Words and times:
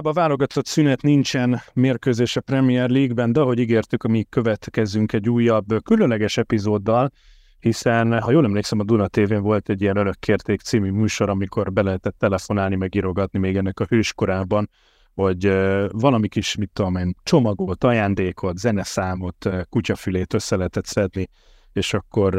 Hiába 0.00 0.20
válogatott 0.20 0.66
szünet 0.66 1.02
nincsen 1.02 1.60
mérkőzés 1.72 2.36
a 2.36 2.40
Premier 2.40 2.90
League-ben, 2.90 3.32
de 3.32 3.40
ahogy 3.40 3.58
ígértük, 3.58 4.06
mi 4.06 4.26
következünk 4.28 5.12
egy 5.12 5.28
újabb 5.28 5.82
különleges 5.82 6.36
epizóddal, 6.36 7.10
hiszen, 7.58 8.20
ha 8.20 8.30
jól 8.30 8.44
emlékszem, 8.44 8.78
a 8.78 8.84
Duna 8.84 9.08
tv 9.08 9.34
volt 9.34 9.68
egy 9.68 9.80
ilyen 9.80 9.96
Örökkérték 9.96 10.60
című 10.60 10.90
műsor, 10.90 11.28
amikor 11.28 11.72
be 11.72 11.82
lehetett 11.82 12.18
telefonálni, 12.18 12.76
meg 12.76 12.94
írogatni 12.94 13.38
még 13.38 13.56
ennek 13.56 13.80
a 13.80 13.84
hőskorában, 13.88 14.70
hogy 15.14 15.46
valami 15.90 16.28
kis, 16.28 16.56
mit 16.56 16.70
tudom 16.72 16.96
én, 16.96 17.14
csomagot, 17.22 17.84
ajándékot, 17.84 18.58
zeneszámot, 18.58 19.50
kutyafülét 19.68 20.34
össze 20.34 20.56
lehetett 20.56 20.86
szedni, 20.86 21.28
és 21.72 21.94
akkor 21.94 22.34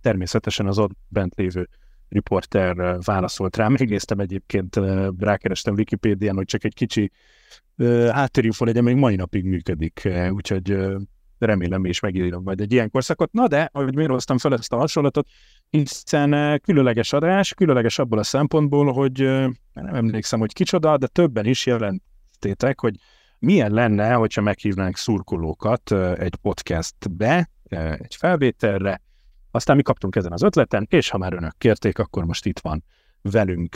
természetesen 0.00 0.66
az 0.66 0.78
ott 0.78 0.96
bent 1.08 1.34
lévő 1.34 1.68
riporter 2.08 2.98
válaszolt 3.04 3.56
rá. 3.56 3.68
Megnéztem 3.68 4.18
egyébként, 4.18 4.80
rákerestem 5.18 5.74
Wikipédián, 5.74 6.36
hogy 6.36 6.46
csak 6.46 6.64
egy 6.64 6.74
kicsi 6.74 7.10
háttérinfo 8.10 8.64
legyen, 8.64 8.84
még 8.84 8.96
mai 8.96 9.16
napig 9.16 9.44
működik, 9.44 10.08
úgyhogy 10.30 10.78
remélem 11.38 11.84
és 11.84 12.00
megírom 12.00 12.42
majd 12.42 12.60
egy 12.60 12.72
ilyen 12.72 12.90
korszakot. 12.90 13.32
Na 13.32 13.48
de, 13.48 13.68
ahogy 13.72 13.94
miért 13.94 14.10
hoztam 14.10 14.38
fel 14.38 14.52
ezt 14.52 14.72
a 14.72 14.76
hasonlatot, 14.76 15.28
hiszen 15.70 16.60
különleges 16.60 17.12
adás, 17.12 17.54
különleges 17.54 17.98
abból 17.98 18.18
a 18.18 18.22
szempontból, 18.22 18.92
hogy 18.92 19.20
nem 19.72 19.94
emlékszem, 19.94 20.38
hogy 20.38 20.52
kicsoda, 20.52 20.96
de 20.96 21.06
többen 21.06 21.44
is 21.44 21.66
jelentétek, 21.66 22.80
hogy 22.80 22.94
milyen 23.38 23.72
lenne, 23.72 24.12
hogyha 24.12 24.40
meghívnánk 24.40 24.96
szurkolókat 24.96 25.92
egy 26.18 26.36
podcastbe, 26.36 27.50
egy 27.98 28.14
felvételre, 28.18 29.02
aztán 29.56 29.76
mi 29.76 29.82
kaptunk 29.82 30.16
ezen 30.16 30.32
az 30.32 30.42
ötleten, 30.42 30.86
és 30.90 31.08
ha 31.08 31.18
már 31.18 31.32
önök 31.32 31.58
kérték, 31.58 31.98
akkor 31.98 32.24
most 32.24 32.46
itt 32.46 32.58
van 32.58 32.84
velünk 33.22 33.74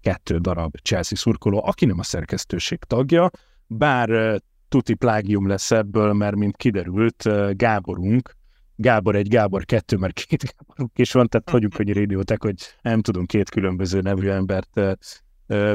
kettő 0.00 0.38
darab 0.38 0.76
Chelsea 0.82 1.18
szurkoló, 1.18 1.62
aki 1.64 1.86
nem 1.86 1.98
a 1.98 2.02
szerkesztőség 2.02 2.78
tagja, 2.78 3.30
bár 3.66 4.40
tuti 4.68 4.94
plágium 4.94 5.48
lesz 5.48 5.70
ebből, 5.70 6.12
mert 6.12 6.36
mint 6.36 6.56
kiderült, 6.56 7.28
Gáborunk, 7.50 8.36
Gábor 8.76 9.16
egy, 9.16 9.28
Gábor 9.28 9.64
kettő, 9.64 9.96
mert 9.96 10.24
két 10.26 10.44
Gáborunk 10.56 10.98
is 10.98 11.12
van, 11.12 11.28
tehát 11.28 11.50
hagyjuk, 11.50 11.74
hogy 11.74 11.92
rédiótek, 11.92 12.42
hogy 12.42 12.54
nem 12.82 13.00
tudunk 13.00 13.26
két 13.26 13.50
különböző 13.50 14.00
nevű 14.00 14.28
embert 14.28 14.80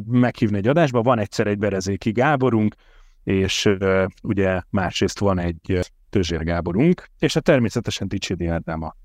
meghívni 0.05 0.57
egy 0.57 0.67
adásba. 0.67 1.01
Van 1.01 1.19
egyszer 1.19 1.47
egy 1.47 1.57
Berezéki 1.57 2.11
Gáborunk, 2.11 2.75
és 3.23 3.69
ugye 4.23 4.61
másrészt 4.69 5.19
van 5.19 5.39
egy 5.39 5.79
Tözsér 6.09 6.43
Gáborunk, 6.43 7.09
és 7.19 7.33
hát 7.33 7.43
természetesen 7.43 8.07
Ticsédi 8.07 8.47
Ádám 8.47 8.81
a 8.81 8.95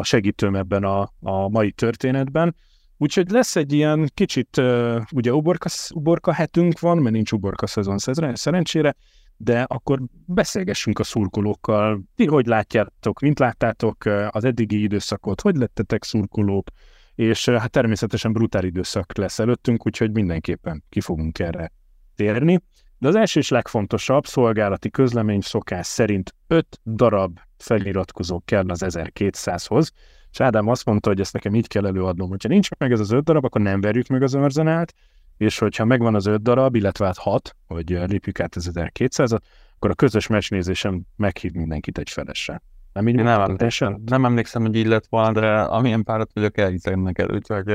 a 0.00 0.04
segítőm 0.04 0.56
ebben 0.56 0.84
a, 0.84 1.12
a 1.20 1.48
mai 1.48 1.72
történetben. 1.72 2.56
Úgyhogy 2.96 3.30
lesz 3.30 3.56
egy 3.56 3.72
ilyen 3.72 4.10
kicsit, 4.14 4.56
uh, 4.56 5.02
ugye 5.12 5.34
uborka, 5.34 5.68
uborka 5.94 6.32
hetünk 6.32 6.78
van, 6.78 6.98
mert 6.98 7.14
nincs 7.14 7.32
uborka 7.32 7.66
szezon 7.66 7.98
szerencsére, 8.34 8.94
de 9.36 9.62
akkor 9.62 10.00
beszélgessünk 10.26 10.98
a 10.98 11.04
szurkolókkal. 11.04 12.02
Ti 12.14 12.26
hogy 12.26 12.46
látjátok, 12.46 13.20
mint 13.20 13.38
láttátok 13.38 14.04
az 14.30 14.44
eddigi 14.44 14.82
időszakot, 14.82 15.40
hogy 15.40 15.56
lettetek 15.56 16.04
szurkolók, 16.04 16.68
és 17.14 17.48
hát 17.48 17.70
természetesen 17.70 18.32
brutál 18.32 18.64
időszak 18.64 19.16
lesz 19.16 19.38
előttünk, 19.38 19.86
úgyhogy 19.86 20.12
mindenképpen 20.12 20.84
ki 20.88 21.00
fogunk 21.00 21.38
erre 21.38 21.72
térni. 22.14 22.60
De 22.98 23.08
az 23.08 23.14
első 23.14 23.40
és 23.40 23.48
legfontosabb 23.48 24.26
szolgálati 24.26 24.90
közlemény 24.90 25.40
szokás 25.40 25.86
szerint 25.86 26.34
5 26.46 26.80
darab 26.84 27.38
feliratkozó 27.62 28.42
kell 28.44 28.68
az 28.68 28.82
1200-hoz, 28.86 29.92
és 30.30 30.40
Ádám 30.40 30.68
azt 30.68 30.84
mondta, 30.84 31.08
hogy 31.08 31.20
ezt 31.20 31.32
nekem 31.32 31.54
így 31.54 31.66
kell 31.66 31.86
előadnom, 31.86 32.28
hogyha 32.28 32.48
nincs 32.48 32.68
meg 32.78 32.92
ez 32.92 33.00
az 33.00 33.10
5 33.10 33.24
darab, 33.24 33.44
akkor 33.44 33.60
nem 33.60 33.80
verjük 33.80 34.06
meg 34.06 34.22
az 34.22 34.34
Arzenát, 34.34 34.94
és 35.36 35.58
hogyha 35.58 35.84
megvan 35.84 36.14
az 36.14 36.26
5 36.26 36.42
darab, 36.42 36.74
illetve 36.74 37.04
hát 37.04 37.18
6, 37.18 37.56
hogy 37.66 37.90
lépjük 37.90 38.40
át 38.40 38.54
az 38.54 38.70
1200-at, 38.74 39.40
akkor 39.74 39.90
a 39.90 39.94
közös 39.94 40.26
mesnézésen 40.26 41.06
meghív 41.16 41.52
mindenkit 41.52 41.98
egy 41.98 42.10
felesre. 42.10 42.62
Nem 42.92 43.08
így 43.08 43.14
nem, 43.14 43.40
emlékszem, 43.40 44.02
nem 44.06 44.24
emlékszem, 44.24 44.62
hogy 44.62 44.74
így 44.74 44.86
lett 44.86 45.06
volna, 45.08 45.40
de 45.40 45.60
amilyen 45.60 46.04
párat 46.04 46.30
vagyok, 46.34 46.58
elhiszem 46.58 47.00
neked, 47.00 47.32
úgyhogy 47.32 47.66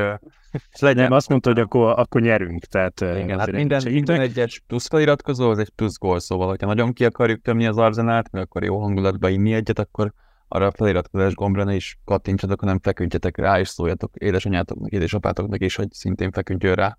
legyen. 0.80 1.04
Nem, 1.04 1.12
azt 1.12 1.30
mondta, 1.30 1.50
hogy 1.50 1.60
akkor, 1.60 1.94
akkor 2.00 2.22
nyerünk. 2.22 2.66
Tehát, 2.66 3.02
Igen, 3.02 3.40
hát 3.40 3.52
minden, 3.52 3.82
minden 3.92 4.22
egyes 4.22 4.64
plusz 4.68 4.88
feliratkozó, 4.88 5.50
az 5.50 5.60
egy 5.60 5.70
plusz 5.70 5.98
gól, 5.98 6.20
szóval, 6.20 6.48
hogyha 6.48 6.68
nagyon 6.68 6.94
ki 6.94 7.06
akarjuk 7.06 7.42
tömni 7.42 7.66
az 7.66 7.78
arzenát, 7.78 8.32
meg 8.32 8.42
akkor 8.42 8.64
jó 8.64 8.80
hangulatba 8.80 9.30
inni 9.30 9.54
egyet, 9.54 9.80
akkor 9.80 10.14
arra 10.48 10.68
a 10.68 10.72
feliratkozás 10.72 11.34
gombra 11.34 11.64
ne 11.64 11.76
is 11.76 12.00
kattintsatok, 12.06 12.60
hanem 12.60 12.80
feküdjetek 12.80 13.38
rá, 13.38 13.60
és 13.60 13.68
szóljatok 13.68 14.16
édesanyátoknak, 14.16 14.92
édesapátoknak 14.92 15.62
is, 15.62 15.76
hogy 15.76 15.92
szintén 15.92 16.32
feküdjön 16.32 16.76
rá. 16.76 16.98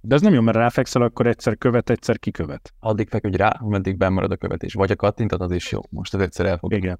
De 0.00 0.14
ez 0.14 0.20
nem 0.20 0.34
jó, 0.34 0.40
mert 0.40 0.56
ráfekszel, 0.56 1.02
akkor 1.02 1.26
egyszer 1.26 1.58
követ, 1.58 1.90
egyszer 1.90 2.18
kikövet. 2.18 2.72
Addig 2.80 3.08
feküdj 3.08 3.36
rá, 3.36 3.48
ameddig 3.48 3.96
bemarad 3.96 4.30
a 4.30 4.36
követés. 4.36 4.74
Vagy 4.74 4.90
a 4.90 4.96
kattintad, 4.96 5.40
az 5.40 5.50
is 5.50 5.72
jó. 5.72 5.80
Most 5.90 6.14
ez 6.14 6.20
egyszer 6.20 6.46
elfog. 6.46 6.72
Igen. 6.72 6.98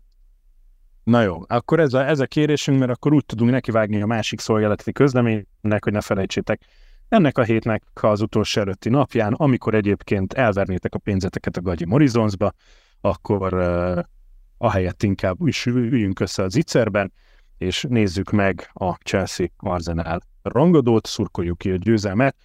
Na 1.07 1.23
jó, 1.23 1.43
akkor 1.47 1.81
ez 1.81 1.95
a, 1.95 2.07
ez 2.07 2.21
a 2.21 2.27
kérésünk, 2.27 2.79
mert 2.79 2.91
akkor 2.91 3.13
úgy 3.13 3.27
tudunk 3.27 3.51
nekivágni 3.51 4.03
a 4.03 4.07
másik 4.07 4.41
szolgálati 4.41 4.93
közleménynek, 4.93 5.85
hogy 5.85 5.93
ne 5.93 6.01
felejtsétek, 6.01 6.61
ennek 7.09 7.39
a 7.39 7.43
hétnek 7.43 7.83
az 7.95 8.21
utolsó 8.21 8.61
előtti 8.61 8.89
napján, 8.89 9.33
amikor 9.33 9.75
egyébként 9.75 10.33
elvernétek 10.33 10.95
a 10.95 10.99
pénzeteket 10.99 11.57
a 11.57 11.61
Gagyi 11.61 11.85
Morizonsba, 11.85 12.53
akkor 13.01 13.55
uh, 13.55 13.99
ahelyett 14.59 15.03
inkább 15.03 15.37
üljünk 15.67 16.21
össze 16.21 16.43
az 16.43 16.57
icerben, 16.57 17.13
és 17.59 17.87
nézzük 17.89 18.31
meg 18.31 18.71
a 18.73 18.93
Chelsea 18.93 19.47
Arsenal 19.57 20.21
rangadót, 20.43 21.07
szurkoljuk 21.07 21.59
ki 21.59 21.71
a 21.71 21.77
győzelmet, 21.77 22.37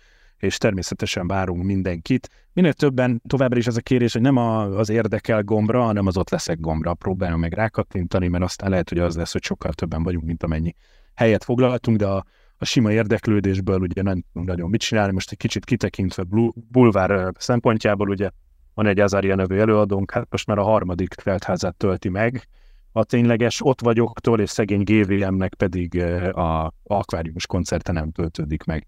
és 0.41 0.57
természetesen 0.57 1.27
várunk 1.27 1.63
mindenkit. 1.63 2.29
Minél 2.53 2.73
többen 2.73 3.21
továbbra 3.27 3.57
is 3.57 3.67
az 3.67 3.77
a 3.77 3.81
kérés, 3.81 4.13
hogy 4.13 4.21
nem 4.21 4.37
a, 4.37 4.77
az 4.77 4.89
érdekel 4.89 5.43
gombra, 5.43 5.81
hanem 5.81 6.07
az 6.07 6.17
ott 6.17 6.29
leszek 6.29 6.59
gombra. 6.59 6.93
Próbálom 6.93 7.39
meg 7.39 7.53
rákattintani, 7.53 8.27
mert 8.27 8.43
aztán 8.43 8.69
lehet, 8.69 8.89
hogy 8.89 8.99
az 8.99 9.15
lesz, 9.15 9.31
hogy 9.31 9.43
sokkal 9.43 9.73
többen 9.73 10.03
vagyunk, 10.03 10.25
mint 10.25 10.43
amennyi 10.43 10.75
helyet 11.15 11.43
foglalhatunk, 11.43 11.97
de 11.97 12.07
a, 12.07 12.25
a 12.57 12.65
sima 12.65 12.91
érdeklődésből 12.91 13.79
ugye 13.79 14.01
nem 14.01 14.23
tudunk 14.31 14.49
nagyon 14.49 14.69
mit 14.69 14.81
csinálni. 14.81 15.13
Most 15.13 15.31
egy 15.31 15.37
kicsit 15.37 15.65
kitekintve 15.65 16.23
bulvár 16.53 17.31
szempontjából, 17.37 18.09
ugye 18.09 18.29
van 18.73 18.85
egy 18.85 18.99
Azaria 18.99 19.35
nevű 19.35 19.57
előadónk, 19.57 20.11
hát 20.11 20.27
most 20.29 20.47
már 20.47 20.57
a 20.57 20.63
harmadik 20.63 21.09
teltházát 21.13 21.75
tölti 21.75 22.09
meg, 22.09 22.47
a 22.91 23.03
tényleges 23.03 23.65
ott 23.65 23.81
vagyoktól, 23.81 24.39
és 24.39 24.49
szegény 24.49 24.83
GVM-nek 24.83 25.53
pedig 25.53 26.01
a 26.33 26.73
akváriumos 26.83 27.47
koncerte 27.47 27.91
nem 27.91 28.11
töltődik 28.11 28.63
meg 28.63 28.87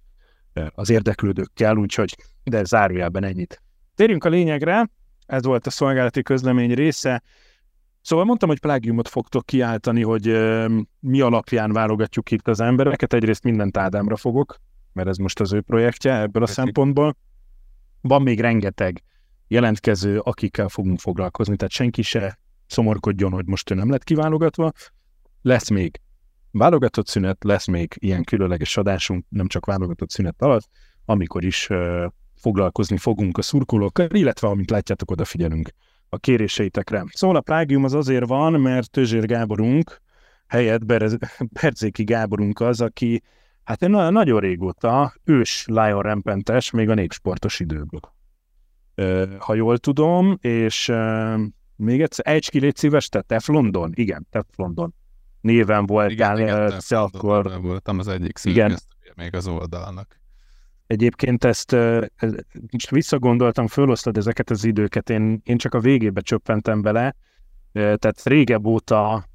az 0.75 0.89
érdeklődőkkel, 0.89 1.77
úgyhogy 1.77 2.15
de 2.43 2.63
zárójelben 2.63 3.23
ennyit. 3.23 3.61
Térjünk 3.95 4.23
a 4.23 4.29
lényegre, 4.29 4.89
ez 5.25 5.45
volt 5.45 5.67
a 5.67 5.69
szolgálati 5.69 6.21
közlemény 6.21 6.73
része. 6.73 7.23
Szóval 8.01 8.25
mondtam, 8.25 8.49
hogy 8.49 8.59
plágiumot 8.59 9.07
fogtok 9.07 9.45
kiáltani, 9.45 10.01
hogy 10.03 10.29
uh, 10.29 10.71
mi 10.99 11.21
alapján 11.21 11.71
válogatjuk 11.71 12.31
itt 12.31 12.47
az 12.47 12.59
embereket. 12.59 13.13
Egyrészt 13.13 13.43
mindent 13.43 13.77
Ádámra 13.77 14.15
fogok, 14.15 14.55
mert 14.93 15.07
ez 15.07 15.17
most 15.17 15.39
az 15.39 15.53
ő 15.53 15.61
projektje 15.61 16.19
ebből 16.19 16.43
a 16.43 16.45
Köszi. 16.45 16.59
szempontból. 16.59 17.15
Van 18.01 18.21
még 18.21 18.39
rengeteg 18.39 19.03
jelentkező, 19.47 20.19
akikkel 20.19 20.67
fogunk 20.67 20.99
foglalkozni, 20.99 21.55
tehát 21.55 21.73
senki 21.73 22.01
se 22.01 22.39
szomorkodjon, 22.67 23.31
hogy 23.31 23.45
most 23.45 23.71
ő 23.71 23.75
nem 23.75 23.89
lett 23.89 24.03
kiválogatva. 24.03 24.71
Lesz 25.41 25.69
még 25.69 26.01
válogatott 26.53 27.07
szünet, 27.07 27.43
lesz 27.43 27.67
még 27.67 27.93
ilyen 27.99 28.23
különleges 28.23 28.77
adásunk, 28.77 29.25
nem 29.29 29.47
csak 29.47 29.65
válogatott 29.65 30.09
szünet 30.09 30.41
alatt, 30.41 30.69
amikor 31.05 31.43
is 31.43 31.69
foglalkozni 32.35 32.97
fogunk 32.97 33.37
a 33.37 33.41
szurkolókkal, 33.41 34.07
illetve 34.09 34.47
amint 34.47 34.69
látjátok, 34.69 35.11
odafigyelünk 35.11 35.69
a 36.09 36.17
kéréseitekre. 36.17 37.05
Szóval 37.09 37.35
a 37.35 37.41
Prágium 37.41 37.83
az 37.83 37.93
azért 37.93 38.27
van, 38.27 38.61
mert 38.61 38.91
Tözsér 38.91 39.25
Gáborunk 39.25 40.01
helyett 40.47 40.85
Berzéki 41.61 42.03
Gáborunk 42.13 42.59
az, 42.59 42.81
aki 42.81 43.23
hát 43.63 43.79
nagyon 43.79 44.39
régóta 44.39 45.13
ős 45.23 45.65
Lion 45.67 46.01
Rampentes, 46.01 46.71
még 46.71 46.89
a 46.89 46.93
népsportos 46.93 47.59
időből. 47.59 48.13
Ha 49.37 49.53
jól 49.53 49.77
tudom, 49.77 50.37
és 50.41 50.93
még 51.75 52.01
egyszer, 52.01 52.33
egy 52.33 52.49
légy 52.51 52.75
szíves, 52.75 53.09
te 53.09 53.21
Teflondon? 53.21 53.91
Igen, 53.93 54.27
Teflondon 54.29 54.93
néven 55.43 55.85
voltál, 55.85 56.39
igen, 56.39 56.57
igen, 56.57 56.81
akkor... 56.89 57.61
voltam 57.61 57.99
az 57.99 58.07
egyik 58.07 58.39
igen. 58.43 58.77
még 59.15 59.35
az 59.35 59.47
oldalnak. 59.47 60.19
Egyébként 60.87 61.43
ezt 61.43 61.75
most 62.71 62.89
visszagondoltam, 62.89 63.67
fölosztad 63.67 64.17
ezeket 64.17 64.49
az 64.49 64.63
időket, 64.63 65.09
én, 65.09 65.41
én 65.43 65.57
csak 65.57 65.73
a 65.73 65.79
végébe 65.79 66.21
csöppentem 66.21 66.81
bele, 66.81 67.15
tehát 67.71 68.23
régebb 68.23 68.65
óta 68.65 69.25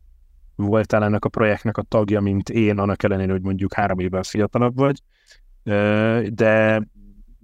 voltál 0.56 1.04
ennek 1.04 1.24
a 1.24 1.28
projektnek 1.28 1.76
a 1.76 1.82
tagja, 1.82 2.20
mint 2.20 2.48
én, 2.48 2.78
annak 2.78 3.02
ellenére, 3.02 3.32
hogy 3.32 3.42
mondjuk 3.42 3.74
három 3.74 3.98
évvel 3.98 4.22
fiatalabb 4.22 4.76
vagy, 4.76 5.02
de 6.32 6.82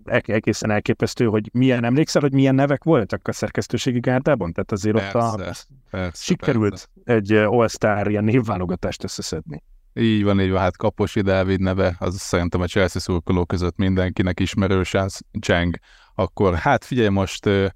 egészen 0.04 0.70
elképesztő, 0.70 1.26
hogy 1.26 1.50
milyen, 1.52 1.84
emlékszel, 1.84 2.22
hogy 2.22 2.32
milyen 2.32 2.54
nevek 2.54 2.84
voltak 2.84 3.28
a 3.28 3.32
szerkesztőségi 3.32 4.00
gárdában? 4.00 4.52
Tehát 4.52 4.72
azért 4.72 4.96
persze, 4.96 5.18
ott 5.18 5.40
a, 5.40 5.54
persze, 5.90 6.24
sikerült 6.24 6.88
persze. 7.04 7.32
egy 7.32 7.32
All-Star 7.32 8.10
ilyen 8.10 8.24
névválogatást 8.24 9.04
összeszedni. 9.04 9.62
Így 9.94 10.24
van, 10.24 10.40
így 10.40 10.50
van, 10.50 10.60
hát 10.60 10.76
Kaposi 10.76 11.20
Dávid 11.20 11.60
neve, 11.60 11.96
az 11.98 12.20
szerintem 12.20 12.60
a 12.60 12.66
Chelsea 12.66 13.00
szurkoló 13.00 13.44
között 13.44 13.76
mindenkinek 13.76 14.40
ismerős, 14.40 14.94
az 14.94 15.20
Cseng. 15.38 15.76
Akkor 16.14 16.54
hát 16.54 16.84
figyelj 16.84 17.08
most, 17.08 17.46
ö, 17.46 17.66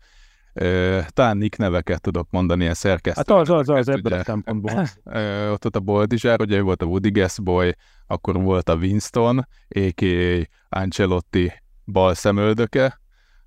ö, 0.52 0.98
talán 1.08 1.36
Nick 1.36 1.58
neveket 1.58 2.00
tudok 2.00 2.28
mondani, 2.30 2.62
ilyen 2.62 2.74
szerkesztő. 2.74 3.34
Hát 3.34 3.40
az, 3.40 3.50
az, 3.50 3.68
az, 3.68 3.88
ebből 3.88 4.12
a 4.12 4.24
szempontból. 4.24 4.86
Ö, 5.04 5.50
ott, 5.50 5.66
ott 5.66 5.76
a 5.76 5.80
Boldizsár, 5.80 6.40
ugye 6.40 6.60
volt 6.60 6.82
a 6.82 6.86
Woody 6.86 7.24
Boy, 7.42 7.74
akkor 8.06 8.42
volt 8.42 8.68
a 8.68 8.74
Winston, 8.74 9.38
a.k.a. 9.68 10.46
Ancelotti 10.68 11.52
bal 11.92 12.14
szemöldöke, 12.14 13.00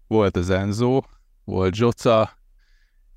volt 0.07 0.37
az 0.37 0.49
Enzo, 0.49 1.01
volt 1.43 1.73
Zsoca, 1.73 2.39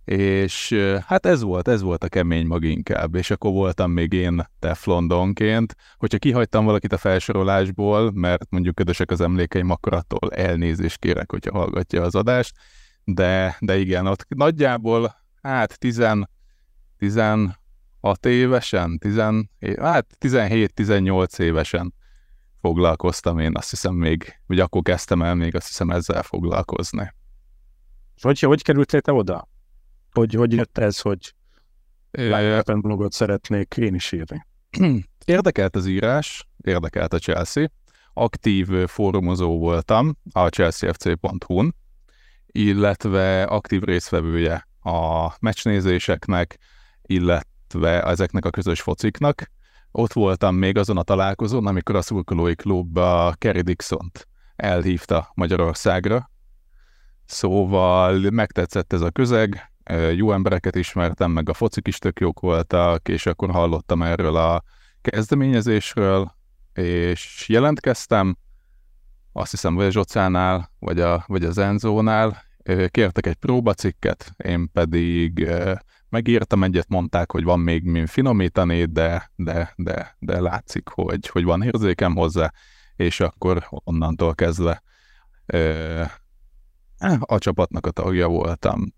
és 0.05 0.75
hát 1.07 1.27
ez 1.27 1.43
volt, 1.43 1.69
ez 1.69 1.83
volt 1.83 2.05
a 2.05 2.09
kemény 2.09 2.47
mag 2.47 2.65
inkább, 2.65 3.15
és 3.15 3.31
akkor 3.31 3.53
voltam 3.53 3.91
még 3.91 4.13
én 4.13 4.49
Teflondonként. 4.59 5.75
Hogyha 5.97 6.19
kihagytam 6.19 6.65
valakit 6.65 6.93
a 6.93 6.97
felsorolásból, 6.97 8.11
mert 8.15 8.51
mondjuk 8.51 8.75
ködösek 8.75 9.11
az 9.11 9.21
emlékeim, 9.21 9.71
akkor 9.71 9.93
attól 9.93 10.31
elnézést 10.33 10.99
kérek, 10.99 11.31
hogyha 11.31 11.59
hallgatja 11.59 12.03
az 12.03 12.15
adást, 12.15 12.57
de, 13.05 13.57
de 13.61 13.79
igen, 13.79 14.07
ott 14.07 14.27
nagyjából 14.29 15.15
hát 15.43 15.79
10, 15.79 16.09
16 16.99 17.57
évesen, 18.27 18.99
10, 18.99 19.17
hát 19.79 20.07
17-18 20.21 21.39
évesen 21.39 21.95
foglalkoztam 22.65 23.39
én, 23.39 23.57
azt 23.57 23.71
hiszem 23.71 23.95
még, 23.95 24.41
vagy 24.47 24.61
akkor 24.61 24.83
kezdtem 24.83 25.23
el 25.23 25.35
még 25.35 25.55
azt 25.55 25.67
hiszem 25.67 25.91
ezzel 25.91 26.23
foglalkozni. 26.23 27.15
És 28.17 28.23
hogy, 28.23 28.41
hogy 28.41 28.63
kerültél 28.63 29.01
te 29.01 29.13
oda? 29.13 29.49
Hogy, 30.13 30.35
hogy 30.35 30.53
jött 30.53 30.79
ez, 30.79 31.01
hogy 31.01 31.35
Live 32.11 32.63
blogot 32.67 33.13
szeretnék 33.13 33.77
én 33.77 33.95
is 33.95 34.13
írni? 34.13 34.47
Érdekelt 35.25 35.77
az 35.77 35.87
írás, 35.87 36.49
érdekelt 36.63 37.13
a 37.13 37.19
Chelsea. 37.19 37.67
Aktív 38.13 38.69
fórumozó 38.87 39.59
voltam 39.59 40.17
a 40.33 40.49
chelseafc.hu-n, 40.49 41.75
illetve 42.47 43.43
aktív 43.43 43.83
részvevője 43.83 44.69
a 44.81 45.29
meccsnézéseknek, 45.41 46.59
illetve 47.03 48.03
ezeknek 48.03 48.45
a 48.45 48.51
közös 48.51 48.81
fociknak. 48.81 49.51
Ott 49.97 50.13
voltam 50.13 50.55
még 50.55 50.79
azon 50.79 50.97
a 50.97 51.03
találkozón, 51.03 51.67
amikor 51.67 51.97
a 51.97 52.03
szurkolói 52.03 52.55
klub 52.55 52.97
a 52.97 53.35
Kerry 53.39 53.61
Dixon-t 53.61 54.29
elhívta 54.57 55.31
Magyarországra. 55.35 56.31
Szóval 57.25 58.31
megtetszett 58.31 58.93
ez 58.93 59.01
a 59.01 59.11
közeg, 59.11 59.73
jó 60.15 60.33
embereket 60.33 60.77
ismertem, 60.77 61.31
meg 61.31 61.49
a 61.49 61.55
focik 61.55 61.89
is 61.89 61.99
tök 61.99 62.21
jók 62.21 62.41
voltak, 62.41 63.09
és 63.09 63.27
akkor 63.27 63.51
hallottam 63.51 64.03
erről 64.03 64.37
a 64.37 64.63
kezdeményezésről, 65.01 66.35
és 66.73 67.49
jelentkeztem, 67.49 68.37
azt 69.33 69.51
hiszem, 69.51 69.75
vagy 69.75 69.87
a 69.87 69.91
Zsocánál, 69.91 70.71
vagy, 70.79 71.01
a, 71.01 71.25
vagy 71.27 71.45
az 71.45 71.59
Enzónál, 71.59 72.43
kértek 72.89 73.27
egy 73.27 73.37
próbacikket, 73.37 74.35
én 74.45 74.71
pedig 74.73 75.51
megírtam 76.15 76.63
egyet, 76.63 76.89
mondták, 76.89 77.31
hogy 77.31 77.45
van 77.45 77.61
még 77.61 77.85
min 77.85 78.07
finomítani, 78.07 78.85
de, 78.85 79.31
de, 79.37 79.73
de, 79.77 80.17
de 80.19 80.41
látszik, 80.41 80.89
hogy, 80.89 81.27
hogy 81.27 81.45
van 81.45 81.63
érzékem 81.63 82.15
hozzá, 82.15 82.53
és 82.97 83.21
akkor 83.21 83.67
onnantól 83.71 84.35
kezdve 84.35 84.83
a 87.21 87.39
csapatnak 87.39 87.87
a 87.87 87.91
tagja 87.91 88.29
voltam. 88.29 88.95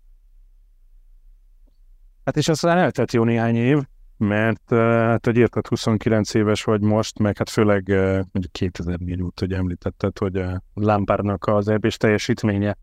Hát 2.25 2.37
és 2.37 2.47
aztán 2.47 2.77
eltelt 2.77 3.13
jó 3.13 3.23
néhány 3.23 3.55
év, 3.55 3.77
mert 4.17 4.69
hát, 4.69 5.25
hogy 5.25 5.37
írtad, 5.37 5.67
29 5.67 6.33
éves 6.33 6.63
vagy 6.63 6.81
most, 6.81 7.19
meg 7.19 7.37
hát 7.37 7.49
főleg 7.49 7.87
mondjuk 8.31 8.51
2004 8.51 9.21
út, 9.21 9.39
hogy 9.39 9.53
említetted, 9.53 10.17
hogy 10.17 10.35
a 10.35 10.63
Lampárnak 10.73 11.45
az 11.45 11.67
ebbés 11.67 11.97
teljesítménye 11.97 12.77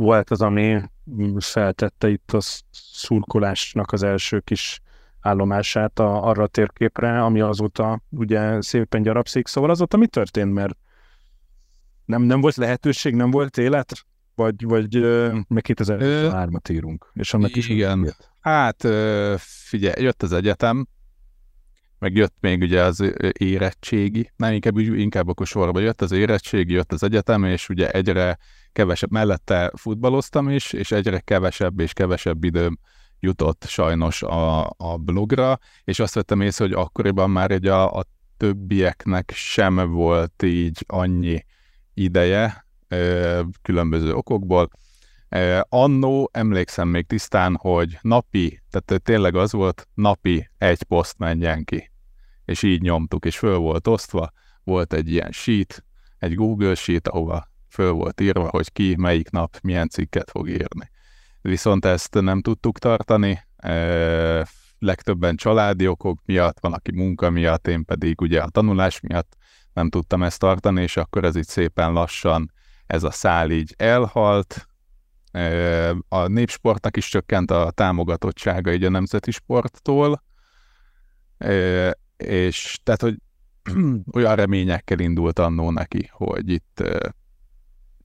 volt 0.00 0.30
az, 0.30 0.40
ami 0.40 0.82
feltette 1.38 2.08
itt 2.08 2.32
a 2.32 2.38
szurkolásnak 2.70 3.92
az 3.92 4.02
első 4.02 4.40
kis 4.40 4.80
állomását 5.20 5.98
a, 5.98 6.28
arra 6.28 6.42
a 6.42 6.46
térképre, 6.46 7.24
ami 7.24 7.40
azóta 7.40 8.02
ugye 8.10 8.60
szépen 8.60 9.02
gyarapszik. 9.02 9.46
Szóval 9.46 9.70
azóta 9.70 9.96
mi 9.96 10.06
történt, 10.06 10.52
mert 10.52 10.76
nem, 12.04 12.22
nem 12.22 12.40
volt 12.40 12.54
lehetőség, 12.56 13.14
nem 13.14 13.30
volt 13.30 13.58
élet? 13.58 13.92
Vagy, 14.34 14.64
vagy 14.64 14.94
meg 15.48 15.64
2003-at 15.68 16.70
írunk, 16.70 17.10
és 17.14 17.34
annak 17.34 17.56
is 17.56 17.68
Igen. 17.68 18.14
Hát 18.40 18.88
figyelj, 19.38 20.02
jött 20.02 20.22
az 20.22 20.32
egyetem, 20.32 20.86
meg 21.98 22.14
jött 22.14 22.34
még 22.40 22.60
ugye 22.60 22.82
az 22.82 23.12
érettségi, 23.32 24.32
nem 24.36 24.52
inkább, 24.52 24.78
inkább 24.78 25.28
akkor 25.28 25.46
sorba 25.46 25.80
jött 25.80 26.02
az 26.02 26.12
érettségi, 26.12 26.72
jött 26.72 26.92
az 26.92 27.02
egyetem, 27.02 27.44
és 27.44 27.68
ugye 27.68 27.90
egyre 27.90 28.38
kevesebb, 28.72 29.10
mellette 29.10 29.72
futballoztam 29.76 30.48
is, 30.48 30.72
és 30.72 30.92
egyre 30.92 31.20
kevesebb 31.20 31.80
és 31.80 31.92
kevesebb 31.92 32.44
időm 32.44 32.78
jutott 33.20 33.64
sajnos 33.68 34.22
a, 34.22 34.74
a 34.76 34.96
blogra, 34.96 35.58
és 35.84 35.98
azt 35.98 36.14
vettem 36.14 36.40
észre, 36.40 36.64
hogy 36.64 36.74
akkoriban 36.74 37.30
már 37.30 37.50
egy 37.50 37.66
a, 37.66 37.92
a 37.98 38.04
többieknek 38.36 39.30
sem 39.34 39.90
volt 39.90 40.42
így 40.42 40.84
annyi 40.86 41.44
ideje, 41.94 42.66
különböző 43.62 44.14
okokból. 44.14 44.68
Annó 45.60 46.30
emlékszem 46.32 46.88
még 46.88 47.06
tisztán, 47.06 47.56
hogy 47.56 47.98
napi, 48.00 48.62
tehát 48.70 49.02
tényleg 49.02 49.34
az 49.34 49.52
volt, 49.52 49.88
napi 49.94 50.50
egy 50.58 50.82
poszt 50.82 51.18
menjen 51.18 51.64
ki. 51.64 51.90
És 52.44 52.62
így 52.62 52.82
nyomtuk, 52.82 53.24
és 53.24 53.38
föl 53.38 53.56
volt 53.56 53.86
osztva, 53.86 54.32
volt 54.64 54.92
egy 54.92 55.10
ilyen 55.12 55.30
sheet, 55.32 55.84
egy 56.18 56.34
Google 56.34 56.74
sheet, 56.74 57.08
ahova 57.08 57.49
föl 57.70 57.92
volt 57.92 58.20
írva, 58.20 58.48
hogy 58.48 58.72
ki 58.72 58.94
melyik 58.98 59.30
nap 59.30 59.56
milyen 59.62 59.88
cikket 59.88 60.30
fog 60.30 60.48
írni. 60.48 60.90
Viszont 61.40 61.84
ezt 61.84 62.20
nem 62.20 62.40
tudtuk 62.40 62.78
tartani, 62.78 63.42
legtöbben 64.78 65.36
családi 65.36 65.86
okok 65.86 66.20
miatt, 66.24 66.60
van, 66.60 66.72
aki 66.72 66.92
munka 66.92 67.30
miatt, 67.30 67.68
én 67.68 67.84
pedig 67.84 68.20
ugye 68.20 68.42
a 68.42 68.48
tanulás 68.48 69.00
miatt 69.00 69.36
nem 69.72 69.88
tudtam 69.88 70.22
ezt 70.22 70.38
tartani, 70.38 70.82
és 70.82 70.96
akkor 70.96 71.24
ez 71.24 71.36
így 71.36 71.46
szépen 71.46 71.92
lassan 71.92 72.52
ez 72.86 73.02
a 73.02 73.10
szál 73.10 73.50
így 73.50 73.74
elhalt, 73.78 74.68
a 76.08 76.26
népsportnak 76.26 76.96
is 76.96 77.08
csökkent 77.08 77.50
a 77.50 77.70
támogatottsága 77.70 78.72
így 78.72 78.84
a 78.84 78.90
nemzeti 78.90 79.30
sporttól, 79.30 80.22
és 82.16 82.78
tehát, 82.82 83.00
hogy 83.00 83.16
olyan 84.16 84.36
reményekkel 84.36 84.98
indult 84.98 85.38
annó 85.38 85.70
neki, 85.70 86.10
hogy 86.12 86.50
itt 86.50 86.82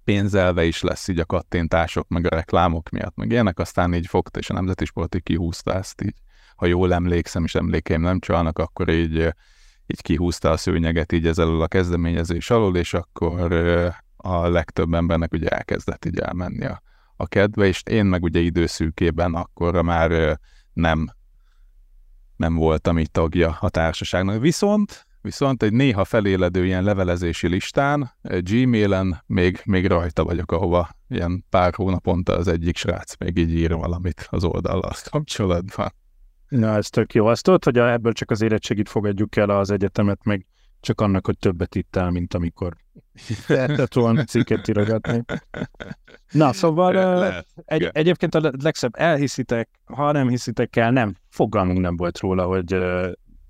pénzelve 0.05 0.63
is 0.63 0.81
lesz 0.81 1.07
így 1.07 1.19
a 1.19 1.25
kattintások, 1.25 2.07
meg 2.07 2.25
a 2.25 2.35
reklámok 2.35 2.89
miatt, 2.89 3.15
meg 3.15 3.31
ilyenek, 3.31 3.59
aztán 3.59 3.93
így 3.93 4.07
fogta, 4.07 4.39
és 4.39 4.49
a 4.49 4.53
nemzeti 4.53 4.85
sport 4.85 5.15
így 5.15 5.23
kihúzta 5.23 5.73
ezt 5.73 6.01
így, 6.01 6.15
ha 6.55 6.65
jól 6.65 6.93
emlékszem, 6.93 7.43
és 7.43 7.55
emlékeim 7.55 8.01
nem 8.01 8.19
csalnak, 8.19 8.59
akkor 8.59 8.89
így, 8.89 9.15
így 9.87 10.01
kihúzta 10.01 10.51
a 10.51 10.57
szőnyeget 10.57 11.11
így 11.11 11.27
ezzel 11.27 11.61
a 11.61 11.67
kezdeményezés 11.67 12.49
alól, 12.49 12.77
és 12.77 12.93
akkor 12.93 13.51
a 14.15 14.47
legtöbb 14.47 14.93
embernek 14.93 15.33
ugye 15.33 15.47
elkezdett 15.47 16.05
így 16.05 16.19
elmenni 16.19 16.65
a, 16.65 16.81
a 17.15 17.27
kedve, 17.27 17.65
és 17.65 17.81
én 17.89 18.05
meg 18.05 18.23
ugye 18.23 18.39
időszűkében 18.39 19.33
akkor 19.33 19.81
már 19.81 20.39
nem, 20.73 21.09
nem 22.35 22.55
voltam 22.55 22.97
itt 22.97 23.13
tagja 23.13 23.57
a 23.59 23.69
társaságnak. 23.69 24.41
Viszont, 24.41 25.07
viszont 25.25 25.63
egy 25.63 25.73
néha 25.73 26.05
feléledő 26.05 26.65
ilyen 26.65 26.83
levelezési 26.83 27.47
listán, 27.47 28.11
Gmailen 28.21 29.23
még, 29.25 29.61
még 29.63 29.87
rajta 29.87 30.23
vagyok, 30.23 30.51
ahova 30.51 30.89
ilyen 31.07 31.45
pár 31.49 31.73
hónaponta 31.73 32.33
az 32.33 32.47
egyik 32.47 32.77
srác 32.77 33.17
még 33.17 33.37
így 33.37 33.55
ír 33.55 33.73
valamit 33.73 34.27
az 34.29 34.43
oldallal 34.43 34.93
kapcsolatban. 35.11 35.93
Na, 36.47 36.75
ez 36.75 36.89
tök 36.89 37.13
jó. 37.13 37.25
Azt 37.25 37.43
tudod, 37.43 37.63
hogy 37.63 37.77
ebből 37.77 38.13
csak 38.13 38.31
az 38.31 38.41
érettségit 38.41 38.89
fogadjuk 38.89 39.35
el 39.35 39.49
az 39.49 39.71
egyetemet, 39.71 40.23
meg 40.23 40.45
csak 40.79 41.01
annak, 41.01 41.25
hogy 41.25 41.37
többet 41.37 41.75
ittál, 41.75 42.11
mint 42.11 42.33
amikor 42.33 42.75
lehetett 43.47 43.93
volna 43.93 44.23
cikket 44.23 44.67
írogatni. 44.67 45.23
Na, 46.31 46.53
szóval 46.53 46.93
Lehet. 46.93 47.47
egy, 47.65 47.89
egyébként 47.91 48.35
a 48.35 48.51
legszebb 48.61 48.95
elhiszitek, 48.95 49.69
ha 49.85 50.11
nem 50.11 50.29
hiszitek 50.29 50.75
el, 50.75 50.91
nem, 50.91 51.15
fogalmunk 51.29 51.79
nem 51.79 51.95
volt 51.95 52.19
róla, 52.19 52.45
hogy 52.45 52.77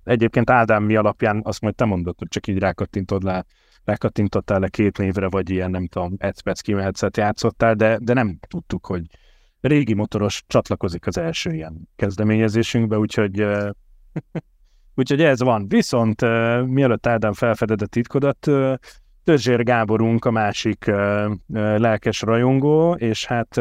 egyébként 0.05 0.49
Ádám 0.49 0.83
mi 0.83 0.95
alapján 0.95 1.41
azt 1.43 1.61
majd 1.61 1.75
te 1.75 1.85
mondod, 1.85 2.15
hogy 2.17 2.27
csak 2.27 2.47
így 2.47 2.57
rákattintod 2.57 3.23
le 3.23 3.45
lekattintottál-e 3.85 4.67
két 4.67 4.97
névre, 4.97 5.29
vagy 5.29 5.49
ilyen, 5.49 5.71
nem 5.71 5.87
tudom, 5.87 6.13
egy 6.17 6.61
kimehetszet 6.61 7.17
játszottál, 7.17 7.75
de, 7.75 7.97
de 8.01 8.13
nem 8.13 8.39
tudtuk, 8.47 8.85
hogy 8.85 9.01
régi 9.61 9.93
motoros 9.93 10.43
csatlakozik 10.47 11.07
az 11.07 11.17
első 11.17 11.53
ilyen 11.53 11.89
kezdeményezésünkbe, 11.95 12.97
úgyhogy 12.97 13.45
úgyhogy 14.95 15.21
ez 15.21 15.39
van. 15.39 15.67
Viszont 15.67 16.21
mielőtt 16.65 17.07
Ádám 17.07 17.33
felfeded 17.33 17.81
a 17.81 17.85
titkodat, 17.85 18.49
Törzsér 19.23 19.63
Gáborunk 19.63 20.25
a 20.25 20.31
másik 20.31 20.85
lelkes 21.53 22.21
rajongó, 22.21 22.93
és 22.93 23.25
hát 23.25 23.53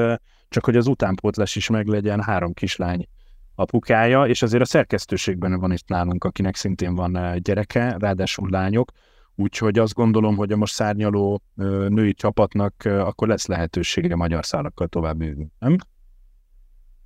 csak 0.48 0.64
hogy 0.64 0.76
az 0.76 0.86
utánpótlás 0.86 1.56
is 1.56 1.68
meglegyen, 1.68 2.22
három 2.22 2.52
kislány 2.52 3.06
apukája, 3.54 4.26
és 4.26 4.42
azért 4.42 4.62
a 4.62 4.66
szerkesztőségben 4.66 5.60
van 5.60 5.72
itt 5.72 5.88
nálunk, 5.88 6.24
akinek 6.24 6.56
szintén 6.56 6.94
van 6.94 7.38
gyereke, 7.42 7.96
ráadásul 7.98 8.50
lányok, 8.50 8.90
úgyhogy 9.34 9.78
azt 9.78 9.94
gondolom, 9.94 10.36
hogy 10.36 10.52
a 10.52 10.56
most 10.56 10.74
szárnyaló 10.74 11.42
női 11.88 12.14
csapatnak 12.14 12.74
akkor 12.84 13.28
lesz 13.28 13.46
lehetősége 13.46 14.16
magyar 14.16 14.44
szálakkal 14.44 14.86
tovább 14.86 15.16
bővülni, 15.16 15.50
nem? 15.58 15.76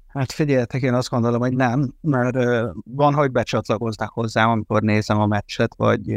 Hát 0.06 0.32
figyeljetek, 0.32 0.82
én 0.82 0.94
azt 0.94 1.10
gondolom, 1.10 1.40
hogy 1.40 1.52
nem, 1.52 1.94
mert 2.00 2.36
van, 2.84 3.14
hogy 3.14 3.30
becsatlakoznak 3.30 4.10
hozzám, 4.12 4.48
amikor 4.48 4.82
nézem 4.82 5.20
a 5.20 5.26
meccset, 5.26 5.74
vagy, 5.76 6.12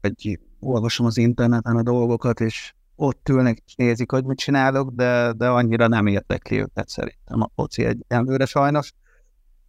vagy 0.00 0.38
olvasom 0.60 1.06
az 1.06 1.16
interneten 1.16 1.76
a 1.76 1.82
dolgokat, 1.82 2.40
és 2.40 2.72
ott 2.96 3.28
ülnek 3.28 3.62
és 3.66 3.74
nézik, 3.74 4.10
hogy 4.10 4.24
mit 4.24 4.38
csinálok, 4.38 4.90
de, 4.90 5.32
de 5.32 5.48
annyira 5.48 5.86
nem 5.86 6.06
érdekli 6.06 6.60
őket 6.60 6.88
szerintem 6.88 7.40
a 7.40 7.50
foci 7.54 7.84
egyenlőre 7.84 8.44
sajnos. 8.44 8.92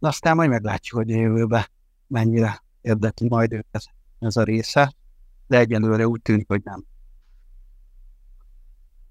De 0.00 0.08
aztán 0.08 0.36
majd 0.36 0.48
meglátjuk, 0.50 0.98
hogy 0.98 1.12
a 1.12 1.16
jövőben 1.16 1.64
mennyire 2.06 2.62
érdekli 2.80 3.28
majd 3.28 3.52
őket 3.52 3.82
ez 4.18 4.36
a 4.36 4.42
része, 4.42 4.92
de 5.46 5.58
egyelőre 5.58 6.06
úgy 6.06 6.22
tűnik, 6.22 6.48
hogy 6.48 6.60
nem. 6.64 6.84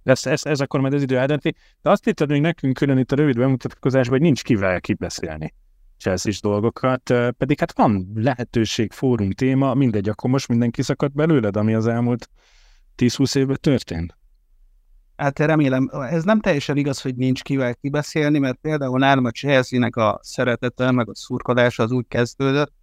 Ez, 0.04 0.26
ez, 0.26 0.46
ez 0.46 0.60
akkor 0.60 0.80
majd 0.80 0.94
az 0.94 1.02
idő 1.02 1.18
eldönti. 1.18 1.56
De 1.82 1.90
azt 1.90 2.04
hittad 2.04 2.30
még 2.30 2.42
nekünk 2.42 2.74
külön 2.74 2.98
itt 2.98 3.12
a 3.12 3.16
rövid 3.16 3.38
bemutatkozásban, 3.38 4.18
hogy 4.18 4.22
nincs 4.22 4.44
kivel 4.44 4.82
kibeszélni 4.82 5.54
chelsea 6.00 6.34
dolgokat, 6.42 7.14
pedig 7.38 7.60
hát 7.60 7.78
van 7.78 8.12
lehetőség, 8.16 8.92
fórum 8.92 9.32
téma, 9.32 9.74
mindegy, 9.74 10.10
akkor 10.10 10.30
most 10.30 10.48
mindenki 10.48 10.82
szakadt 10.82 11.14
belőled, 11.14 11.58
ami 11.58 11.74
az 11.74 11.88
elmúlt 11.88 12.30
10-20 12.98 13.38
évben 13.38 13.58
történt? 13.62 14.18
Hát 15.20 15.40
remélem, 15.40 15.90
ez 15.92 16.24
nem 16.24 16.40
teljesen 16.40 16.78
igaz, 16.78 17.02
hogy 17.02 17.16
nincs 17.16 17.42
kivel 17.42 17.76
kibeszélni, 17.76 18.40
mert 18.40 18.58
például 18.62 19.00
nálam 19.00 19.26
a 19.26 19.32
Chelsea-nek 19.32 19.96
a 19.96 20.20
szeretete, 20.22 20.92
meg 20.92 21.10
a 21.10 21.16
szurkolása 21.16 21.84
az 21.84 21.92
úgy 21.92 22.06
kezdődött, 22.08 22.74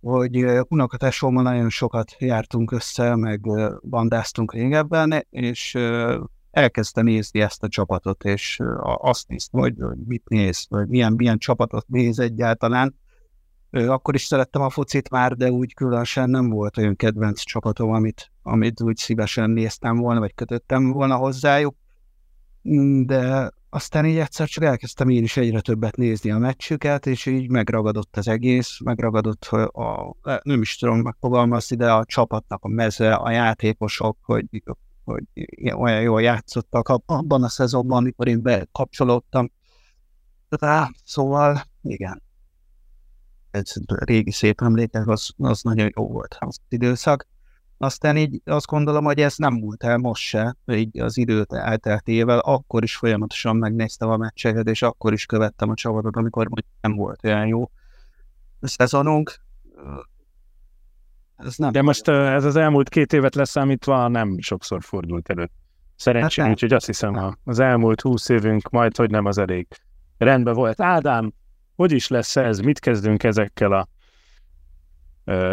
hogy 0.00 0.44
unokatásommal 0.68 1.42
nagyon 1.42 1.68
sokat 1.68 2.16
jártunk 2.18 2.72
össze, 2.72 3.16
meg 3.16 3.40
bandáztunk 3.82 4.52
régebben, 4.52 5.26
és 5.30 5.78
elkezdte 6.50 7.02
nézni 7.02 7.40
ezt 7.40 7.62
a 7.62 7.68
csapatot, 7.68 8.24
és 8.24 8.60
azt 8.82 9.28
néztem, 9.28 9.60
hogy 9.60 9.74
mit 10.06 10.28
néz, 10.28 10.66
vagy 10.68 10.88
milyen, 10.88 11.12
milyen 11.12 11.38
csapatot 11.38 11.88
néz 11.88 12.18
egyáltalán. 12.18 12.94
Akkor 13.72 14.14
is 14.14 14.22
szerettem 14.22 14.62
a 14.62 14.70
focit 14.70 15.10
már, 15.10 15.32
de 15.32 15.50
úgy 15.50 15.74
különösen 15.74 16.30
nem 16.30 16.50
volt 16.50 16.76
olyan 16.76 16.96
kedvenc 16.96 17.40
csapatom, 17.40 17.92
amit, 17.92 18.30
amit 18.42 18.80
úgy 18.80 18.96
szívesen 18.96 19.50
néztem 19.50 19.96
volna, 19.96 20.20
vagy 20.20 20.34
kötöttem 20.34 20.90
volna 20.90 21.16
hozzájuk. 21.16 21.76
De 23.02 23.50
aztán 23.70 24.06
így 24.06 24.16
egyszer 24.16 24.48
csak 24.48 24.64
elkezdtem 24.64 25.08
én 25.08 25.22
is 25.22 25.36
egyre 25.36 25.60
többet 25.60 25.96
nézni 25.96 26.30
a 26.30 26.38
meccsüket, 26.38 27.06
és 27.06 27.26
így 27.26 27.50
megragadott 27.50 28.16
az 28.16 28.28
egész, 28.28 28.80
megragadott 28.84 29.44
a, 29.44 30.16
nem 30.42 30.60
is 30.60 30.76
tudom 30.76 31.00
megfogalmazni, 31.00 31.76
de 31.76 31.92
a 31.92 32.04
csapatnak 32.04 32.64
a 32.64 32.68
meze, 32.68 33.14
a 33.14 33.30
játékosok, 33.30 34.18
hogy 34.22 34.46
hogy 35.04 35.24
olyan 35.74 36.00
jól 36.00 36.22
játszottak 36.22 36.88
abban 36.88 37.42
a 37.42 37.48
szezonban, 37.48 37.98
amikor 37.98 38.28
én 38.28 38.42
bekapcsolódtam. 38.42 39.50
Rá, 40.48 40.90
szóval 41.04 41.62
igen. 41.82 42.22
Ez 43.52 43.72
régi 43.86 44.30
szép 44.30 44.60
emlékek, 44.60 45.08
az, 45.08 45.30
az 45.38 45.62
nagyon 45.62 45.90
jó 45.96 46.08
volt 46.08 46.36
az 46.38 46.58
időszak. 46.68 47.26
Aztán 47.78 48.16
így 48.16 48.40
azt 48.44 48.66
gondolom, 48.66 49.04
hogy 49.04 49.18
ez 49.18 49.34
nem 49.36 49.54
múlt 49.54 49.84
el 49.84 49.96
most 49.96 50.22
se, 50.22 50.56
így 50.66 50.98
az 50.98 51.16
időt 51.16 51.52
elteltével, 51.52 52.38
akkor 52.38 52.82
is 52.82 52.96
folyamatosan 52.96 53.56
megnéztem 53.56 54.08
a 54.08 54.16
meccseket, 54.16 54.68
és 54.68 54.82
akkor 54.82 55.12
is 55.12 55.26
követtem 55.26 55.70
a 55.70 55.74
csapatot, 55.74 56.16
amikor 56.16 56.48
nem 56.80 56.96
volt 56.96 57.24
olyan 57.24 57.46
jó 57.46 57.70
szezonunk. 58.60 59.40
Ez 61.36 61.56
nem 61.56 61.72
De 61.72 61.82
most 61.82 62.08
ez 62.08 62.44
az 62.44 62.56
elmúlt 62.56 62.88
két 62.88 63.12
évet 63.12 63.34
leszámítva 63.34 64.08
nem 64.08 64.38
sokszor 64.40 64.82
fordult 64.82 65.30
elő. 65.30 65.50
Szerencsém, 65.96 66.44
hát 66.44 66.52
úgyhogy 66.52 66.72
azt 66.72 66.86
hiszem 66.86 67.36
az 67.44 67.58
elmúlt 67.58 68.00
húsz 68.00 68.28
évünk 68.28 68.70
majd, 68.70 68.96
hogy 68.96 69.10
nem 69.10 69.24
az 69.24 69.38
elég 69.38 69.66
rendben 70.18 70.54
volt. 70.54 70.80
Ádám, 70.80 71.32
hogy 71.82 71.92
is 71.92 72.08
lesz 72.08 72.36
ez? 72.36 72.58
Mit 72.58 72.78
kezdünk 72.78 73.22
ezekkel 73.22 73.72
a 73.72 73.88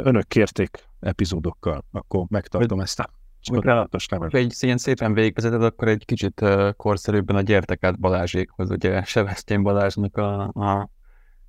önök 0.02 0.28
kérték 0.28 0.88
epizódokkal? 1.00 1.86
Akkor 1.92 2.26
megtartom 2.30 2.80
ezt 2.80 3.00
a 3.00 3.10
csodálatos 3.42 4.08
nevet. 4.08 4.34
Egy 4.34 4.56
ilyen 4.60 4.78
szépen 4.78 5.14
végigvezeted, 5.14 5.64
akkor 5.64 5.88
egy 5.88 6.06
kicsit 6.06 6.46
korszerűbben 6.78 7.36
a 7.36 7.42
gyertek 7.42 7.84
át 7.84 8.00
Balázsékhoz, 8.00 8.70
ugye 8.70 9.04
Sevesztjén 9.04 9.64
Balázsnak 9.64 10.18
a, 10.18 10.42
a 10.42 10.90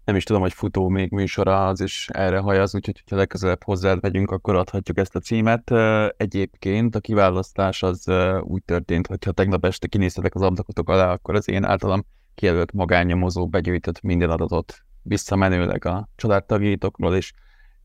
nem 0.04 0.16
is 0.16 0.24
tudom, 0.24 0.42
hogy 0.42 0.52
futó 0.52 0.88
még 0.88 1.10
műsora 1.10 1.66
az 1.66 1.80
is 1.80 2.08
erre 2.12 2.38
hajaz, 2.38 2.74
úgyhogy 2.74 3.02
ha 3.10 3.16
legközelebb 3.16 3.62
hozzád 3.62 4.02
megyünk, 4.02 4.30
akkor 4.30 4.54
adhatjuk 4.54 4.98
ezt 4.98 5.16
a 5.16 5.20
címet. 5.20 5.70
Egyébként 6.16 6.94
a 6.94 7.00
kiválasztás 7.00 7.82
az 7.82 8.04
úgy 8.40 8.62
történt, 8.64 9.06
hogy 9.06 9.24
ha 9.24 9.32
tegnap 9.32 9.64
este 9.64 9.86
kinéztetek 9.86 10.34
az 10.34 10.42
ablakotok 10.42 10.88
alá, 10.88 11.12
akkor 11.12 11.34
az 11.34 11.48
én 11.48 11.64
általam 11.64 12.04
kijelölt 12.34 12.72
magánnyomozó 12.72 13.48
begyűjtött 13.48 14.00
minden 14.00 14.30
adatot 14.30 14.84
visszamenőleg 15.02 15.84
a 15.84 16.08
családtagjaitokról, 16.16 17.16
és 17.16 17.32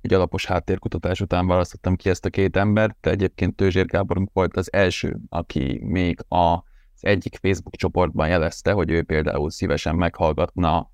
egy 0.02 0.14
alapos 0.14 0.46
háttérkutatás 0.46 1.22
után 1.22 1.48
választottam 1.48 1.96
ki 1.96 2.10
ezt 2.10 2.25
a 2.25 2.30
két 2.30 2.58
embert, 2.58 2.98
de 3.02 3.10
egyébként 3.10 3.56
Tőzsér 3.56 3.86
Gáborunk 3.86 4.30
volt 4.34 4.58
az 4.58 4.74
első, 4.74 5.18
aki 5.30 5.80
még 5.84 6.20
a 6.30 6.64
egyik 7.00 7.38
Facebook 7.42 7.75
csoportban 7.75 8.28
jelezte, 8.28 8.72
hogy 8.72 8.92
ő 8.92 9.04
például 9.04 9.50
szívesen 9.50 9.96
meghallgatna 9.96 10.92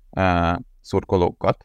szurkolókat, 0.80 1.64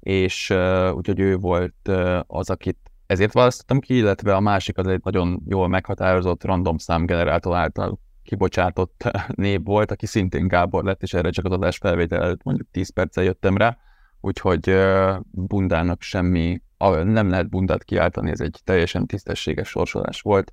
és 0.00 0.50
uh, 0.50 0.94
úgyhogy 0.94 1.20
ő 1.20 1.36
volt 1.36 1.74
uh, 1.88 2.20
az, 2.26 2.50
akit 2.50 2.78
ezért 3.06 3.32
választottam 3.32 3.80
ki, 3.80 3.96
illetve 3.96 4.34
a 4.34 4.40
másik 4.40 4.78
az 4.78 4.86
egy 4.86 5.00
nagyon 5.04 5.42
jól 5.48 5.68
meghatározott 5.68 6.44
random 6.44 6.78
számgenerátor 6.78 7.56
által 7.56 8.00
kibocsátott 8.26 9.10
név 9.34 9.64
volt, 9.64 9.90
aki 9.90 10.06
szintén 10.06 10.48
Gábor 10.48 10.84
lett, 10.84 11.02
és 11.02 11.14
erre 11.14 11.30
csak 11.30 11.44
az 11.44 11.52
adás 11.52 11.76
felvétel 11.76 12.22
előtt 12.22 12.42
mondjuk 12.42 12.68
10 12.70 12.90
perccel 12.90 13.24
jöttem 13.24 13.56
rá, 13.56 13.76
úgyhogy 14.20 14.76
bundának 15.30 16.02
semmi, 16.02 16.60
nem 17.04 17.30
lehet 17.30 17.48
bundát 17.48 17.84
kiáltani, 17.84 18.30
ez 18.30 18.40
egy 18.40 18.60
teljesen 18.64 19.06
tisztességes 19.06 19.68
sorsolás 19.68 20.20
volt 20.20 20.52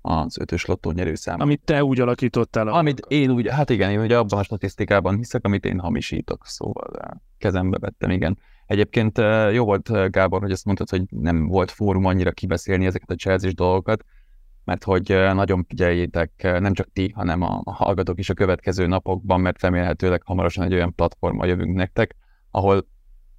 az 0.00 0.38
ötös 0.38 0.64
lottó 0.64 0.90
nyerőszám. 0.90 1.40
Amit 1.40 1.60
te 1.64 1.84
úgy 1.84 2.00
alakítottál. 2.00 2.68
Amit 2.68 3.00
én 3.08 3.30
úgy, 3.30 3.48
hát 3.48 3.70
igen, 3.70 3.90
én 3.90 4.00
ugye 4.00 4.18
abban 4.18 4.38
a 4.38 4.42
statisztikában 4.42 5.16
hiszek, 5.16 5.44
amit 5.44 5.64
én 5.64 5.78
hamisítok, 5.78 6.46
szóval 6.46 7.20
kezembe 7.38 7.78
vettem, 7.78 8.10
igen. 8.10 8.38
Egyébként 8.66 9.18
jó 9.52 9.64
volt, 9.64 10.10
Gábor, 10.10 10.40
hogy 10.40 10.50
azt 10.50 10.64
mondtad, 10.64 10.88
hogy 10.88 11.02
nem 11.08 11.46
volt 11.46 11.70
fórum 11.70 12.04
annyira 12.04 12.32
kibeszélni 12.32 12.86
ezeket 12.86 13.10
a 13.10 13.14
chelsea 13.14 13.52
dolgokat, 13.52 14.04
mert 14.64 14.84
hogy 14.84 15.08
nagyon 15.08 15.64
figyeljétek, 15.68 16.32
nem 16.42 16.72
csak 16.72 16.92
ti, 16.92 17.10
hanem 17.10 17.42
a 17.42 17.62
hallgatók 17.64 18.18
is 18.18 18.30
a 18.30 18.34
következő 18.34 18.86
napokban, 18.86 19.40
mert 19.40 19.62
remélhetőleg 19.62 20.22
hamarosan 20.22 20.64
egy 20.64 20.74
olyan 20.74 20.94
platforma 20.94 21.44
jövünk 21.44 21.76
nektek, 21.76 22.16
ahol 22.50 22.86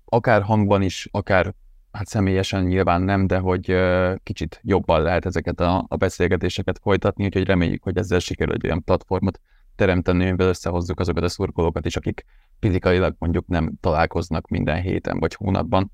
akár 0.05 0.41
hangban 0.41 0.81
is, 0.81 1.07
akár 1.11 1.53
hát 1.91 2.07
személyesen 2.07 2.63
nyilván 2.63 3.01
nem, 3.01 3.27
de 3.27 3.37
hogy 3.37 3.75
kicsit 4.23 4.59
jobban 4.63 5.01
lehet 5.01 5.25
ezeket 5.25 5.59
a, 5.59 5.85
a 5.87 5.95
beszélgetéseket 5.95 6.79
folytatni, 6.81 7.25
úgyhogy 7.25 7.45
reméljük, 7.45 7.83
hogy 7.83 7.97
ezzel 7.97 8.19
sikerül 8.19 8.53
egy 8.53 8.65
olyan 8.65 8.83
platformot 8.83 9.39
teremteni, 9.75 10.27
amivel 10.27 10.47
összehozzuk 10.47 10.99
azokat 10.99 11.23
a 11.23 11.29
szurkolókat 11.29 11.85
is, 11.85 11.95
akik 11.95 12.25
fizikailag 12.59 13.15
mondjuk 13.19 13.47
nem 13.47 13.73
találkoznak 13.79 14.47
minden 14.47 14.81
héten 14.81 15.19
vagy 15.19 15.33
hónapban. 15.33 15.91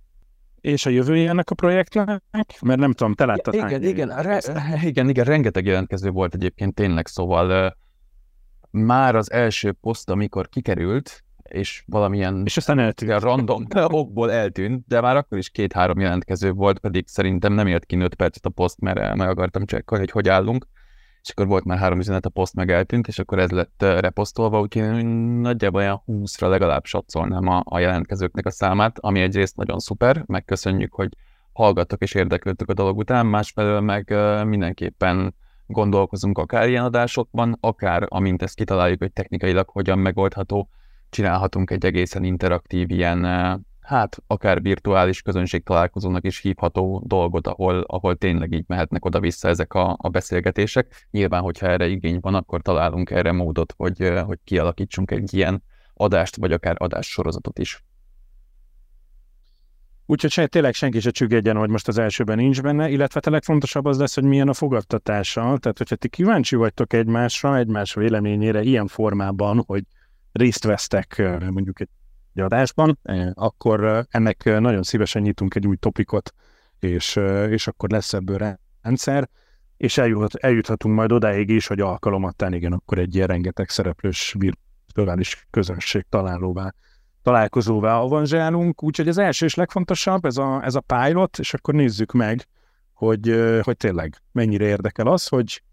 És 0.62 0.86
a 0.86 0.89
jövője 0.89 1.30
ennek 1.30 1.50
a 1.50 1.56
projektnek? 1.56 2.24
Mert 2.62 2.80
nem 2.80 2.94
tudom, 2.94 3.13
te 3.13 3.25
láttad 3.25 3.53
ja, 3.53 3.65
igen, 3.68 3.84
igen, 3.84 4.22
re, 4.22 4.41
igen, 4.84 5.10
igen, 5.10 5.25
rengeteg 5.25 5.65
jelentkező 5.65 6.10
volt 6.10 6.34
egyébként 6.34 6.74
tényleg, 6.74 7.08
szóval 7.08 7.65
uh, 7.65 7.72
már 8.72 9.15
az 9.15 9.32
első 9.32 9.72
poszt, 9.72 10.10
amikor 10.10 10.50
kikerült, 10.50 11.24
és 11.44 11.84
valamilyen 11.86 12.41
és 12.46 12.58
aztán 12.58 12.80
eltűnt. 12.80 13.22
random 13.22 13.65
okból 14.01 14.32
eltűnt, 14.32 14.84
de 14.88 15.01
már 15.01 15.15
akkor 15.15 15.38
is 15.38 15.50
két-három 15.50 16.00
jelentkező 16.00 16.51
volt, 16.51 16.80
pedig 16.80 17.08
szerintem 17.08 17.53
nem 17.53 17.68
ért 17.68 17.86
ki 17.86 17.98
5 17.98 18.13
percet 18.13 18.46
a 18.46 18.50
poszt, 18.50 18.80
mert 18.80 19.15
meg 19.15 19.30
akartam 19.30 19.65
csekkolni, 19.65 20.03
hogy 20.03 20.13
hogy 20.13 20.30
állunk, 20.30 20.68
és 21.24 21.30
akkor 21.30 21.48
volt 21.48 21.63
már 21.63 21.78
három 21.78 22.00
üzenet, 22.00 22.25
a 22.25 22.30
poszt 22.30 22.56
meg 22.56 22.72
eltűnt, 22.72 23.08
és 23.08 23.20
akkor 23.20 23.40
ez 23.40 23.50
lett 23.50 23.82
reposztolva, 23.82 24.60
úgyhogy 24.60 25.06
nagyjából 25.40 25.82
olyan 25.82 26.04
20-ra 26.08 26.50
legalább 26.50 26.86
satszolnám 26.86 27.48
a, 27.48 27.62
a 27.66 27.80
jelentkezőknek 27.80 28.46
a 28.46 28.51
számát, 28.51 29.00
ami 29.00 29.22
egyrészt 29.22 29.56
nagyon 29.56 29.80
szuper, 29.80 30.24
megköszönjük, 30.25 30.94
hogy 30.94 31.10
hallgattak 31.54 32.01
és 32.01 32.13
érdeklődtek 32.13 32.70
a 32.70 32.74
dolog 32.74 32.98
után, 32.98 33.25
másfelől 33.25 33.80
meg 33.80 34.16
mindenképpen 34.46 35.36
gondolkozunk 35.68 36.38
akár 36.38 36.70
ilyen 36.70 36.84
adásokban, 36.84 37.58
akár 37.60 38.06
amint 38.08 38.42
ezt 38.42 38.56
kitaláljuk, 38.56 39.00
hogy 39.00 39.13
technikailag 39.13 39.70
hogyan 39.70 40.00
megoldható, 40.00 40.70
csinálhatunk 41.10 41.72
egy 41.72 41.86
egészen 41.86 42.24
interaktív 42.24 42.90
ilyen, 42.90 43.25
hát 43.82 44.18
akár 44.28 44.62
virtuális 44.62 45.22
közönség 45.22 45.64
találkozónak 45.64 46.26
is 46.26 46.40
hívható 46.40 47.04
dolgot, 47.06 47.48
ahol, 47.48 47.82
ahol 47.88 48.16
tényleg 48.16 48.52
így 48.52 48.66
mehetnek 48.68 49.06
oda-vissza 49.06 49.48
ezek 49.48 49.74
a, 49.74 49.96
a 50.00 50.10
beszélgetések. 50.10 51.08
Nyilván, 51.12 51.42
hogyha 51.42 51.68
erre 51.68 51.88
igény 51.88 52.18
van, 52.22 52.36
akkor 52.36 52.62
találunk 52.62 53.10
erre 53.10 53.32
módot, 53.32 53.74
hogy, 53.78 54.12
hogy 54.26 54.40
kialakítsunk 54.44 55.12
egy 55.12 55.34
ilyen 55.34 55.64
adást, 55.94 56.36
vagy 56.36 56.52
akár 56.52 56.76
adássorozatot 56.80 57.60
is. 57.60 57.84
Úgyhogy 60.06 60.50
tényleg 60.50 60.74
senki 60.74 61.00
se 61.00 61.10
csüggedjen, 61.10 61.56
hogy 61.56 61.70
most 61.70 61.88
az 61.88 61.98
elsőben 61.98 62.38
nincs 62.38 62.62
benne, 62.62 62.90
illetve 62.90 63.20
a 63.24 63.30
legfontosabb 63.30 63.86
az 63.86 64.00
lesz, 64.00 64.16
hogy 64.16 64.24
milyen 64.24 64.48
a 64.48 64.54
fogadtatása. 64.54 65.42
Tehát, 65.42 65.78
hogyha 65.78 65.96
ti 65.96 66.08
kíváncsi 66.08 66.56
vagytok 66.56 66.94
egymásra, 66.94 67.58
egymás 67.58 67.94
véleményére 67.94 68.62
ilyen 68.62 68.88
formában, 68.88 69.64
hogy 69.66 69.84
részt 70.32 70.64
vesztek 70.64 71.22
mondjuk 71.50 71.80
egy 71.80 71.90
adásban, 72.40 73.00
akkor 73.34 74.06
ennek 74.10 74.44
nagyon 74.44 74.84
szívesen 74.84 75.22
nyitunk 75.22 75.56
egy 75.56 75.68
új 75.68 75.76
topikot, 75.76 76.34
és, 76.80 77.16
és 77.50 77.68
akkor 77.68 77.90
lesz 77.90 78.14
ebből 78.14 78.58
rendszer, 78.82 79.30
és 79.78 79.98
eljut, 79.98 80.36
eljuthatunk 80.36 80.96
majd 80.96 81.12
odáig 81.12 81.50
is, 81.50 81.68
hogy 81.68 81.80
alkalomattán 81.80 82.54
igen, 82.54 82.74
akkor 82.74 82.98
egy 82.98 83.16
ilyen 83.16 83.28
rengeteg 83.28 83.70
szereplős 83.70 84.36
virtuális 84.38 85.48
közönség 85.50 86.06
találóvá 86.10 86.74
találkozóvá 87.22 87.98
avanzsálunk, 87.98 88.84
úgyhogy 88.84 89.08
az 89.08 89.18
első 89.18 89.46
és 89.46 89.56
legfontosabb 89.56 90.26
ez 90.26 90.38
a, 90.38 90.64
ez 90.64 90.76
a 90.76 90.82
pilot, 90.82 91.40
és 91.40 91.54
akkor 91.54 91.74
nézzük 91.74 92.12
meg, 92.12 92.46
hogy, 92.94 93.60
hogy 93.62 93.78
tényleg 93.78 94.22
mennyire 94.32 94.66
érdekel 94.66 95.08
az, 95.08 95.28
hogy 95.28 95.64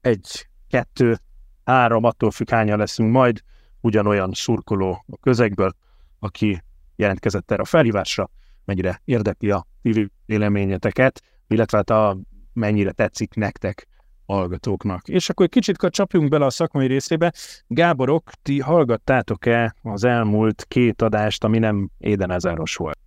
egy, 0.00 0.48
kettő, 0.68 1.18
három, 1.64 2.04
attól 2.04 2.30
függ 2.30 2.50
hányan 2.50 2.78
leszünk 2.78 3.12
majd, 3.12 3.40
ugyanolyan 3.80 4.30
szurkoló 4.34 5.04
a 5.12 5.16
közegből, 5.20 5.72
aki 6.22 6.62
jelentkezett 6.96 7.50
erre 7.50 7.62
a 7.62 7.64
felhívásra, 7.64 8.30
mennyire 8.64 9.00
érdekli 9.04 9.50
a 9.50 9.66
TV 9.82 10.00
véleményeteket, 10.26 11.22
illetve 11.48 11.76
hát 11.76 11.90
a, 11.90 12.18
mennyire 12.52 12.92
tetszik 12.92 13.34
nektek 13.34 13.86
hallgatóknak. 14.26 15.08
És 15.08 15.28
akkor 15.28 15.44
egy 15.44 15.52
kicsit 15.52 15.86
csapjunk 15.90 16.28
bele 16.28 16.44
a 16.44 16.50
szakmai 16.50 16.86
részébe. 16.86 17.32
Gáborok, 17.66 18.30
ti 18.42 18.60
hallgattátok-e 18.60 19.74
az 19.82 20.04
elmúlt 20.04 20.64
két 20.68 21.02
adást, 21.02 21.44
ami 21.44 21.58
nem 21.58 21.90
Éden 21.98 22.30
ezáros 22.30 22.76
volt? 22.76 22.98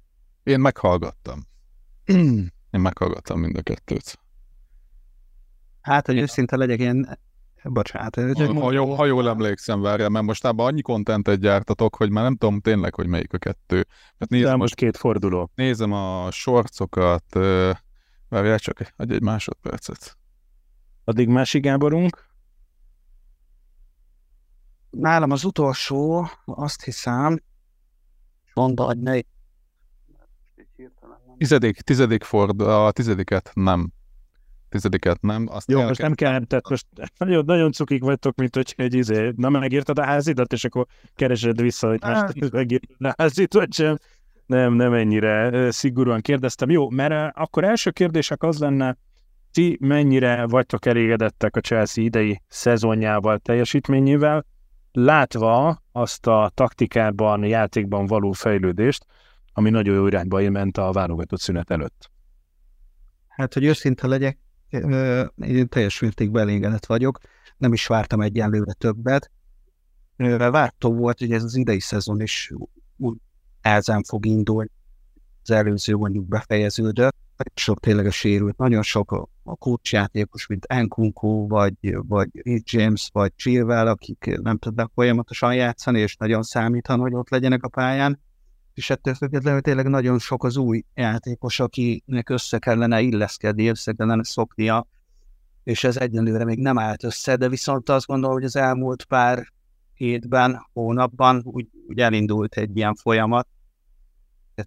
Én 0.43 0.59
meghallgattam. 0.59 1.39
Én 2.75 2.81
meghallgattam 2.81 3.39
mind 3.39 3.57
a 3.57 3.61
kettőt. 3.61 4.19
Hát, 5.81 6.05
hogy 6.05 6.17
őszinte 6.17 6.55
legyek, 6.55 6.79
én 6.79 7.07
Bocsánat. 7.69 8.15
Ha, 8.15 8.53
ha, 8.53 8.71
jó, 8.71 8.93
ha 8.93 9.05
jól 9.05 9.29
emlékszem, 9.29 9.81
várjál, 9.81 10.09
mert 10.09 10.25
mostában 10.25 10.65
annyi 10.65 10.81
kontentet 10.81 11.39
gyártatok, 11.39 11.95
hogy 11.95 12.09
már 12.09 12.23
nem 12.23 12.35
tudom 12.35 12.59
tényleg, 12.59 12.95
hogy 12.95 13.07
melyik 13.07 13.33
a 13.33 13.37
kettő. 13.37 13.85
Mert 14.17 14.31
nézem, 14.31 14.57
most 14.57 14.75
két 14.75 14.97
forduló. 14.97 15.51
Nézem 15.55 15.91
a 15.91 16.31
sorcokat, 16.31 17.23
várjál 18.29 18.59
csak, 18.59 18.93
egy, 18.97 19.11
egy 19.11 19.21
másodpercet. 19.21 20.17
Addig 21.03 21.27
másik 21.27 21.63
Gáborunk? 21.63 22.29
Nálam 24.89 25.31
az 25.31 25.43
utolsó, 25.43 26.27
azt 26.45 26.83
hiszem, 26.83 27.39
mondd, 28.53 28.81
hogy 28.81 28.99
ne. 28.99 29.19
Tizedik, 31.37 31.81
tizedik 31.81 32.23
Ford, 32.23 32.61
a 32.61 32.91
tizediket 32.91 33.51
nem. 33.53 33.91
Tizediket 34.75 35.21
nem. 35.21 35.47
Azt 35.51 35.71
Jó, 35.71 35.81
most 35.81 36.01
nem 36.01 36.13
kell, 36.13 36.45
tehát 36.45 36.69
most 36.69 36.85
nagyon, 37.17 37.45
nagyon 37.45 37.71
cukik 37.71 38.03
vagytok, 38.03 38.35
mint 38.35 38.55
hogy 38.55 38.73
egy 38.77 38.93
izé, 38.93 39.31
na 39.35 39.49
megírtad 39.49 39.99
a 39.99 40.03
házidat, 40.03 40.53
és 40.53 40.65
akkor 40.65 40.85
keresed 41.15 41.61
vissza, 41.61 41.87
hogy 41.87 42.01
most 42.01 42.15
hát. 42.15 42.51
megírtad 42.51 43.05
a 43.05 43.13
házit, 43.17 43.53
vagy 43.53 43.73
sem. 43.73 43.97
Nem, 44.45 44.73
nem 44.73 44.93
ennyire 44.93 45.71
szigorúan 45.71 46.21
kérdeztem. 46.21 46.69
Jó, 46.69 46.89
mert 46.89 47.35
akkor 47.35 47.63
első 47.63 47.91
kérdések 47.91 48.43
az 48.43 48.59
lenne, 48.59 48.97
ti 49.51 49.77
mennyire 49.81 50.45
vagytok 50.47 50.85
elégedettek 50.85 51.55
a 51.55 51.59
Chelsea 51.59 52.03
idei 52.03 52.41
szezonjával, 52.47 53.37
teljesítményével, 53.37 54.45
látva 54.91 55.81
azt 55.91 56.27
a 56.27 56.51
taktikában, 56.53 57.43
játékban 57.43 58.05
való 58.05 58.31
fejlődést, 58.31 59.05
ami 59.53 59.69
nagyon 59.69 59.95
jó 59.95 60.07
irányba 60.07 60.49
ment 60.51 60.77
a 60.77 60.91
válogatott 60.91 61.39
szünet 61.39 61.71
előtt. 61.71 62.09
Hát, 63.27 63.53
hogy 63.53 63.63
őszinte 63.63 64.07
legyek, 64.07 64.37
én 65.37 65.67
teljes 65.67 65.99
mértékben 65.99 66.41
elégedett 66.41 66.85
vagyok, 66.85 67.19
nem 67.57 67.73
is 67.73 67.87
vártam 67.87 68.21
egyenlőre 68.21 68.73
többet. 68.73 69.31
Vártó 70.37 70.93
volt, 70.93 71.19
hogy 71.19 71.31
ez 71.31 71.43
az 71.43 71.55
idei 71.55 71.79
szezon 71.79 72.21
is 72.21 72.51
úgy 72.97 73.17
elzán 73.61 74.03
fog 74.03 74.25
indulni, 74.25 74.69
az 75.43 75.51
előző 75.51 75.95
mondjuk 75.95 76.27
befejeződött, 76.27 77.15
sok 77.53 77.79
tényleg 77.79 78.05
a 78.05 78.11
sérült, 78.11 78.57
nagyon 78.57 78.81
sok 78.81 79.11
a, 79.11 79.27
a 79.43 79.79
mint 80.47 80.65
Enkunku, 80.65 81.47
vagy, 81.47 81.73
vagy 82.07 82.29
James, 82.63 83.09
vagy 83.13 83.33
Chilwell, 83.35 83.87
akik 83.87 84.39
nem 84.41 84.57
tudnak 84.57 84.91
folyamatosan 84.93 85.55
játszani, 85.55 85.99
és 85.99 86.15
nagyon 86.15 86.43
számítan, 86.43 86.99
hogy 86.99 87.13
ott 87.13 87.29
legyenek 87.29 87.63
a 87.63 87.67
pályán, 87.67 88.19
és 88.75 88.89
ettől 88.89 89.13
függetlenül 89.13 89.61
tényleg 89.61 89.87
nagyon 89.87 90.19
sok 90.19 90.43
az 90.43 90.57
új 90.57 90.83
játékos, 90.93 91.59
akinek 91.59 92.29
össze 92.29 92.57
kellene 92.59 93.01
illeszkedni, 93.01 93.67
össze 93.67 93.93
kellene 93.93 94.23
szoknia, 94.23 94.87
és 95.63 95.83
ez 95.83 95.97
egyenlőre 95.97 96.43
még 96.43 96.59
nem 96.59 96.77
állt 96.77 97.03
össze, 97.03 97.35
de 97.35 97.49
viszont 97.49 97.89
azt 97.89 98.05
gondolom, 98.05 98.35
hogy 98.35 98.45
az 98.45 98.55
elmúlt 98.55 99.05
pár 99.05 99.53
hétben, 99.93 100.67
hónapban 100.73 101.41
úgy, 101.43 101.67
úgy 101.87 101.99
elindult 101.99 102.55
egy 102.55 102.77
ilyen 102.77 102.95
folyamat, 102.95 103.47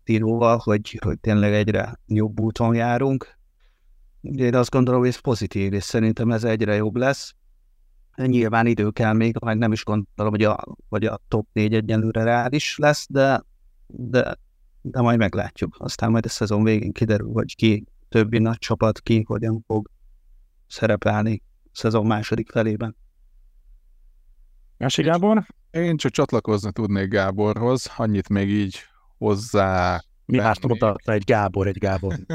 Tíróval, 0.04 0.60
hogy, 0.62 0.98
hogy 1.04 1.18
tényleg 1.20 1.52
egyre 1.52 2.00
jobb 2.06 2.40
úton 2.40 2.74
járunk. 2.74 3.38
Én 4.20 4.54
azt 4.54 4.70
gondolom, 4.70 5.00
hogy 5.00 5.08
ez 5.08 5.18
pozitív, 5.18 5.72
és 5.72 5.84
szerintem 5.84 6.30
ez 6.30 6.44
egyre 6.44 6.74
jobb 6.74 6.96
lesz. 6.96 7.34
Nyilván 8.16 8.66
idő 8.66 8.90
kell 8.90 9.12
még, 9.12 9.36
meg 9.44 9.58
nem 9.58 9.72
is 9.72 9.84
gondolom, 9.84 10.32
hogy 10.32 10.42
a, 10.44 10.64
hogy 10.88 11.04
a 11.04 11.20
top 11.28 11.46
4 11.52 11.74
egyenlőre 11.74 12.22
reális 12.22 12.76
lesz, 12.78 13.06
de, 13.10 13.42
de, 13.88 14.38
de 14.80 15.00
majd 15.00 15.18
meglátjuk. 15.18 15.76
Aztán 15.78 16.10
majd 16.10 16.24
a 16.24 16.28
szezon 16.28 16.64
végén 16.64 16.92
kiderül, 16.92 17.32
hogy 17.32 17.56
ki 17.56 17.84
többi 18.08 18.38
nagy 18.38 18.58
csapat, 18.58 19.00
ki 19.00 19.22
hogyan 19.26 19.64
fog 19.66 19.90
szerepelni 20.66 21.42
a 21.64 21.68
szezon 21.72 22.06
második 22.06 22.50
felében. 22.50 22.96
Mási 24.76 25.02
Gábor? 25.02 25.46
Én 25.70 25.96
csak 25.96 26.12
csatlakozni 26.12 26.72
tudnék 26.72 27.08
Gáborhoz, 27.08 27.90
annyit 27.96 28.28
még 28.28 28.48
így 28.48 28.78
hozzá... 29.18 30.02
Mi 30.24 30.40
oda 30.62 30.96
egy 31.04 31.24
Gábor, 31.24 31.66
egy 31.66 31.78
Gábor. 31.78 32.14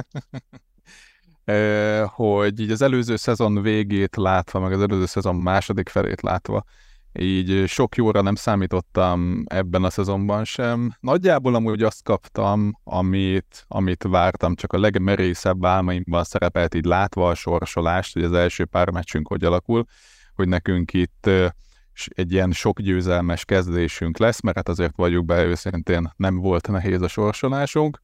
hogy 2.06 2.60
így 2.60 2.72
az 2.72 2.82
előző 2.82 3.16
szezon 3.16 3.62
végét 3.62 4.16
látva, 4.16 4.60
meg 4.60 4.72
az 4.72 4.82
előző 4.82 5.06
szezon 5.06 5.36
második 5.36 5.89
felét 5.89 6.22
látva, 6.22 6.63
így 7.19 7.67
sok 7.67 7.95
jóra 7.95 8.21
nem 8.21 8.36
számítottam 8.36 9.43
ebben 9.47 9.84
a 9.84 9.89
szezonban 9.89 10.43
sem. 10.43 10.95
Nagyjából 10.99 11.56
amúgy 11.56 11.84
azt 11.84 12.04
kaptam, 12.04 12.80
amit, 12.84 13.65
amit 13.67 14.04
vártam, 14.04 14.56
csak 14.56 14.73
a 14.73 14.80
legmerészebb 14.80 15.65
álmaimban 15.65 16.23
szerepelt 16.23 16.76
így 16.76 16.86
látva 16.86 17.30
a 17.30 17.36
sorsolást, 17.36 18.13
hogy 18.13 18.23
az 18.23 18.34
első 18.34 18.65
pár 18.65 18.89
meccsünk 18.89 19.28
hogy 19.28 19.43
alakul, 19.43 19.86
hogy 20.36 20.47
nekünk 20.47 20.93
itt 20.93 21.30
egy 22.08 22.32
ilyen 22.32 22.52
sok 22.52 22.80
győzelmes 22.80 23.45
kezdésünk 23.45 24.17
lesz, 24.17 24.41
mert 24.41 24.56
hát 24.56 24.69
azért 24.69 24.95
vagyunk 24.95 25.26
be 25.26 25.43
őszintén, 25.43 26.13
nem 26.15 26.36
volt 26.36 26.67
nehéz 26.67 27.02
a 27.02 27.08
sorsolásunk. 27.08 28.02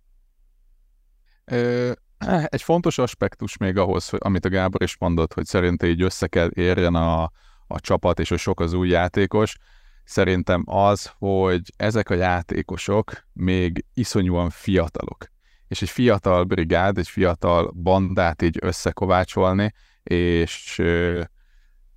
Egy 2.46 2.62
fontos 2.62 2.98
aspektus 2.98 3.58
még 3.58 3.78
ahhoz, 3.78 4.10
amit 4.18 4.46
a 4.46 4.50
Gábor 4.50 4.84
is 4.84 4.98
mondott, 4.98 5.34
hogy 5.34 5.46
szerintem 5.46 5.90
így 5.90 6.02
össze 6.02 6.28
kell 6.28 6.50
érjen 6.54 6.96
a, 6.96 7.32
a 7.70 7.80
csapat, 7.80 8.20
és 8.20 8.30
hogy 8.30 8.40
sok 8.40 8.60
az 8.60 8.74
új 8.74 8.90
játékos, 8.90 9.56
szerintem 10.04 10.64
az, 10.66 11.12
hogy 11.18 11.62
ezek 11.78 12.10
a 12.10 12.14
játékosok 12.14 13.12
még 13.34 13.86
iszonyúan 13.94 14.50
fiatalok. 14.50 15.26
És 15.68 15.82
egy 15.82 15.90
fiatal 15.90 16.44
brigád, 16.44 16.98
egy 16.98 17.08
fiatal 17.08 17.72
bandát 17.72 18.42
így 18.42 18.58
összekovácsolni, 18.62 19.74
és 20.04 20.82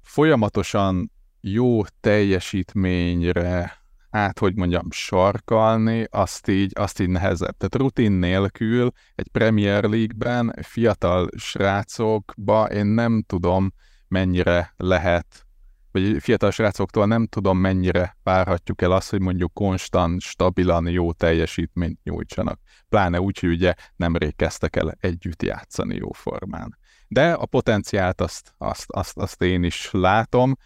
folyamatosan 0.02 1.12
jó 1.40 1.84
teljesítményre 2.00 3.82
hát, 4.12 4.38
hogy 4.38 4.54
mondjam, 4.54 4.90
sarkalni, 4.90 6.06
azt 6.10 6.48
így, 6.48 6.72
azt 6.74 7.00
így 7.00 7.08
nehezebb. 7.08 7.56
Tehát 7.56 7.74
rutin 7.74 8.12
nélkül 8.12 8.90
egy 9.14 9.28
Premier 9.28 9.84
League-ben 9.84 10.54
fiatal 10.62 11.28
srácokba 11.36 12.64
én 12.64 12.86
nem 12.86 13.22
tudom, 13.26 13.72
mennyire 14.08 14.74
lehet 14.76 15.46
vagy 15.92 16.16
fiatal 16.22 16.50
srácoktól 16.50 17.06
nem 17.06 17.26
tudom 17.26 17.58
mennyire 17.58 18.16
várhatjuk 18.22 18.82
el 18.82 18.92
azt, 18.92 19.10
hogy 19.10 19.20
mondjuk 19.20 19.52
konstant, 19.52 20.20
stabilan 20.20 20.88
jó 20.88 21.12
teljesítményt 21.12 22.02
nyújtsanak. 22.02 22.60
Pláne 22.88 23.20
úgy, 23.20 23.38
hogy 23.38 23.48
ugye 23.48 23.74
nemrég 23.96 24.36
kezdtek 24.36 24.76
el 24.76 24.96
együtt 25.00 25.42
játszani 25.42 25.94
jó 25.94 26.12
formán. 26.12 26.78
De 27.08 27.32
a 27.32 27.46
potenciált 27.46 28.20
azt, 28.20 28.54
azt, 28.58 28.84
azt, 28.86 29.18
azt 29.18 29.42
én 29.42 29.62
is 29.62 29.88
látom. 29.92 30.56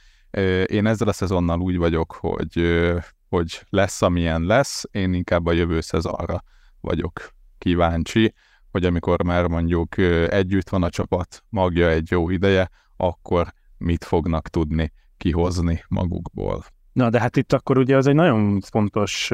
Én 0.66 0.86
ezzel 0.86 1.08
a 1.08 1.12
szezonnal 1.12 1.60
úgy 1.60 1.76
vagyok, 1.76 2.12
hogy, 2.12 2.82
hogy 3.28 3.62
lesz, 3.68 4.02
amilyen 4.02 4.42
lesz, 4.42 4.84
én 4.90 5.12
inkább 5.12 5.46
a 5.46 5.52
jövő 5.52 5.80
szezonra 5.80 6.42
vagyok 6.80 7.30
kíváncsi, 7.58 8.34
hogy 8.70 8.84
amikor 8.84 9.22
már 9.22 9.46
mondjuk 9.46 9.98
együtt 10.28 10.68
van 10.68 10.82
a 10.82 10.90
csapat 10.90 11.44
magja 11.48 11.88
egy 11.88 12.10
jó 12.10 12.30
ideje, 12.30 12.70
akkor 12.96 13.52
mit 13.78 14.04
fognak 14.04 14.48
tudni 14.48 14.92
kihozni 15.16 15.85
magukból. 15.88 16.64
Na, 16.92 17.11
de 17.11 17.20
hát 17.20 17.37
itt 17.37 17.52
akkor 17.52 17.79
ugye 17.79 17.96
az 17.96 18.07
egy 18.07 18.14
nagyon 18.14 18.61
fontos 18.61 19.31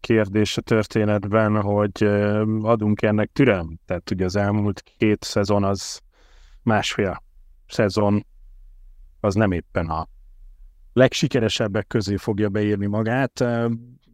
kérdés 0.00 0.56
a 0.56 0.60
történetben, 0.60 1.60
hogy 1.60 2.04
adunk 2.62 3.02
ennek 3.02 3.30
türelm. 3.32 3.78
Tehát 3.86 4.10
ugye 4.10 4.24
az 4.24 4.36
elmúlt 4.36 4.82
két 4.98 5.24
szezon 5.24 5.64
az 5.64 6.00
másfél 6.62 7.22
szezon, 7.66 8.26
az 9.20 9.34
nem 9.34 9.52
éppen 9.52 9.86
a 9.86 10.08
legsikeresebbek 10.92 11.86
közé 11.86 12.16
fogja 12.16 12.48
beírni 12.48 12.86
magát, 12.86 13.44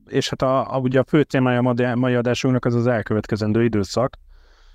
és 0.07 0.29
hát 0.29 0.43
a, 0.43 0.75
a, 0.75 0.79
ugye 0.79 1.01
a 1.01 1.05
fő 1.05 1.25
témája 1.25 1.59
a 1.59 1.95
mai 1.95 2.15
adásunknak 2.15 2.65
az 2.65 2.75
az 2.75 2.87
elkövetkezendő 2.87 3.65
időszak, 3.65 4.17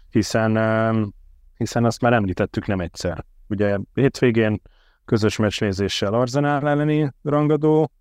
hiszen, 0.10 1.14
hiszen 1.58 1.86
azt 1.86 2.02
már 2.02 2.14
említettük 2.14 2.68
nem 2.68 2.80
egyszer. 2.80 3.26
Ugye 3.48 3.78
hétvégén 3.94 4.62
közös 5.06 5.38
meccsnézéssel 5.38 6.14
Arzenál 6.14 6.68
elleni 6.68 7.14
rangadó, 7.24 7.92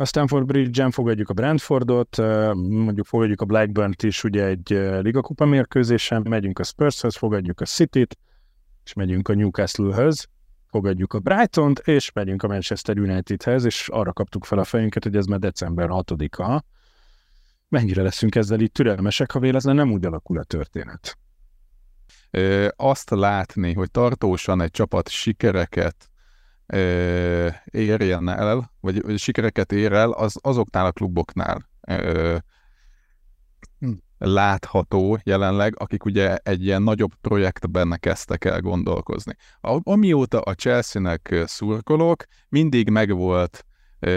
a 0.00 0.04
Stanford 0.04 0.46
Bridge-en 0.46 0.90
fogadjuk 0.90 1.28
a 1.28 1.32
Brentfordot, 1.32 2.16
mondjuk 2.54 3.06
fogadjuk 3.06 3.40
a 3.40 3.44
Blackburn-t 3.44 4.02
is 4.02 4.24
ugye 4.24 4.44
egy 4.44 4.68
ligakupa 5.02 5.44
mérkőzésen, 5.44 6.26
megyünk 6.28 6.58
a 6.58 6.62
Spurshez, 6.62 7.16
fogadjuk 7.16 7.60
a 7.60 7.64
City-t, 7.64 8.18
és 8.84 8.92
megyünk 8.92 9.28
a 9.28 9.34
Newcastle-höz, 9.34 10.28
fogadjuk 10.66 11.12
a 11.12 11.18
Brighton-t, 11.18 11.78
és 11.78 12.12
megyünk 12.12 12.42
a 12.42 12.48
Manchester 12.48 12.98
United-hez, 12.98 13.64
és 13.64 13.88
arra 13.88 14.12
kaptuk 14.12 14.44
fel 14.44 14.58
a 14.58 14.64
fejünket, 14.64 15.02
hogy 15.02 15.16
ez 15.16 15.26
már 15.26 15.38
december 15.38 15.88
6-a. 15.90 16.62
Mennyire 17.68 18.02
leszünk 18.02 18.34
ezzel 18.34 18.60
itt 18.60 18.72
türelmesek, 18.72 19.30
ha 19.30 19.38
véletlen 19.38 19.74
nem 19.74 19.92
úgy 19.92 20.04
alakul 20.04 20.38
a 20.38 20.44
történet? 20.44 21.18
Ö, 22.30 22.68
azt 22.76 23.10
látni, 23.10 23.72
hogy 23.72 23.90
tartósan 23.90 24.60
egy 24.60 24.70
csapat 24.70 25.08
sikereket 25.08 26.10
ö, 26.72 27.48
érjen 27.64 28.28
el, 28.28 28.72
vagy, 28.80 29.18
sikereket 29.18 29.72
ér 29.72 29.92
el, 29.92 30.10
az 30.10 30.36
azoknál 30.42 30.86
a 30.86 30.92
kluboknál 30.92 31.68
ö, 31.88 32.36
látható 34.18 35.18
jelenleg, 35.22 35.74
akik 35.78 36.04
ugye 36.04 36.36
egy 36.36 36.64
ilyen 36.64 36.82
nagyobb 36.82 37.12
projektben 37.20 37.96
kezdtek 38.00 38.44
el 38.44 38.60
gondolkozni. 38.60 39.34
Amióta 39.82 40.40
a 40.40 40.54
Chelsea-nek 40.54 41.42
szurkolok, 41.46 42.24
mindig 42.48 42.90
megvolt 42.90 43.64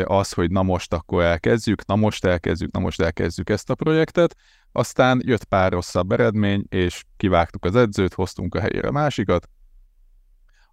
az, 0.04 0.32
hogy 0.32 0.52
na 0.52 0.64
most 0.64 0.94
akkor 0.94 1.24
elkezdjük, 1.24 1.86
na 1.86 1.96
most 1.96 2.26
elkezdjük, 2.26 2.72
na 2.72 2.80
most 2.80 3.02
elkezdjük 3.02 3.50
ezt 3.50 3.70
a 3.70 3.76
projektet, 3.76 4.36
aztán 4.72 5.22
jött 5.26 5.44
pár 5.44 5.72
rosszabb 5.72 6.12
eredmény, 6.12 6.66
és 6.70 7.04
kivágtuk 7.18 7.66
az 7.66 7.76
edzőt, 7.76 8.14
hoztunk 8.14 8.56
a 8.56 8.60
helyére 8.60 8.92
másikat, 8.92 9.50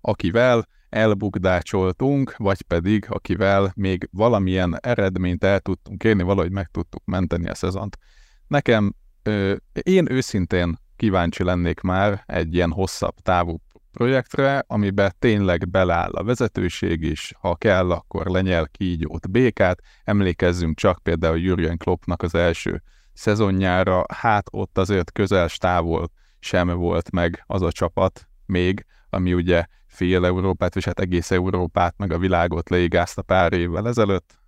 akivel 0.00 0.66
elbukdácsoltunk, 0.88 2.36
vagy 2.36 2.62
pedig 2.62 3.06
akivel 3.08 3.72
még 3.74 4.08
valamilyen 4.12 4.78
eredményt 4.80 5.44
el 5.44 5.60
tudtunk 5.60 6.04
érni, 6.04 6.22
valahogy 6.22 6.52
meg 6.52 6.66
tudtuk 6.66 7.02
menteni 7.04 7.48
a 7.48 7.54
szezont. 7.54 7.98
Nekem 8.46 8.94
én 9.82 10.10
őszintén 10.10 10.78
kíváncsi 10.96 11.42
lennék 11.42 11.80
már 11.80 12.22
egy 12.26 12.54
ilyen 12.54 12.70
hosszabb 12.70 13.14
távú 13.22 13.60
projektre, 13.92 14.64
amiben 14.66 15.12
tényleg 15.18 15.68
beláll 15.68 16.10
a 16.10 16.24
vezetőség 16.24 17.02
is, 17.02 17.32
ha 17.40 17.54
kell, 17.54 17.90
akkor 17.90 18.26
lenyel 18.26 18.68
kígyót, 18.68 19.30
békát. 19.30 19.80
Emlékezzünk 20.04 20.76
csak 20.76 21.02
például 21.02 21.38
Jürgen 21.38 21.76
Kloppnak 21.76 22.22
az 22.22 22.34
első 22.34 22.82
szezonjára, 23.12 24.04
hát 24.14 24.46
ott 24.50 24.78
azért 24.78 25.12
közel 25.12 25.48
távol 25.48 26.10
sem 26.40 26.68
volt 26.68 27.10
meg 27.10 27.44
az 27.46 27.62
a 27.62 27.72
csapat 27.72 28.28
még, 28.46 28.86
ami 29.10 29.34
ugye 29.34 29.64
fél 29.98 30.24
Európát, 30.24 30.76
és 30.76 30.84
hát 30.84 31.00
egész 31.00 31.30
Európát, 31.30 31.94
meg 31.96 32.12
a 32.12 32.18
világot 32.18 32.70
leigázta 32.70 33.22
pár 33.22 33.52
évvel 33.52 33.88
ezelőtt. 33.88 34.38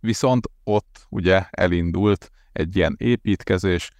Viszont 0.00 0.50
ott 0.64 1.06
ugye 1.08 1.46
elindult 1.50 2.30
egy 2.52 2.76
ilyen 2.76 2.94
építkezés. 2.98 3.90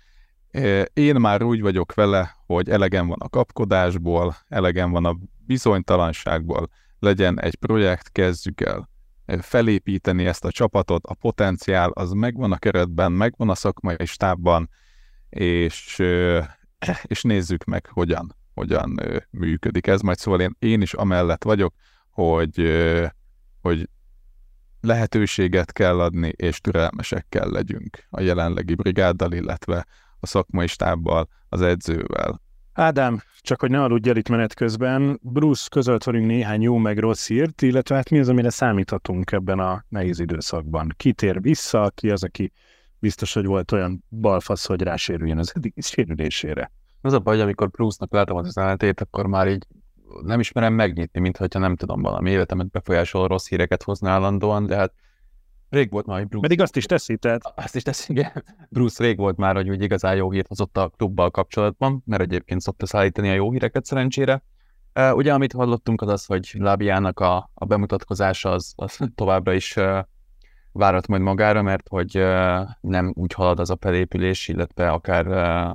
Én 0.93 1.15
már 1.15 1.43
úgy 1.43 1.61
vagyok 1.61 1.95
vele, 1.95 2.37
hogy 2.47 2.69
elegem 2.69 3.07
van 3.07 3.19
a 3.21 3.29
kapkodásból, 3.29 4.37
elegem 4.49 4.91
van 4.91 5.05
a 5.05 5.17
bizonytalanságból, 5.47 6.69
legyen 6.99 7.41
egy 7.41 7.55
projekt, 7.55 8.13
kezdjük 8.13 8.61
el 8.61 8.89
felépíteni 9.41 10.27
ezt 10.27 10.45
a 10.45 10.51
csapatot, 10.51 11.07
a 11.07 11.15
potenciál 11.15 11.91
az 11.91 12.13
megvan 12.13 12.53
a 12.53 12.59
keretben, 12.59 13.13
megvan 13.13 13.49
a 13.49 13.55
szakmai 13.55 14.05
stábban, 14.05 14.71
és, 15.29 16.03
és 17.13 17.23
nézzük 17.23 17.65
meg, 17.65 17.87
hogyan, 17.87 18.38
hogyan 18.59 19.01
működik 19.31 19.87
ez. 19.87 20.01
Majd 20.01 20.19
szóval 20.19 20.41
én, 20.41 20.57
én 20.59 20.81
is 20.81 20.95
amellett 20.95 21.45
vagyok, 21.45 21.75
hogy, 22.11 22.73
hogy 23.61 23.89
lehetőséget 24.81 25.73
kell 25.73 26.01
adni, 26.01 26.33
és 26.37 26.61
türelmesek 26.61 27.27
kell 27.29 27.51
legyünk 27.51 28.07
a 28.11 28.21
jelenlegi 28.21 28.75
brigáddal, 28.75 29.33
illetve 29.33 29.87
a 30.21 30.27
szakmai 30.27 30.67
stábbal, 30.67 31.29
az 31.49 31.61
edzővel. 31.61 32.41
Ádám, 32.73 33.21
csak 33.41 33.61
hogy 33.61 33.71
ne 33.71 33.83
aludj 33.83 34.11
itt 34.11 34.29
menet 34.29 34.55
közben, 34.55 35.19
Bruce 35.23 35.67
közölt 35.71 36.05
velünk 36.05 36.27
néhány 36.27 36.63
jó 36.63 36.77
meg 36.77 36.99
rossz 36.99 37.27
hírt, 37.27 37.63
illetve 37.63 37.95
hát 37.95 38.11
mi 38.11 38.19
az, 38.19 38.29
amire 38.29 38.51
számíthatunk 38.51 39.33
ebben 39.33 39.59
a 39.59 39.85
nehéz 39.89 40.19
időszakban. 40.19 40.95
Ki 40.97 41.13
tér 41.13 41.41
vissza, 41.41 41.91
ki 41.95 42.11
az, 42.11 42.25
aki 42.25 42.53
biztos, 42.99 43.33
hogy 43.33 43.47
volt 43.47 43.73
olyan 43.73 44.05
balfasz, 44.09 44.67
hogy 44.67 44.83
rásérüljön 44.83 45.39
az 45.39 45.53
eddig 45.55 45.75
sérülésére. 45.77 46.71
Az 47.09 47.15
a 47.15 47.19
baj, 47.19 47.35
hogy 47.35 47.45
amikor 47.45 47.71
Bruce-nak 47.71 48.13
látom 48.13 48.37
az 48.37 48.57
ellenetét, 48.57 49.01
akkor 49.01 49.27
már 49.27 49.49
így 49.49 49.67
nem 50.23 50.41
ismerem 50.41 50.75
megnyitni, 50.75 51.21
mint 51.21 51.37
hogyha 51.37 51.59
nem 51.59 51.77
tudom, 51.77 52.03
valami 52.03 52.31
életemet 52.31 52.71
befolyásoló 52.71 53.27
rossz 53.27 53.49
híreket 53.49 53.83
hozna 53.83 54.11
állandóan, 54.11 54.67
de 54.67 54.77
hát 54.77 54.93
rég 55.69 55.91
volt 55.91 56.07
már, 56.07 56.19
hogy 56.19 56.29
Bruce... 56.29 56.43
Pedig 56.43 56.61
azt 56.61 56.77
is 56.77 56.85
teszi, 56.85 57.17
tehát... 57.17 57.53
Azt 57.57 57.77
is 57.77 57.83
teszi, 57.83 58.13
igen. 58.13 58.45
Bruce 58.69 59.05
rég 59.05 59.17
volt 59.17 59.37
már, 59.37 59.55
hogy 59.55 59.69
úgy 59.69 59.83
igazán 59.83 60.17
jó 60.17 60.31
hírt 60.31 60.47
hozott 60.47 60.77
a 60.77 60.89
klubbal 60.97 61.31
kapcsolatban, 61.31 62.03
mert 62.07 62.23
egyébként 62.23 62.61
szokta 62.61 62.87
szállítani 62.87 63.29
a 63.29 63.35
jó 63.35 63.51
híreket 63.51 63.85
szerencsére. 63.85 64.43
Uh, 64.95 65.17
ugye, 65.17 65.33
amit 65.33 65.53
hallottunk, 65.53 66.01
az 66.01 66.09
az, 66.09 66.25
hogy 66.25 66.51
Lábiának 66.59 67.21
a, 67.21 67.51
a 67.55 67.65
bemutatkozása 67.65 68.51
az, 68.51 68.73
az 68.77 68.99
továbbra 69.15 69.53
is 69.53 69.77
uh, 69.77 69.99
várat 70.79 71.07
majd 71.07 71.23
magára, 71.23 71.63
mert 71.63 71.89
hogy 71.89 72.25
nem 72.81 73.13
úgy 73.15 73.33
halad 73.33 73.61
az 73.61 73.71
a 73.71 73.77
felépülés, 73.81 74.49
illetve 74.49 74.91
akár, 74.91 75.27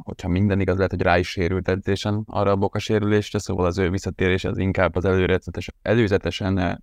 hogyha 0.04 0.28
minden 0.28 0.60
igaz, 0.60 0.76
lehet, 0.76 0.92
hogy 0.92 1.02
rá 1.02 1.18
is 1.18 1.30
sérült 1.30 1.68
edzésen 1.68 2.24
arra 2.26 2.52
a 2.52 2.56
boka 2.56 2.80
sérülésre, 2.80 3.40
szóval 3.40 3.66
az 3.66 3.78
ő 3.78 3.90
visszatérés 3.90 4.44
az 4.44 4.58
inkább 4.58 4.96
az 4.96 5.06
előzetesen, 5.06 5.76
előzetesen 5.82 6.82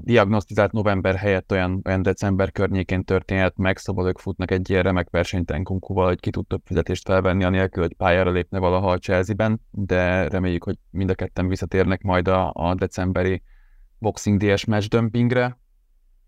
diagnosztizált 0.00 0.72
november 0.72 1.14
helyett 1.14 1.52
olyan, 1.52 1.82
olyan 1.84 2.02
december 2.02 2.52
környékén 2.52 3.04
történhet 3.04 3.56
meg, 3.56 3.78
szóval 3.78 4.06
ők 4.06 4.18
futnak 4.18 4.50
egy 4.50 4.70
ilyen 4.70 4.82
remek 4.82 5.10
versenyt 5.10 5.50
Enkunkuval, 5.50 6.06
hogy 6.06 6.20
ki 6.20 6.30
tud 6.30 6.46
több 6.46 6.62
fizetést 6.64 7.06
felvenni, 7.06 7.44
anélkül, 7.44 7.82
hogy 7.82 7.94
pályára 7.96 8.30
lépne 8.30 8.58
valaha 8.58 8.90
a 8.90 8.98
Chelsea-ben, 8.98 9.60
de 9.70 10.28
reméljük, 10.28 10.64
hogy 10.64 10.78
mind 10.90 11.10
a 11.10 11.14
ketten 11.14 11.48
visszatérnek 11.48 12.02
majd 12.02 12.28
a, 12.28 12.50
a 12.54 12.74
decemberi 12.74 13.42
Boxing 13.98 14.40
DS 14.40 14.64
match 14.64 14.88
dömpingre, 14.88 15.58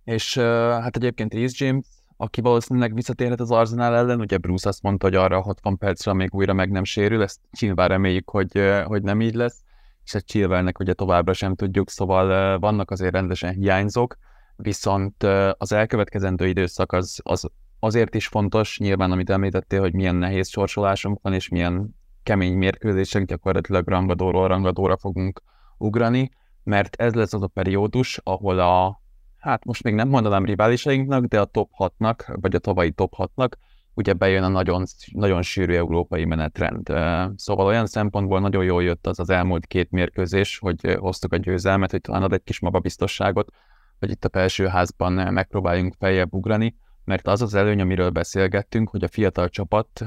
és 0.09 0.39
hát 0.39 0.97
egyébként 0.97 1.35
Reece 1.35 1.65
James, 1.65 1.87
aki 2.17 2.41
valószínűleg 2.41 2.95
visszatérhet 2.95 3.41
az 3.41 3.51
Arsenal 3.51 3.97
ellen, 3.97 4.21
ugye 4.21 4.37
Bruce 4.37 4.69
azt 4.69 4.83
mondta, 4.83 5.07
hogy 5.07 5.15
arra 5.15 5.41
60 5.41 5.79
percre 5.79 6.13
még 6.13 6.35
újra 6.35 6.53
meg 6.53 6.71
nem 6.71 6.85
sérül, 6.85 7.23
ezt 7.23 7.41
nyilván 7.61 7.89
reméljük, 7.89 8.31
hogy, 8.31 8.63
hogy 8.85 9.03
nem 9.03 9.21
így 9.21 9.35
lesz, 9.35 9.63
és 10.05 10.15
egy 10.15 10.25
Chilwellnek 10.25 10.79
ugye 10.79 10.93
továbbra 10.93 11.33
sem 11.33 11.55
tudjuk, 11.55 11.91
szóval 11.91 12.59
vannak 12.59 12.91
azért 12.91 13.13
rendesen 13.13 13.55
hiányzók, 13.55 14.17
viszont 14.57 15.23
az 15.59 15.73
elkövetkezendő 15.73 16.47
időszak 16.47 16.93
az, 16.93 17.21
az 17.23 17.49
azért 17.79 18.15
is 18.15 18.27
fontos, 18.27 18.79
nyilván 18.79 19.11
amit 19.11 19.31
említettél, 19.31 19.81
hogy 19.81 19.95
milyen 19.95 20.17
nehéz 20.17 20.49
sorsolásunk 20.49 21.19
van, 21.23 21.33
és 21.33 21.49
milyen 21.49 21.95
kemény 22.23 22.57
mérkőzések, 22.57 23.25
gyakorlatilag 23.25 23.89
rangadóról 23.89 24.49
rangadóra 24.49 24.97
fogunk 24.97 25.43
ugrani, 25.79 26.31
mert 26.65 26.97
ez 26.97 27.15
lesz 27.15 27.33
az 27.33 27.43
a 27.43 27.47
periódus, 27.47 28.21
ahol 28.23 28.59
a 28.59 29.07
hát 29.39 29.65
most 29.65 29.83
még 29.83 29.95
nem 29.95 30.09
mondanám 30.09 30.45
riválisainknak, 30.45 31.25
de 31.25 31.41
a 31.41 31.45
top 31.45 31.71
6-nak, 31.79 32.37
vagy 32.41 32.55
a 32.55 32.59
tavalyi 32.59 32.91
top 32.91 33.13
6-nak 33.17 33.51
ugye 33.95 34.13
bejön 34.13 34.43
a 34.43 34.49
nagyon, 34.49 34.85
nagyon 35.13 35.43
sűrű 35.43 35.75
európai 35.75 36.25
menetrend. 36.25 36.93
Szóval 37.37 37.67
olyan 37.67 37.87
szempontból 37.87 38.41
nagyon 38.41 38.65
jól 38.65 38.83
jött 38.83 39.07
az 39.07 39.19
az 39.19 39.31
elmúlt 39.31 39.67
két 39.67 39.91
mérkőzés, 39.91 40.59
hogy 40.59 40.97
hoztuk 40.99 41.33
a 41.33 41.37
győzelmet, 41.37 41.91
hogy 41.91 42.01
talán 42.01 42.23
ad 42.23 42.33
egy 42.33 42.43
kis 42.45 42.61
magabiztosságot, 42.61 43.53
hogy 43.99 44.11
itt 44.11 44.25
a 44.25 44.29
felsőházban 44.33 45.13
megpróbáljunk 45.13 45.95
feljebb 45.99 46.35
ugrani, 46.35 46.77
mert 47.05 47.27
az 47.27 47.43
az 47.43 47.55
előny, 47.55 47.81
amiről 47.81 48.11
beszélgettünk, 48.11 48.89
hogy 48.89 49.05
a 49.05 49.09
fiatal 49.09 49.49
csapat 49.49 50.05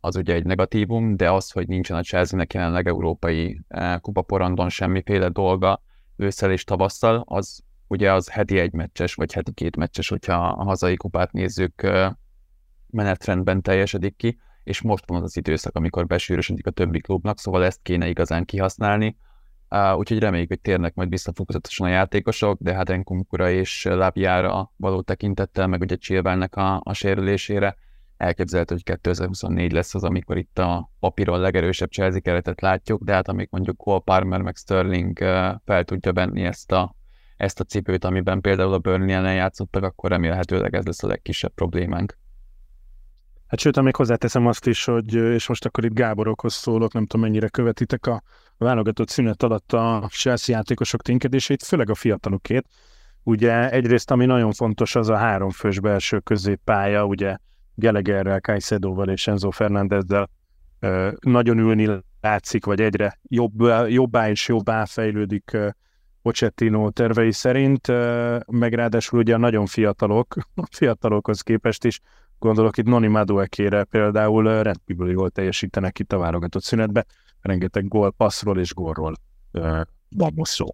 az 0.00 0.16
ugye 0.16 0.34
egy 0.34 0.44
negatívum, 0.44 1.16
de 1.16 1.30
az, 1.30 1.50
hogy 1.50 1.68
nincsen 1.68 1.96
a 1.96 2.02
Chelsea-nek 2.02 2.54
jelenleg 2.54 2.86
európai 2.86 3.60
kupaporondon 4.00 4.68
semmiféle 4.68 5.28
dolga 5.28 5.82
ősszel 6.16 6.50
és 6.50 6.64
tavasszal, 6.64 7.24
az 7.26 7.62
ugye 7.92 8.12
az 8.12 8.30
heti 8.30 8.58
egy 8.58 8.72
meccses, 8.72 9.14
vagy 9.14 9.32
heti 9.32 9.52
két 9.52 9.76
meccses, 9.76 10.08
hogyha 10.08 10.46
a 10.48 10.64
hazai 10.64 10.96
kupát 10.96 11.32
nézzük, 11.32 11.88
menetrendben 12.90 13.62
teljesedik 13.62 14.16
ki, 14.16 14.38
és 14.64 14.80
most 14.80 15.04
van 15.06 15.22
az 15.22 15.36
időszak, 15.36 15.76
amikor 15.76 16.06
besűrösödik 16.06 16.66
a 16.66 16.70
többi 16.70 17.00
klubnak, 17.00 17.38
szóval 17.38 17.64
ezt 17.64 17.80
kéne 17.82 18.08
igazán 18.08 18.44
kihasználni. 18.44 19.16
Uh, 19.70 19.98
úgyhogy 19.98 20.18
reméljük, 20.18 20.48
hogy 20.48 20.60
térnek 20.60 20.94
majd 20.94 21.08
vissza 21.08 21.32
fokozatosan 21.34 21.86
a 21.86 21.90
játékosok, 21.90 22.58
de 22.60 22.74
hát 22.74 22.90
Enkumkura 22.90 23.50
és 23.50 23.84
Lábjára 23.84 24.72
való 24.76 25.02
tekintettel, 25.02 25.66
meg 25.66 25.80
ugye 25.80 25.96
Chilwellnek 25.96 26.56
a, 26.56 26.80
a 26.84 26.92
sérülésére 26.92 27.76
elképzelhető, 28.16 28.74
hogy 28.74 28.84
2024 28.84 29.72
lesz 29.72 29.94
az, 29.94 30.04
amikor 30.04 30.36
itt 30.36 30.58
a 30.58 30.90
papíron 31.00 31.40
legerősebb 31.40 31.90
Chelsea 31.90 32.20
keretet 32.20 32.60
látjuk, 32.60 33.02
de 33.02 33.12
hát 33.12 33.28
amíg 33.28 33.48
mondjuk 33.50 33.76
Cole 33.76 34.00
Palmer 34.04 34.40
meg 34.40 34.56
Sterling 34.56 35.18
fel 35.64 35.84
tudja 35.84 36.12
venni 36.12 36.42
ezt 36.42 36.72
a, 36.72 36.94
ezt 37.42 37.60
a 37.60 37.64
cipőt, 37.64 38.04
amiben 38.04 38.40
például 38.40 38.72
a 38.72 38.78
Burnley 38.78 39.10
ellen 39.10 39.34
játszottak, 39.34 39.82
akkor 39.82 40.10
remélhetőleg 40.10 40.74
ez 40.74 40.84
lesz 40.84 41.02
a 41.02 41.06
legkisebb 41.06 41.52
problémánk. 41.54 42.18
Hát 43.46 43.60
sőt, 43.60 43.80
még 43.80 43.96
hozzáteszem 43.96 44.46
azt 44.46 44.66
is, 44.66 44.84
hogy, 44.84 45.14
és 45.14 45.48
most 45.48 45.64
akkor 45.64 45.84
itt 45.84 45.92
Gáborokhoz 45.92 46.54
szólok, 46.54 46.92
nem 46.92 47.06
tudom 47.06 47.26
mennyire 47.26 47.48
követitek 47.48 48.06
a 48.06 48.22
válogatott 48.58 49.08
szünet 49.08 49.42
alatt 49.42 49.72
a 49.72 50.08
Chelsea 50.10 50.56
játékosok 50.56 51.02
ténykedését, 51.02 51.62
főleg 51.62 51.90
a 51.90 51.94
fiatalokét. 51.94 52.66
Ugye 53.22 53.70
egyrészt, 53.70 54.10
ami 54.10 54.26
nagyon 54.26 54.52
fontos, 54.52 54.94
az 54.94 55.08
a 55.08 55.16
háromfős 55.16 55.80
belső 55.80 56.18
középpálya, 56.18 57.04
ugye 57.04 57.36
Gelegerrel, 57.74 58.40
Caicedoval 58.40 59.08
és 59.08 59.26
Enzo 59.26 59.50
Fernandezzel 59.50 60.30
nagyon 61.20 61.58
ülni 61.58 61.88
látszik, 62.20 62.64
vagy 62.64 62.80
egyre 62.80 63.18
jobb, 63.22 63.60
jobbá 63.88 64.30
és 64.30 64.48
jobbá 64.48 64.84
fejlődik 64.84 65.56
Pochettino 66.22 66.90
tervei 66.90 67.32
szerint, 67.32 67.86
meg 68.46 68.72
ráadásul 68.72 69.18
ugye 69.18 69.36
nagyon 69.36 69.66
fiatalok, 69.66 70.34
a 70.54 70.66
fiatalokhoz 70.70 71.40
képest 71.40 71.84
is 71.84 72.00
Gondolok 72.42 72.76
itt 72.76 72.86
Noni 72.86 73.06
Maduekére 73.06 73.84
például 73.84 74.62
rendkívül 74.62 75.10
jól 75.10 75.30
teljesítenek 75.30 75.98
itt 75.98 76.12
a 76.12 76.18
válogatott 76.18 76.62
szünetbe. 76.62 77.06
Rengeteg 77.40 77.88
gól, 77.88 78.12
passzról 78.12 78.58
és 78.58 78.74
gólról 78.74 79.14
van 80.08 80.32
most 80.34 80.52
szó. 80.52 80.66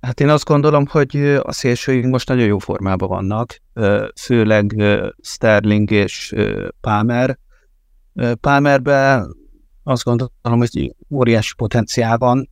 Hát 0.00 0.20
én 0.20 0.28
azt 0.28 0.44
gondolom, 0.44 0.86
hogy 0.86 1.16
a 1.42 1.52
szélsőink 1.52 2.06
most 2.06 2.28
nagyon 2.28 2.46
jó 2.46 2.58
formában 2.58 3.08
vannak, 3.08 3.62
főleg 4.20 4.82
Sterling 5.22 5.90
és 5.90 6.34
Palmer. 6.80 7.38
Palmerbe 8.40 9.26
azt 9.82 10.04
gondolom, 10.04 10.32
hogy 10.42 10.94
óriási 11.10 11.54
potenciál 11.54 12.18
van, 12.18 12.50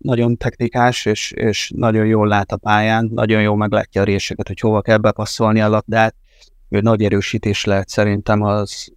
nagyon 0.00 0.36
technikás, 0.36 1.04
és, 1.04 1.32
és 1.32 1.72
nagyon 1.74 2.06
jól 2.06 2.28
lát 2.28 2.52
a 2.52 2.56
pályán, 2.56 3.10
nagyon 3.14 3.42
jól 3.42 3.56
meglátja 3.56 4.00
a 4.00 4.04
réseket, 4.04 4.46
hogy 4.48 4.60
hova 4.60 4.80
kell 4.80 4.96
bepasszolni 4.96 5.60
a 5.60 5.68
labdát, 5.68 6.14
ő 6.68 6.80
nagy 6.80 7.02
erősítés 7.02 7.64
lehet 7.64 7.88
szerintem 7.88 8.42
az 8.42 8.92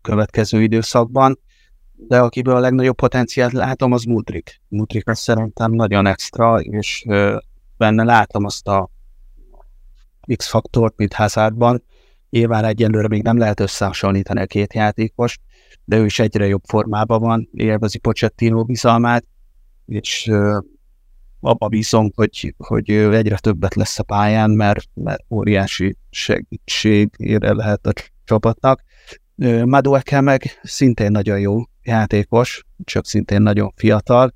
következő 0.00 0.62
időszakban, 0.62 1.38
de 1.92 2.18
akiből 2.20 2.56
a 2.56 2.60
legnagyobb 2.60 2.96
potenciált 2.96 3.52
látom, 3.52 3.92
az 3.92 4.04
Mudrik. 4.04 4.60
Mudrik 4.68 5.08
az 5.08 5.18
szerintem 5.18 5.72
nagyon 5.72 6.06
extra, 6.06 6.60
és 6.60 7.04
benne 7.76 8.04
látom 8.04 8.44
azt 8.44 8.68
a 8.68 8.90
X-faktort, 10.36 10.96
mint 10.96 11.12
Hazardban. 11.12 11.82
Nyilván 12.30 12.64
egyelőre 12.64 13.08
még 13.08 13.22
nem 13.22 13.38
lehet 13.38 13.60
összehasonlítani 13.60 14.40
a 14.40 14.46
két 14.46 14.74
játékos, 14.74 15.38
de 15.84 15.96
ő 15.96 16.04
is 16.04 16.18
egyre 16.18 16.46
jobb 16.46 16.62
formában 16.64 17.20
van, 17.20 17.48
élvezi 17.52 17.98
Pochettino 17.98 18.64
bizalmát, 18.64 19.24
és 19.86 20.30
abba 21.40 21.68
bízom, 21.68 22.10
hogy, 22.14 22.54
hogy 22.58 22.90
egyre 22.90 23.36
többet 23.38 23.74
lesz 23.74 23.98
a 23.98 24.02
pályán, 24.02 24.50
mert, 24.50 24.88
mert 24.94 25.24
óriási 25.30 25.96
segítségére 26.10 27.52
lehet 27.52 27.86
a 27.86 27.92
csapatnak. 28.24 28.82
Madueke 29.64 30.20
meg 30.20 30.60
szintén 30.62 31.10
nagyon 31.10 31.40
jó 31.40 31.62
játékos, 31.82 32.64
csak 32.84 33.06
szintén 33.06 33.42
nagyon 33.42 33.72
fiatal. 33.76 34.34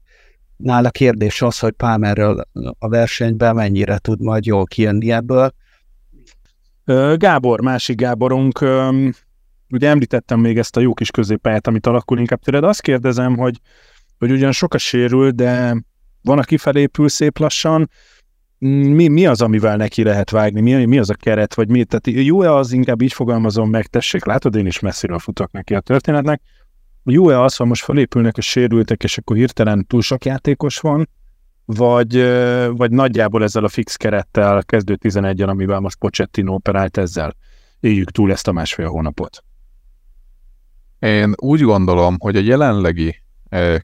Nála 0.56 0.90
kérdés 0.90 1.42
az, 1.42 1.58
hogy 1.58 1.72
Palmerről 1.72 2.44
a 2.78 2.88
versenyben 2.88 3.54
mennyire 3.54 3.98
tud 3.98 4.20
majd 4.20 4.44
jól 4.44 4.64
kijönni 4.64 5.12
ebből. 5.12 5.52
Gábor, 7.16 7.60
másik 7.60 7.96
Gáborunk, 7.96 8.58
ugye 9.70 9.88
említettem 9.88 10.40
még 10.40 10.58
ezt 10.58 10.76
a 10.76 10.80
jó 10.80 10.94
kis 10.94 11.10
középpályát, 11.10 11.66
amit 11.66 11.86
alakul 11.86 12.18
inkább 12.18 12.40
tőled. 12.40 12.64
Azt 12.64 12.80
kérdezem, 12.80 13.36
hogy, 13.36 13.60
hogy 14.18 14.30
ugyan 14.30 14.52
sok 14.52 14.74
a 14.74 14.78
sérül, 14.78 15.30
de 15.30 15.76
van, 16.22 16.38
aki 16.38 16.56
felépül 16.56 17.08
szép 17.08 17.38
lassan, 17.38 17.90
mi, 18.58 19.08
mi 19.08 19.26
az, 19.26 19.40
amivel 19.40 19.76
neki 19.76 20.02
lehet 20.02 20.30
vágni, 20.30 20.60
mi, 20.60 20.84
mi 20.84 20.98
az 20.98 21.10
a 21.10 21.14
keret, 21.14 21.54
vagy 21.54 21.68
mi, 21.68 21.84
tehát 21.84 22.26
jó-e 22.26 22.54
az, 22.54 22.72
inkább 22.72 23.02
így 23.02 23.12
fogalmazom 23.12 23.70
meg, 23.70 23.86
tessék, 23.86 24.24
látod, 24.24 24.54
én 24.54 24.66
is 24.66 24.78
messziről 24.78 25.18
futok 25.18 25.50
neki 25.50 25.74
a 25.74 25.80
történetnek, 25.80 26.42
jó-e 27.04 27.42
az, 27.42 27.56
ha 27.56 27.64
most 27.64 27.84
felépülnek 27.84 28.36
a 28.36 28.40
sérültek, 28.40 29.02
és 29.02 29.18
akkor 29.18 29.36
hirtelen 29.36 29.86
túl 29.86 30.02
sok 30.02 30.24
játékos 30.24 30.78
van, 30.78 31.08
vagy, 31.64 32.22
vagy 32.76 32.90
nagyjából 32.90 33.42
ezzel 33.42 33.64
a 33.64 33.68
fix 33.68 33.96
kerettel 33.96 34.64
kezdő 34.64 34.98
11-en, 35.02 35.48
amivel 35.48 35.80
most 35.80 35.98
Pochettino 35.98 36.54
operált 36.54 36.96
ezzel, 36.96 37.36
éljük 37.80 38.10
túl 38.10 38.30
ezt 38.30 38.48
a 38.48 38.52
másfél 38.52 38.88
hónapot. 38.88 39.44
Én 40.98 41.32
úgy 41.36 41.60
gondolom, 41.60 42.16
hogy 42.18 42.36
a 42.36 42.40
jelenlegi 42.40 43.22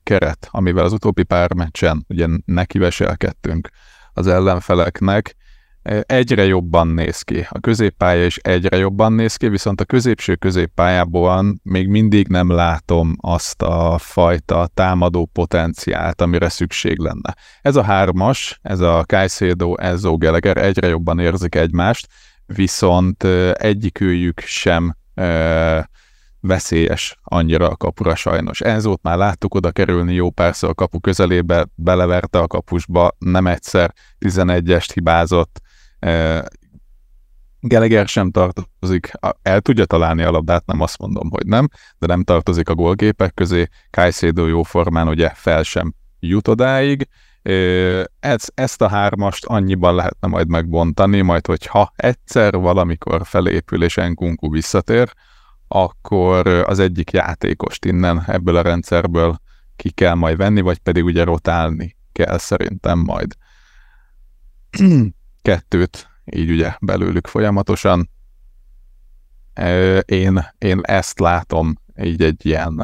keret, 0.02 0.48
amivel 0.50 0.84
az 0.84 0.92
utóbbi 0.92 1.22
pár 1.22 1.54
meccsen 1.54 2.04
ugye 2.08 2.26
nekiveselkedtünk 2.44 3.68
az 4.12 4.26
ellenfeleknek, 4.26 5.36
egyre 6.02 6.44
jobban 6.44 6.88
néz 6.88 7.22
ki. 7.22 7.46
A 7.50 7.60
középpálya 7.60 8.24
is 8.24 8.36
egyre 8.36 8.76
jobban 8.76 9.12
néz 9.12 9.36
ki, 9.36 9.48
viszont 9.48 9.80
a 9.80 9.84
középső 9.84 10.34
középpályában 10.34 11.60
még 11.62 11.88
mindig 11.88 12.28
nem 12.28 12.50
látom 12.50 13.16
azt 13.20 13.62
a 13.62 13.98
fajta 13.98 14.68
támadó 14.74 15.30
potenciált, 15.32 16.20
amire 16.20 16.48
szükség 16.48 16.98
lenne. 16.98 17.34
Ez 17.62 17.76
a 17.76 17.82
hármas, 17.82 18.58
ez 18.62 18.80
a 18.80 19.04
Caicedo, 19.06 19.74
Enzo 19.74 20.16
Gallagher 20.16 20.56
egyre 20.56 20.88
jobban 20.88 21.18
érzik 21.18 21.54
egymást, 21.54 22.06
viszont 22.46 23.24
egyikőjük 23.52 24.40
sem 24.40 24.96
veszélyes 26.46 27.18
annyira 27.22 27.68
a 27.68 27.76
kapura 27.76 28.14
sajnos. 28.14 28.60
Enzót 28.60 29.02
már 29.02 29.16
láttuk 29.16 29.54
oda 29.54 29.70
kerülni 29.70 30.14
jó 30.14 30.30
párszor 30.30 30.70
a 30.70 30.74
kapu 30.74 31.00
közelébe, 31.00 31.66
beleverte 31.74 32.38
a 32.38 32.46
kapusba, 32.46 33.10
nem 33.18 33.46
egyszer 33.46 33.92
11-est 34.20 34.90
hibázott, 34.94 35.60
Geleger 37.60 38.08
sem 38.08 38.30
tartozik, 38.30 39.10
el 39.42 39.60
tudja 39.60 39.84
találni 39.84 40.22
a 40.22 40.30
labdát, 40.30 40.66
nem 40.66 40.80
azt 40.80 40.98
mondom, 40.98 41.30
hogy 41.30 41.46
nem, 41.46 41.68
de 41.98 42.06
nem 42.06 42.24
tartozik 42.24 42.68
a 42.68 42.74
gólgépek 42.74 43.34
közé, 43.34 43.68
Kajszédó 43.90 44.46
jó 44.46 44.62
formán 44.62 45.08
ugye 45.08 45.28
fel 45.34 45.62
sem 45.62 45.94
jut 46.20 46.48
odáig, 46.48 47.08
ez, 48.20 48.44
ezt 48.54 48.82
a 48.82 48.88
hármast 48.88 49.44
annyiban 49.44 49.94
lehetne 49.94 50.28
majd 50.28 50.48
megbontani, 50.48 51.20
majd 51.20 51.46
hogyha 51.46 51.92
egyszer 51.96 52.56
valamikor 52.56 53.20
felépül 53.24 53.82
és 53.82 53.96
Enkunku 53.96 54.50
visszatér, 54.50 55.12
akkor 55.74 56.46
az 56.46 56.78
egyik 56.78 57.10
játékost 57.10 57.84
innen 57.84 58.24
ebből 58.26 58.56
a 58.56 58.62
rendszerből 58.62 59.40
ki 59.76 59.90
kell 59.90 60.14
majd 60.14 60.36
venni, 60.36 60.60
vagy 60.60 60.78
pedig 60.78 61.04
ugye 61.04 61.24
rotálni 61.24 61.96
kell 62.12 62.38
szerintem 62.38 62.98
majd. 62.98 63.36
Kettőt 65.42 66.08
így 66.24 66.50
ugye 66.50 66.74
belőlük 66.80 67.26
folyamatosan. 67.26 68.10
Én, 70.04 70.46
én 70.58 70.80
ezt 70.82 71.18
látom 71.18 71.78
így 72.02 72.22
egy 72.22 72.46
ilyen 72.46 72.82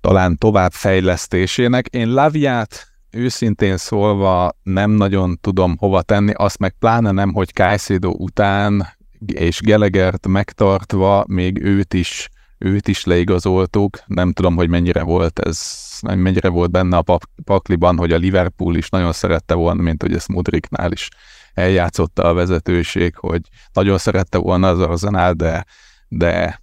talán 0.00 0.38
továbbfejlesztésének. 0.38 1.86
Én 1.86 2.12
Laviát 2.12 2.92
őszintén 3.10 3.76
szólva 3.76 4.56
nem 4.62 4.90
nagyon 4.90 5.38
tudom 5.40 5.76
hova 5.76 6.02
tenni, 6.02 6.32
azt 6.32 6.58
meg 6.58 6.74
pláne 6.78 7.10
nem, 7.10 7.32
hogy 7.32 7.48
Caicedo 7.52 8.10
után 8.10 9.00
és 9.26 9.60
Gelegert 9.60 10.26
megtartva 10.26 11.24
még 11.28 11.62
őt 11.62 11.94
is, 11.94 12.28
őt 12.58 12.88
is 12.88 13.04
leigazoltuk. 13.04 13.98
Nem 14.06 14.32
tudom, 14.32 14.56
hogy 14.56 14.68
mennyire 14.68 15.02
volt 15.02 15.38
ez, 15.38 15.78
mennyire 16.00 16.48
volt 16.48 16.70
benne 16.70 16.96
a 16.96 17.18
pakliban, 17.44 17.96
hogy 17.96 18.12
a 18.12 18.16
Liverpool 18.16 18.76
is 18.76 18.88
nagyon 18.88 19.12
szerette 19.12 19.54
volna, 19.54 19.82
mint 19.82 20.02
hogy 20.02 20.14
ezt 20.14 20.28
Mudriknál 20.28 20.92
is 20.92 21.08
eljátszotta 21.54 22.22
a 22.22 22.34
vezetőség, 22.34 23.16
hogy 23.16 23.40
nagyon 23.72 23.98
szerette 23.98 24.38
volna 24.38 24.68
az 24.68 24.78
Arsenal, 24.78 25.32
de, 25.32 25.64
de, 26.08 26.62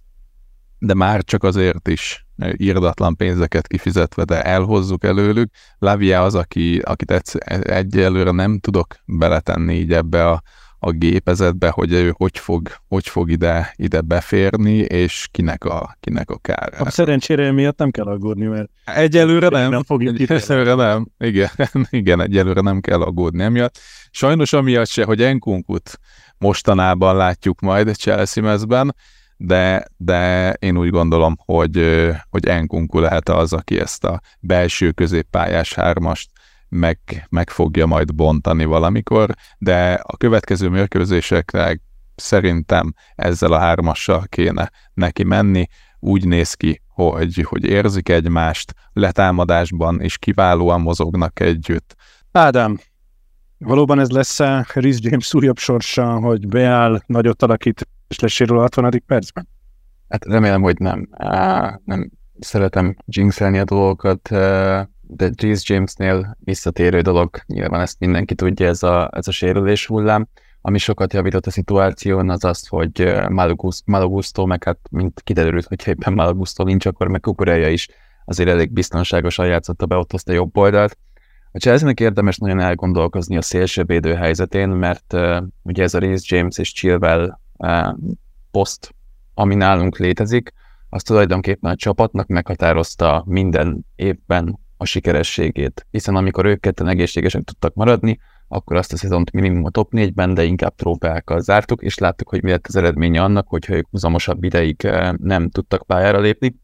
de 0.78 0.94
már 0.94 1.24
csak 1.24 1.44
azért 1.44 1.88
is 1.88 2.26
írdatlan 2.56 3.16
pénzeket 3.16 3.66
kifizetve, 3.66 4.24
de 4.24 4.42
elhozzuk 4.42 5.04
előlük. 5.04 5.50
Lavia 5.78 6.22
az, 6.22 6.34
aki, 6.34 6.78
akit 6.78 7.10
egy, 7.10 7.42
egyelőre 7.62 8.30
nem 8.30 8.58
tudok 8.58 8.94
beletenni 9.04 9.74
így 9.74 9.92
ebbe 9.92 10.28
a, 10.28 10.42
a 10.82 10.90
gépezetbe, 10.90 11.68
hogy 11.68 11.92
ő 11.92 12.14
hogy 12.16 12.38
fog, 12.38 12.68
hogy 12.88 13.08
fog 13.08 13.30
ide, 13.30 13.72
ide 13.76 14.00
beférni, 14.00 14.76
és 14.76 15.28
kinek 15.30 15.64
a, 15.64 15.96
kinek 16.00 16.30
a 16.30 16.38
kára. 16.38 16.78
A 16.78 16.90
szerencsére 16.90 17.52
miatt 17.52 17.78
nem 17.78 17.90
kell 17.90 18.06
aggódni, 18.06 18.46
mert 18.46 18.70
egyelőre 18.84 19.48
nem. 19.48 19.70
nem 19.70 19.82
fogjuk 19.82 20.30
Egyelőre 20.30 20.74
nem. 20.74 21.06
Igen, 21.18 21.50
igen, 21.90 22.20
egyelőre 22.20 22.60
nem 22.60 22.80
kell 22.80 23.00
aggódni 23.00 23.42
emiatt. 23.42 23.78
Sajnos 24.10 24.52
amiatt 24.52 24.88
se, 24.88 25.04
hogy 25.04 25.22
Enkunkut 25.22 25.98
mostanában 26.38 27.16
látjuk 27.16 27.60
majd 27.60 27.96
Chelsea 27.96 28.42
mezben, 28.42 28.94
de, 29.36 29.84
de 29.96 30.52
én 30.52 30.76
úgy 30.76 30.90
gondolom, 30.90 31.36
hogy, 31.44 32.08
hogy 32.30 32.46
Enkunku 32.46 32.98
lehet 32.98 33.28
az, 33.28 33.52
aki 33.52 33.78
ezt 33.78 34.04
a 34.04 34.20
belső 34.40 34.90
középpályás 34.90 35.74
hármast 35.74 36.30
meg, 36.70 37.26
meg 37.28 37.50
fogja 37.50 37.86
majd 37.86 38.14
bontani 38.14 38.64
valamikor, 38.64 39.34
de 39.58 39.92
a 40.02 40.16
következő 40.16 40.68
mérkőzésekre 40.68 41.80
szerintem 42.14 42.94
ezzel 43.14 43.52
a 43.52 43.58
hármassal 43.58 44.24
kéne 44.28 44.70
neki 44.94 45.24
menni. 45.24 45.66
Úgy 45.98 46.26
néz 46.26 46.54
ki, 46.54 46.82
hogy, 46.88 47.46
hogy 47.48 47.64
érzik 47.64 48.08
egymást, 48.08 48.74
letámadásban 48.92 50.00
és 50.00 50.18
kiválóan 50.18 50.80
mozognak 50.80 51.40
együtt. 51.40 51.94
Ádám, 52.32 52.78
valóban 53.58 54.00
ez 54.00 54.10
lesz-e 54.10 54.66
Rhys 54.74 54.96
James 55.00 55.34
újabb 55.34 55.58
sorsa, 55.58 56.18
hogy 56.18 56.48
beáll, 56.48 57.02
nagyot 57.06 57.42
alakít 57.42 57.88
és 58.08 58.18
lesérül 58.18 58.58
a 58.58 58.60
60. 58.60 59.02
percben? 59.06 59.48
Hát 60.08 60.24
remélem, 60.24 60.62
hogy 60.62 60.78
nem. 60.78 61.08
Á, 61.10 61.80
nem 61.84 62.10
szeretem 62.38 62.96
jinxelni 63.06 63.58
a 63.58 63.64
dolgokat, 63.64 64.28
de 65.12 65.30
Rhys 65.36 65.68
Jamesnél 65.68 66.36
visszatérő 66.44 67.00
dolog, 67.00 67.40
nyilván 67.46 67.80
ezt 67.80 67.98
mindenki 67.98 68.34
tudja, 68.34 68.66
ez 68.66 68.82
a, 68.82 69.10
ez 69.12 69.28
a 69.28 69.32
sérülés 69.32 69.86
hullám. 69.86 70.28
Ami 70.60 70.78
sokat 70.78 71.12
javított 71.12 71.46
a 71.46 71.50
szituáción, 71.50 72.30
az 72.30 72.44
az, 72.44 72.66
hogy 72.66 73.14
Malagusto, 73.84 74.46
meg 74.46 74.64
hát 74.64 74.78
mint 74.90 75.20
kiderült, 75.24 75.66
hogy 75.66 75.88
éppen 75.88 76.12
Malagusto 76.12 76.64
nincs, 76.64 76.86
akkor 76.86 77.08
meg 77.08 77.20
Kukureja 77.20 77.68
is 77.68 77.88
azért 78.24 78.48
elég 78.48 78.72
biztonságosan 78.72 79.46
játszotta 79.46 79.86
be 79.86 79.96
ott 79.96 80.12
azt 80.12 80.28
a 80.28 80.32
jobb 80.32 80.56
oldalt. 80.56 80.98
A 81.52 81.58
chelsea 81.58 81.92
érdemes 81.94 82.38
nagyon 82.38 82.60
elgondolkozni 82.60 83.36
a 83.36 83.42
szélső 83.42 83.84
védő 83.84 84.14
helyzetén, 84.14 84.68
mert 84.68 85.12
uh, 85.12 85.42
ugye 85.62 85.82
ez 85.82 85.94
a 85.94 85.98
Rhys 85.98 86.30
James 86.30 86.58
és 86.58 86.72
Chilwell 86.72 87.38
uh, 87.56 87.88
poszt, 88.50 88.94
ami 89.34 89.54
nálunk 89.54 89.98
létezik, 89.98 90.52
az 90.88 91.02
tulajdonképpen 91.02 91.70
a 91.70 91.76
csapatnak 91.76 92.26
meghatározta 92.26 93.24
minden 93.26 93.86
évben 93.96 94.58
a 94.80 94.84
sikerességét, 94.84 95.86
hiszen 95.90 96.16
amikor 96.16 96.44
ők 96.46 96.60
ketten 96.60 96.88
egészségesek 96.88 97.42
tudtak 97.42 97.74
maradni, 97.74 98.18
akkor 98.48 98.76
azt 98.76 98.92
a 98.92 98.96
szezont 98.96 99.32
minimum 99.32 99.64
a 99.64 99.70
top 99.70 99.92
4-ben, 99.92 100.34
de 100.34 100.44
inkább 100.44 100.74
trófeákkal 100.74 101.40
zártuk, 101.40 101.82
és 101.82 101.98
láttuk, 101.98 102.28
hogy 102.28 102.42
mi 102.42 102.50
lett 102.50 102.66
az 102.66 102.76
eredménye 102.76 103.22
annak, 103.22 103.48
hogyha 103.48 103.74
ők 103.74 103.88
húzamosabb 103.90 104.44
ideig 104.44 104.84
eh, 104.84 105.12
nem 105.12 105.48
tudtak 105.48 105.86
pályára 105.86 106.20
lépni. 106.20 106.56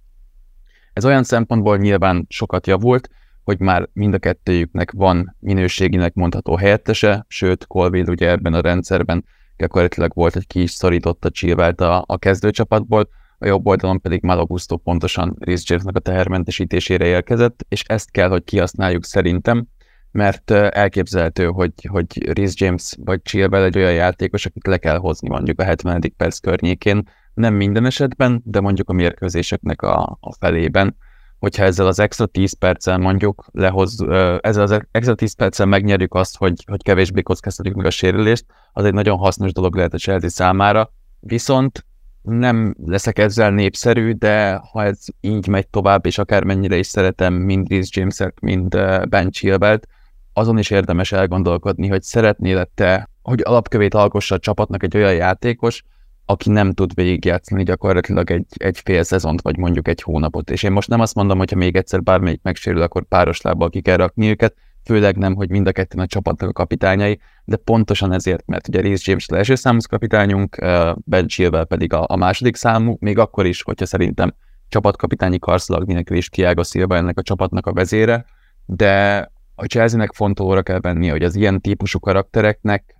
Ez 0.93 1.05
olyan 1.05 1.23
szempontból 1.23 1.77
nyilván 1.77 2.27
sokat 2.29 2.67
javult, 2.67 3.09
hogy 3.45 3.61
már 3.61 3.89
mind 3.93 4.15
a 4.15 4.19
kettőjüknek 4.19 4.93
van 4.93 5.37
minőséginek 5.41 6.15
mondható 6.15 6.57
helyettese, 6.57 7.25
sőt, 7.29 7.67
Colville 7.67 8.11
ugye 8.11 8.31
ebben 8.31 8.55
a 8.55 8.61
rendszerben 8.61 9.25
gyakorlatilag 9.57 10.13
volt, 10.15 10.33
hogy 10.33 10.47
ki 10.47 10.63
is 10.63 10.71
szorította 10.71 11.31
Chilwell-t 11.31 11.81
a, 11.81 12.05
a 12.07 12.19
kezdőcsapatból, 12.19 13.09
a 13.39 13.47
jobb 13.47 13.67
oldalon 13.67 14.01
pedig 14.01 14.23
Malagusto 14.23 14.77
pontosan 14.77 15.37
Jamesnek 15.39 15.97
a 15.97 16.01
tehermentesítésére 16.01 17.05
érkezett, 17.05 17.65
és 17.69 17.83
ezt 17.83 18.11
kell, 18.11 18.29
hogy 18.29 18.45
kihasználjuk 18.45 19.05
szerintem, 19.05 19.67
mert 20.11 20.51
elképzelhető, 20.51 21.47
hogy, 21.47 21.73
hogy 21.89 22.31
Rhys 22.33 22.53
James 22.55 22.95
vagy 23.05 23.23
Chilwell 23.23 23.63
egy 23.63 23.77
olyan 23.77 23.93
játékos, 23.93 24.47
akit 24.47 24.67
le 24.67 24.77
kell 24.77 24.97
hozni 24.97 25.29
mondjuk 25.29 25.61
a 25.61 25.65
70. 25.65 26.13
perc 26.17 26.39
környékén, 26.39 27.09
nem 27.35 27.55
minden 27.55 27.87
esetben, 27.87 28.43
de 28.45 28.61
mondjuk 28.61 28.91
a 28.91 28.93
mérkőzéseknek 28.93 29.83
a, 29.83 30.19
a 30.21 30.33
felében, 30.39 30.97
hogyha 31.39 31.65
ezzel 31.65 31.87
az 31.87 31.99
extra 31.99 32.27
10 32.27 32.53
perccel 32.53 32.99
mondjuk 32.99 33.47
lehoz, 33.53 34.01
ezzel 34.41 34.63
az 34.63 34.81
extra 34.91 35.15
10 35.15 35.35
perccel 35.35 35.67
megnyerjük 35.67 36.15
azt, 36.15 36.37
hogy, 36.37 36.65
hogy 36.67 36.83
kevésbé 36.83 37.23
kockáztatjuk 37.23 37.77
meg 37.77 37.87
a 37.87 37.91
sérülést, 37.91 38.45
az 38.73 38.85
egy 38.85 38.93
nagyon 38.93 39.19
hasznos 39.19 39.53
dolog 39.53 39.77
lehet 39.77 39.95
a 39.95 39.99
Chelsea 39.99 40.29
számára, 40.29 40.93
viszont 41.21 41.86
nem 42.27 42.75
leszek 42.85 43.19
ezzel 43.19 43.51
népszerű, 43.51 44.13
de 44.13 44.55
ha 44.55 44.85
ez 44.85 44.99
így 45.21 45.47
megy 45.47 45.69
tovább, 45.69 46.07
és 46.07 46.19
akármennyire 46.19 46.77
is 46.77 46.87
szeretem 46.87 47.35
mind 47.35 47.69
Rhys 47.69 47.89
james 47.97 48.19
mind 48.41 48.69
Ben 49.09 49.31
Chilwell-t, 49.31 49.89
azon 50.33 50.59
is 50.59 50.71
érdemes 50.71 51.13
elgondolkodni, 51.13 51.89
hogy 51.89 52.03
szeretnél 52.03 52.71
te, 52.75 53.09
hogy 53.23 53.41
alapkövét 53.45 53.95
alkossa 53.95 54.35
a 54.35 54.39
csapatnak 54.39 54.83
egy 54.83 54.97
olyan 54.97 55.15
játékos, 55.15 55.83
aki 56.25 56.51
nem 56.51 56.73
tud 56.73 56.95
végigjátszani 56.95 57.63
gyakorlatilag 57.63 58.31
egy, 58.31 58.47
egy 58.57 58.79
fél 58.79 59.03
szezont, 59.03 59.43
vagy 59.43 59.57
mondjuk 59.57 59.89
egy 59.89 60.03
hónapot. 60.03 60.51
És 60.51 60.63
én 60.63 60.73
most 60.73 60.89
nem 60.89 61.01
azt 61.01 61.15
mondom, 61.15 61.39
hogy 61.39 61.51
ha 61.51 61.57
még 61.57 61.77
egyszer 61.77 62.03
bármelyik 62.03 62.43
megsérül, 62.43 62.83
akkor 62.83 63.05
páros 63.05 63.41
lábbal 63.41 63.71
ki 63.71 63.81
kell 63.81 63.97
rakni 63.97 64.29
őket, 64.29 64.55
főleg 64.87 65.17
nem, 65.17 65.35
hogy 65.35 65.51
mind 65.51 65.67
a 65.67 65.73
ketten 65.73 66.01
a 66.01 66.07
csapatnak 66.07 66.49
a 66.49 66.53
kapitányai, 66.53 67.21
de 67.45 67.57
pontosan 67.57 68.13
ezért, 68.13 68.47
mert 68.47 68.69
ugye 68.69 68.81
Rhys 68.81 69.07
James 69.07 69.29
az 69.29 69.37
első 69.37 69.55
számú 69.55 69.79
kapitányunk, 69.89 70.57
Ben 70.97 71.27
Chilwell 71.27 71.65
pedig 71.65 71.93
a, 71.93 72.05
a 72.09 72.17
második 72.17 72.57
számú, 72.57 72.97
még 73.01 73.19
akkor 73.19 73.47
is, 73.47 73.63
hogyha 73.63 73.87
szerintem 73.87 74.35
csapatkapitányi 74.69 75.39
karszalag 75.39 75.87
nélkül 75.87 76.17
is 76.17 76.29
Tiago 76.29 76.63
Silva 76.63 76.97
ennek 76.97 77.19
a 77.19 77.23
csapatnak 77.23 77.67
a 77.67 77.73
vezére, 77.73 78.25
de 78.67 79.25
a 79.55 79.65
Chelsea-nek 79.65 80.13
fontolóra 80.13 80.63
kell 80.63 80.81
venni, 80.81 81.09
hogy 81.09 81.23
az 81.23 81.35
ilyen 81.35 81.61
típusú 81.61 81.99
karaktereknek 81.99 82.95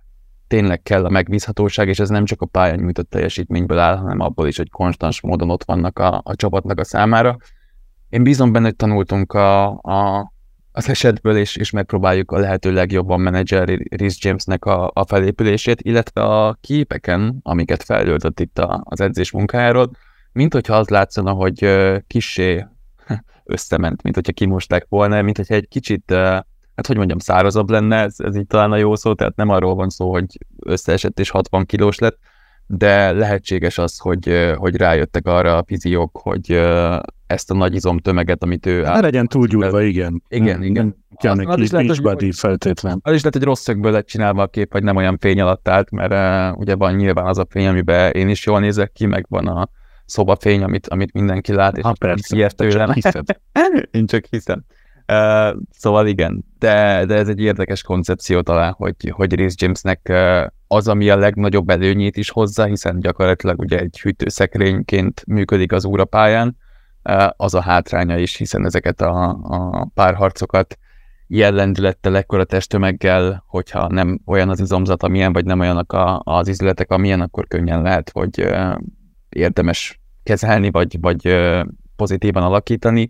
tényleg 0.47 0.81
kell 0.81 1.05
a 1.05 1.09
megbízhatóság, 1.09 1.87
és 1.87 1.99
ez 1.99 2.09
nem 2.09 2.25
csak 2.25 2.41
a 2.41 2.45
pályán 2.45 2.79
nyújtott 2.79 3.09
teljesítményből 3.09 3.79
áll, 3.79 3.97
hanem 3.97 4.19
abból 4.19 4.47
is, 4.47 4.57
hogy 4.57 4.69
konstans 4.69 5.21
módon 5.21 5.49
ott 5.49 5.63
vannak 5.63 5.99
a, 5.99 6.21
a 6.23 6.35
csapatnak 6.35 6.79
a 6.79 6.83
számára. 6.83 7.37
Én 8.09 8.23
bízom 8.23 8.51
benne, 8.51 8.65
hogy 8.65 8.75
tanultunk 8.75 9.33
a, 9.33 9.67
a, 9.67 10.31
az 10.77 10.89
esetből, 10.89 11.37
és, 11.37 11.55
és 11.55 11.71
megpróbáljuk 11.71 12.31
a 12.31 12.39
lehető 12.39 12.71
legjobban 12.71 13.21
menedzselni 13.21 13.79
Rhys 13.89 14.23
Jamesnek 14.23 14.65
a, 14.65 14.91
a 14.93 15.05
felépülését, 15.05 15.81
illetve 15.81 16.21
a 16.21 16.57
képeken, 16.61 17.39
amiket 17.43 17.83
felöltött 17.83 18.39
itt 18.39 18.59
a, 18.59 18.81
az 18.83 19.01
edzés 19.01 19.31
munkájáról, 19.31 19.91
mint 20.31 20.53
hogyha 20.53 20.75
az 20.75 20.89
látszana, 20.89 21.31
hogy 21.31 21.69
kissé 22.07 22.65
összement, 23.55 24.03
mint 24.03 24.15
hogyha 24.15 24.31
kimosták 24.31 24.85
volna, 24.89 25.21
mint 25.21 25.37
hogyha 25.37 25.55
egy 25.55 25.67
kicsit 25.67 26.11
hát 26.75 26.87
hogy 26.87 26.97
mondjam, 26.97 27.19
szárazabb 27.19 27.69
lenne, 27.69 27.95
ez, 28.01 28.15
ez 28.17 28.35
így 28.35 28.47
talán 28.47 28.71
a 28.71 28.77
jó 28.77 28.95
szó, 28.95 29.13
tehát 29.13 29.35
nem 29.35 29.49
arról 29.49 29.75
van 29.75 29.89
szó, 29.89 30.11
hogy 30.11 30.37
összeesett 30.59 31.19
és 31.19 31.29
60 31.29 31.65
kilós 31.65 31.97
lett, 31.97 32.17
de 32.65 33.11
lehetséges 33.11 33.77
az, 33.77 33.97
hogy, 33.97 34.53
hogy 34.55 34.75
rájöttek 34.75 35.27
arra 35.27 35.57
a 35.57 35.63
fiziók, 35.67 36.17
hogy 36.17 36.51
ezt 37.27 37.51
a 37.51 37.53
nagy 37.53 37.75
izomtömeget, 37.75 38.43
amit 38.43 38.65
ő... 38.65 38.81
Ne 38.81 38.99
legyen 38.99 39.27
túlgyúrva, 39.27 39.81
igen. 39.81 40.23
Igen, 40.27 40.63
igen. 40.63 41.05
Kell 41.15 41.35
neki 41.35 41.61
is 41.61 41.69
lehet, 41.71 42.19
hogy, 42.19 42.35
feltétlen. 42.35 42.99
Az 43.03 43.13
is 43.13 43.19
lehet, 43.19 43.33
hogy 43.33 43.43
rossz 43.43 43.61
szögből 43.61 43.91
lett 43.91 44.05
csinálva 44.05 44.41
a 44.41 44.47
kép, 44.47 44.73
vagy 44.73 44.83
nem 44.83 44.95
olyan 44.95 45.17
fény 45.19 45.41
alatt 45.41 45.67
állt, 45.67 45.91
mert 45.91 46.11
uh, 46.11 46.59
ugye 46.59 46.75
van 46.75 46.93
nyilván 46.93 47.25
az 47.25 47.37
a 47.37 47.47
fény, 47.49 47.67
amiben 47.67 48.11
én 48.11 48.29
is 48.29 48.45
jól 48.45 48.59
nézek 48.59 48.91
ki, 48.91 49.05
meg 49.05 49.25
van 49.29 49.47
a 49.47 49.69
szobafény, 50.05 50.63
amit, 50.63 50.87
amit 50.87 51.13
mindenki 51.13 51.53
lát, 51.53 51.77
és 51.77 51.83
ha, 51.83 51.93
persze, 51.99 52.47
tőlem. 52.47 52.93
én 53.91 54.05
csak 54.05 54.25
hiszem. 54.29 54.63
Uh, 55.11 55.61
szóval 55.71 56.07
igen, 56.07 56.45
de, 56.59 57.05
de 57.05 57.15
ez 57.15 57.27
egy 57.27 57.39
érdekes 57.39 57.81
koncepció 57.81 58.41
talán, 58.41 58.71
hogy, 58.71 58.95
hogy 59.09 59.33
Rhys 59.33 59.53
Jamesnek 59.57 60.07
uh, 60.09 60.45
az, 60.67 60.87
ami 60.87 61.09
a 61.09 61.17
legnagyobb 61.17 61.69
előnyét 61.69 62.17
is 62.17 62.29
hozza, 62.29 62.65
hiszen 62.65 62.99
gyakorlatilag 62.99 63.59
ugye 63.59 63.79
egy 63.79 63.99
hűtőszekrényként 64.01 65.23
működik 65.27 65.71
az 65.71 65.85
órapályán, 65.85 66.47
uh, 66.47 66.66
az 67.37 67.53
a 67.53 67.61
hátránya 67.61 68.17
is, 68.17 68.35
hiszen 68.35 68.65
ezeket 68.65 69.01
a, 69.01 69.39
a 69.43 69.87
párharcokat 69.93 70.77
ilyen 71.27 71.53
lendülettel, 71.53 72.17
ekkora 72.17 72.43
testtömeggel, 72.43 73.43
hogyha 73.47 73.87
nem 73.87 74.19
olyan 74.25 74.49
az 74.49 74.59
izomzat, 74.59 75.03
amilyen, 75.03 75.33
vagy 75.33 75.45
nem 75.45 75.59
olyanak 75.59 75.91
a, 75.91 76.21
az 76.23 76.47
izületek, 76.47 76.91
amilyen, 76.91 77.21
akkor 77.21 77.47
könnyen 77.47 77.81
lehet, 77.81 78.09
hogy 78.09 78.49
érdemes 79.29 79.99
kezelni, 80.23 80.71
vagy, 80.71 80.99
vagy 81.01 81.37
pozitívan 81.95 82.43
alakítani. 82.43 83.09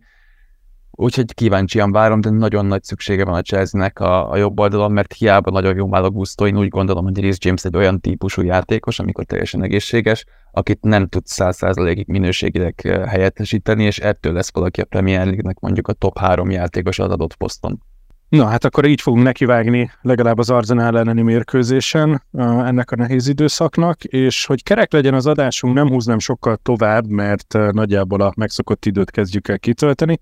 Úgyhogy 0.91 1.34
kíváncsian 1.34 1.91
várom, 1.91 2.21
de 2.21 2.30
nagyon 2.30 2.65
nagy 2.65 2.84
szüksége 2.84 3.26
van 3.26 3.34
a 3.34 3.41
Chelsea-nek 3.41 3.99
a, 3.99 4.32
a 4.32 4.38
jobb 4.38 4.59
oldalon, 4.59 4.91
mert 4.91 5.13
hiába 5.13 5.51
nagyon 5.51 5.76
jó 5.76 5.88
Malagusto, 5.88 6.47
én 6.47 6.57
úgy 6.57 6.67
gondolom, 6.67 7.03
hogy 7.03 7.19
Rhys 7.19 7.38
James 7.39 7.65
egy 7.65 7.76
olyan 7.76 7.99
típusú 7.99 8.41
játékos, 8.41 8.99
amikor 8.99 9.24
teljesen 9.24 9.63
egészséges, 9.63 10.26
akit 10.58 10.82
nem 10.82 11.08
tud 11.08 11.24
100%-ig 11.26 12.08
minőségileg 12.08 12.82
helyettesíteni, 13.08 13.84
és 13.84 13.99
ettől 13.99 14.34
lesz 14.34 14.53
valaki 14.53 14.82
a 14.82 14.86
Premier 14.86 15.24
League-nek 15.24 15.60
mondjuk 15.60 15.88
a 15.88 15.93
top 15.93 16.18
3 16.18 16.49
játékos 16.49 16.99
az 16.99 17.12
adott 17.12 17.36
poszton. 17.36 17.82
Na 18.30 18.45
hát 18.45 18.66
akkor 18.66 18.86
így 18.86 19.01
fogunk 19.01 19.24
nekivágni 19.24 19.91
legalább 20.01 20.38
az 20.38 20.49
Arzenál 20.49 20.97
elleni 20.97 21.22
mérkőzésen 21.22 22.24
ennek 22.38 22.91
a 22.91 22.95
nehéz 22.95 23.28
időszaknak, 23.28 24.03
és 24.03 24.45
hogy 24.45 24.64
kerek 24.64 24.91
legyen 24.91 25.14
az 25.14 25.26
adásunk, 25.26 25.74
nem 25.74 25.88
húznám 25.88 26.20
sokkal 26.20 26.55
tovább, 26.55 27.08
mert 27.08 27.53
nagyjából 27.72 28.22
a 28.22 28.34
megszokott 28.36 28.86
időt 28.86 29.12
kezdjük 29.12 29.47
el 29.47 29.60
kitölteni. 29.60 30.20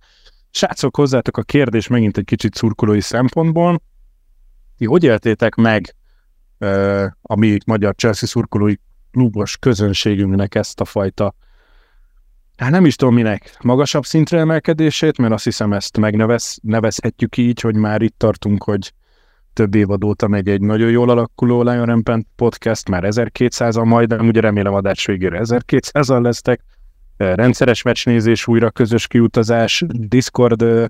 Srácok, 0.50 0.96
hozzátok 0.96 1.38
a 1.38 1.42
kérdés 1.42 1.88
megint 1.88 2.18
egy 2.18 2.26
kicsit 2.26 2.56
szurkolói 2.56 3.02
szempontból. 3.02 3.82
Ti 4.78 4.86
hogy 4.86 5.04
éltétek 5.04 5.56
meg 5.56 5.96
a 7.22 7.36
mi 7.36 7.58
magyar 7.66 7.96
Chelsea 7.96 8.28
szurkolói 8.28 8.74
klubos 9.16 9.58
közönségünknek 9.58 10.56
ezt 10.56 10.82
a 10.82 10.86
fajta 10.86 11.36
hát 12.58 12.72
nem 12.72 12.86
is 12.86 12.96
tudom 12.96 13.14
minek, 13.14 13.58
magasabb 13.62 14.06
szintre 14.06 14.40
emelkedését, 14.40 15.18
mert 15.18 15.34
azt 15.34 15.44
hiszem 15.44 15.74
ezt 15.74 15.98
megnevezhetjük 15.98 17.38
így, 17.38 17.60
hogy 17.60 17.76
már 17.76 18.02
itt 18.02 18.18
tartunk, 18.18 18.64
hogy 18.64 18.94
több 19.54 19.76
évad 19.76 20.04
óta 20.04 20.28
megy 20.28 20.50
egy 20.50 20.62
nagyon 20.62 20.90
jól 20.90 21.10
alakuló 21.10 21.62
Lion 21.62 21.86
Rampant 21.86 22.28
podcast, 22.36 22.90
már 22.90 23.04
1200-an 23.06 23.86
majd, 23.86 24.10
de 24.10 24.16
ugye 24.16 24.40
remélem 24.40 24.74
adás 24.74 25.06
végére 25.06 25.40
1200-an 25.44 26.22
lesztek, 26.22 26.62
rendszeres 27.18 27.82
meccsnézés, 27.82 28.48
újra 28.48 28.72
közös 28.72 29.08
kiutazás, 29.08 29.84
Discord 29.88 30.62
ö, 30.62 30.86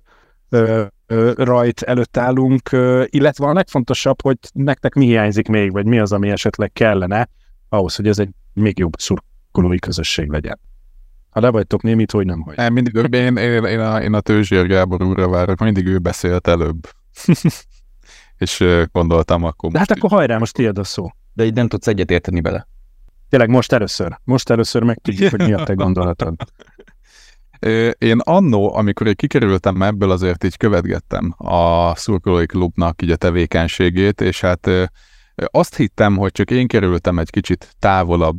ö, 0.50 0.84
ö, 1.08 1.32
rajt 1.36 1.82
előtt 1.82 2.18
állunk, 2.18 2.72
ö, 2.72 3.04
illetve 3.10 3.46
a 3.46 3.54
legfontosabb, 3.54 4.22
hogy 4.22 4.38
nektek 4.54 4.94
mi 4.94 5.06
hiányzik 5.06 5.48
még, 5.48 5.72
vagy 5.72 5.86
mi 5.86 6.00
az, 6.00 6.12
ami 6.12 6.30
esetleg 6.30 6.72
kellene 6.74 7.30
ahhoz, 7.70 7.96
hogy 7.96 8.08
ez 8.08 8.20
egy 8.20 8.30
még 8.54 8.80
jobb 8.80 8.94
szurkolói 8.98 9.80
közösség 9.80 10.30
legyen. 10.30 10.60
Ha 11.30 11.40
le 11.40 11.50
vagytok 11.50 11.82
némit, 11.82 12.12
hogy 12.12 12.26
nem 12.26 12.42
hagy. 12.42 12.56
Nem, 12.56 12.74
mindig 12.74 12.96
én, 12.96 13.38
én, 13.38 13.64
én, 13.64 13.80
a, 13.80 14.02
én 14.02 14.14
a 14.14 14.20
Tőzsér 14.20 14.68
Gábor 14.68 15.04
úrra 15.04 15.30
várok, 15.30 15.60
mindig 15.60 15.86
ő 15.86 16.00
beszélt 16.00 16.48
előbb. 16.48 16.90
és 18.38 18.64
gondoltam 18.92 19.44
akkor... 19.44 19.72
De 19.72 19.80
hát 19.80 19.92
akkor 19.92 20.10
hajrá, 20.10 20.38
most 20.38 20.54
tiéd 20.54 20.78
a 20.78 20.84
szó. 20.84 21.10
De 21.34 21.46
így 21.46 21.54
nem 21.54 21.68
tudsz 21.68 21.88
egyet 21.88 22.12
érteni 22.12 22.42
bele. 22.42 22.68
Tényleg 23.30 23.50
most 23.50 23.72
először. 23.72 24.20
Most 24.24 24.50
először 24.50 24.84
megtudjuk, 24.84 25.30
hogy 25.30 25.40
mi 25.40 25.54
a 25.54 25.64
te 25.64 25.74
gondolatod. 25.84 26.36
Én 27.98 28.20
annó, 28.20 28.76
amikor 28.76 29.08
én 29.08 29.16
kikerültem 29.16 29.82
ebből, 29.82 30.12
azért 30.12 30.44
így 30.44 30.58
követgettem 30.58 31.34
a 31.38 31.96
szurkolói 31.96 32.46
klubnak 32.46 33.02
így 33.02 33.12
a 33.12 33.16
tevékenységét, 33.16 34.22
és 34.22 34.42
hát 34.42 34.70
azt 35.52 35.76
hittem, 35.76 36.18
hogy 36.18 36.32
csak 36.32 36.52
én 36.52 36.68
kerültem 36.68 37.20
egy 37.20 37.30
kicsit 37.30 37.76
távolabb 37.80 38.38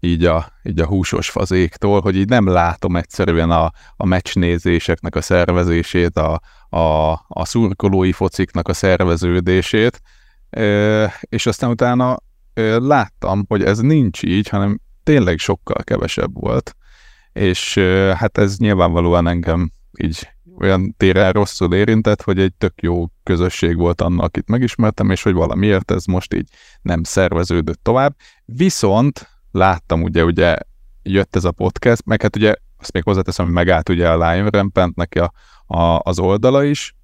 így 0.00 0.24
a, 0.24 0.52
így 0.62 0.80
a 0.80 0.86
húsos 0.86 1.30
fazéktól, 1.30 2.00
hogy 2.00 2.16
így 2.16 2.28
nem 2.28 2.46
látom 2.48 2.96
egyszerűen 2.96 3.50
a, 3.50 3.72
a 3.96 4.06
meccsnézéseknek 4.06 5.14
a 5.14 5.20
szervezését, 5.20 6.16
a, 6.16 6.40
a, 6.68 7.12
a 7.28 7.44
szurkolói 7.44 8.12
fociknak 8.12 8.68
a 8.68 8.72
szerveződését, 8.72 10.00
és 11.20 11.46
aztán 11.46 11.70
utána 11.70 12.16
láttam, 12.78 13.44
hogy 13.48 13.62
ez 13.62 13.78
nincs 13.78 14.22
így, 14.22 14.48
hanem 14.48 14.80
tényleg 15.02 15.38
sokkal 15.38 15.82
kevesebb 15.84 16.40
volt, 16.40 16.76
és 17.32 17.78
hát 18.14 18.38
ez 18.38 18.56
nyilvánvalóan 18.56 19.28
engem 19.28 19.72
így 20.02 20.28
olyan 20.58 20.94
téren 20.96 21.32
rosszul 21.32 21.74
érintett, 21.74 22.22
hogy 22.22 22.38
egy 22.38 22.54
tök 22.54 22.82
jó 22.82 23.06
közösség 23.22 23.76
volt 23.76 24.00
annak, 24.00 24.24
akit 24.24 24.48
megismertem, 24.48 25.10
és 25.10 25.22
hogy 25.22 25.32
valamiért 25.32 25.90
ez 25.90 26.04
most 26.04 26.34
így 26.34 26.48
nem 26.82 27.02
szerveződött 27.02 27.82
tovább. 27.82 28.16
Viszont 28.44 29.28
láttam 29.50 30.02
ugye, 30.02 30.24
ugye 30.24 30.56
jött 31.02 31.36
ez 31.36 31.44
a 31.44 31.50
podcast, 31.50 32.04
meg 32.04 32.22
hát 32.22 32.36
ugye 32.36 32.54
azt 32.78 32.92
még 32.92 33.02
hozzáteszem, 33.02 33.44
hogy 33.44 33.54
megállt 33.54 33.88
ugye 33.88 34.10
a 34.10 34.30
Lion 34.30 34.48
Rampantnek 34.48 35.14
a, 35.20 35.32
a, 35.76 36.00
az 36.02 36.18
oldala 36.18 36.64
is, 36.64 36.94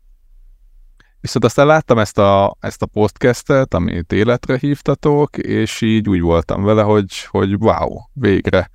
Viszont 1.20 1.44
aztán 1.44 1.66
láttam 1.66 1.98
ezt 1.98 2.18
a, 2.18 2.56
ezt 2.60 2.82
a 2.82 2.86
podcastet, 2.86 3.74
amit 3.74 4.12
életre 4.12 4.58
hívtatok, 4.58 5.38
és 5.38 5.80
így 5.80 6.08
úgy 6.08 6.20
voltam 6.20 6.62
vele, 6.62 6.82
hogy, 6.82 7.24
hogy 7.24 7.54
wow, 7.54 7.98
végre, 8.12 8.70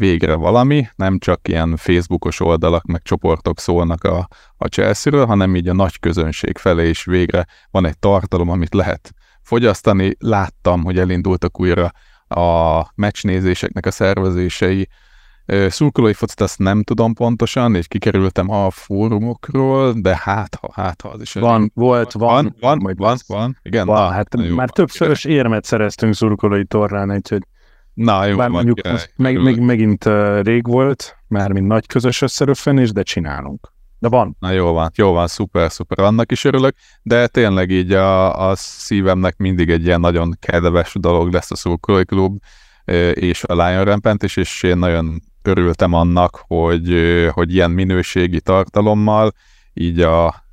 végre 0.00 0.34
valami, 0.34 0.88
nem 0.96 1.18
csak 1.18 1.48
ilyen 1.48 1.76
Facebookos 1.76 2.40
oldalak, 2.40 2.84
meg 2.84 3.02
csoportok 3.02 3.60
szólnak 3.60 4.04
a, 4.04 4.28
a 4.56 4.66
Chelsea-ről, 4.66 5.26
hanem 5.26 5.56
így 5.56 5.68
a 5.68 5.72
nagy 5.72 5.98
közönség 5.98 6.58
felé 6.58 6.88
is 6.88 7.04
végre 7.04 7.46
van 7.70 7.86
egy 7.86 7.98
tartalom, 7.98 8.50
amit 8.50 8.74
lehet 8.74 9.12
fogyasztani. 9.42 10.16
Láttam, 10.18 10.84
hogy 10.84 10.98
elindultak 10.98 11.60
újra 11.60 11.92
a 12.28 12.82
meccsnézéseknek 12.94 13.86
a 13.86 13.90
szervezései. 13.90 14.88
Szurkolói 15.68 16.12
focit 16.12 16.40
azt 16.40 16.58
nem 16.58 16.82
tudom 16.82 17.14
pontosan, 17.14 17.74
és 17.74 17.86
kikerültem 17.88 18.50
a 18.50 18.70
fórumokról, 18.70 19.92
de 19.92 20.18
hát 20.22 20.54
ha, 20.54 20.70
hát 20.72 21.00
ha 21.00 21.08
az 21.08 21.20
is. 21.20 21.32
Van, 21.32 21.70
volt, 21.74 22.12
van. 22.12 22.54
Van, 22.60 22.78
van, 22.78 22.78
van, 22.78 22.94
van, 22.96 23.16
van 23.26 23.58
igen. 23.62 23.86
Van, 23.86 24.02
na, 24.02 24.10
hát 24.10 24.36
már 24.54 24.70
többszörös 24.70 25.24
érmet 25.24 25.64
szereztünk 25.64 26.14
szurkolói 26.14 26.64
torrán, 26.64 27.12
úgyhogy 27.12 27.42
Na, 28.00 28.24
jó, 28.24 28.36
Bár 28.36 28.48
mondjuk 28.48 28.80
meg, 29.16 29.42
meg, 29.42 29.60
megint 29.60 30.04
uh, 30.04 30.42
rég 30.42 30.66
volt, 30.66 31.16
már 31.28 31.52
mint 31.52 31.66
nagy 31.66 31.86
közös 31.86 32.22
összeröffenés, 32.22 32.92
de 32.92 33.02
csinálunk. 33.02 33.72
De 33.98 34.08
van. 34.08 34.36
Na 34.38 34.50
jó 34.50 34.72
van, 34.72 34.90
jó 34.94 35.12
van, 35.12 35.26
szuper, 35.26 35.72
szuper, 35.72 35.98
annak 35.98 36.32
is 36.32 36.44
örülök, 36.44 36.76
de 37.02 37.26
tényleg 37.26 37.70
így 37.70 37.92
a, 37.92 38.48
a 38.48 38.54
szívemnek 38.56 39.36
mindig 39.36 39.70
egy 39.70 39.84
ilyen 39.84 40.00
nagyon 40.00 40.36
kedves 40.38 40.92
dolog 41.00 41.32
lesz 41.32 41.50
a 41.50 41.56
szurkolói 41.56 42.04
klub 42.04 42.38
és 43.12 43.44
a 43.44 43.52
Lion 43.52 43.84
Rampant 43.84 44.22
is, 44.22 44.36
és 44.36 44.62
én 44.62 44.78
nagyon 44.78 45.22
örültem 45.42 45.92
annak, 45.92 46.44
hogy, 46.46 46.94
hogy 47.30 47.54
ilyen 47.54 47.70
minőségi 47.70 48.40
tartalommal 48.40 49.32
így 49.72 50.00
a 50.00 50.44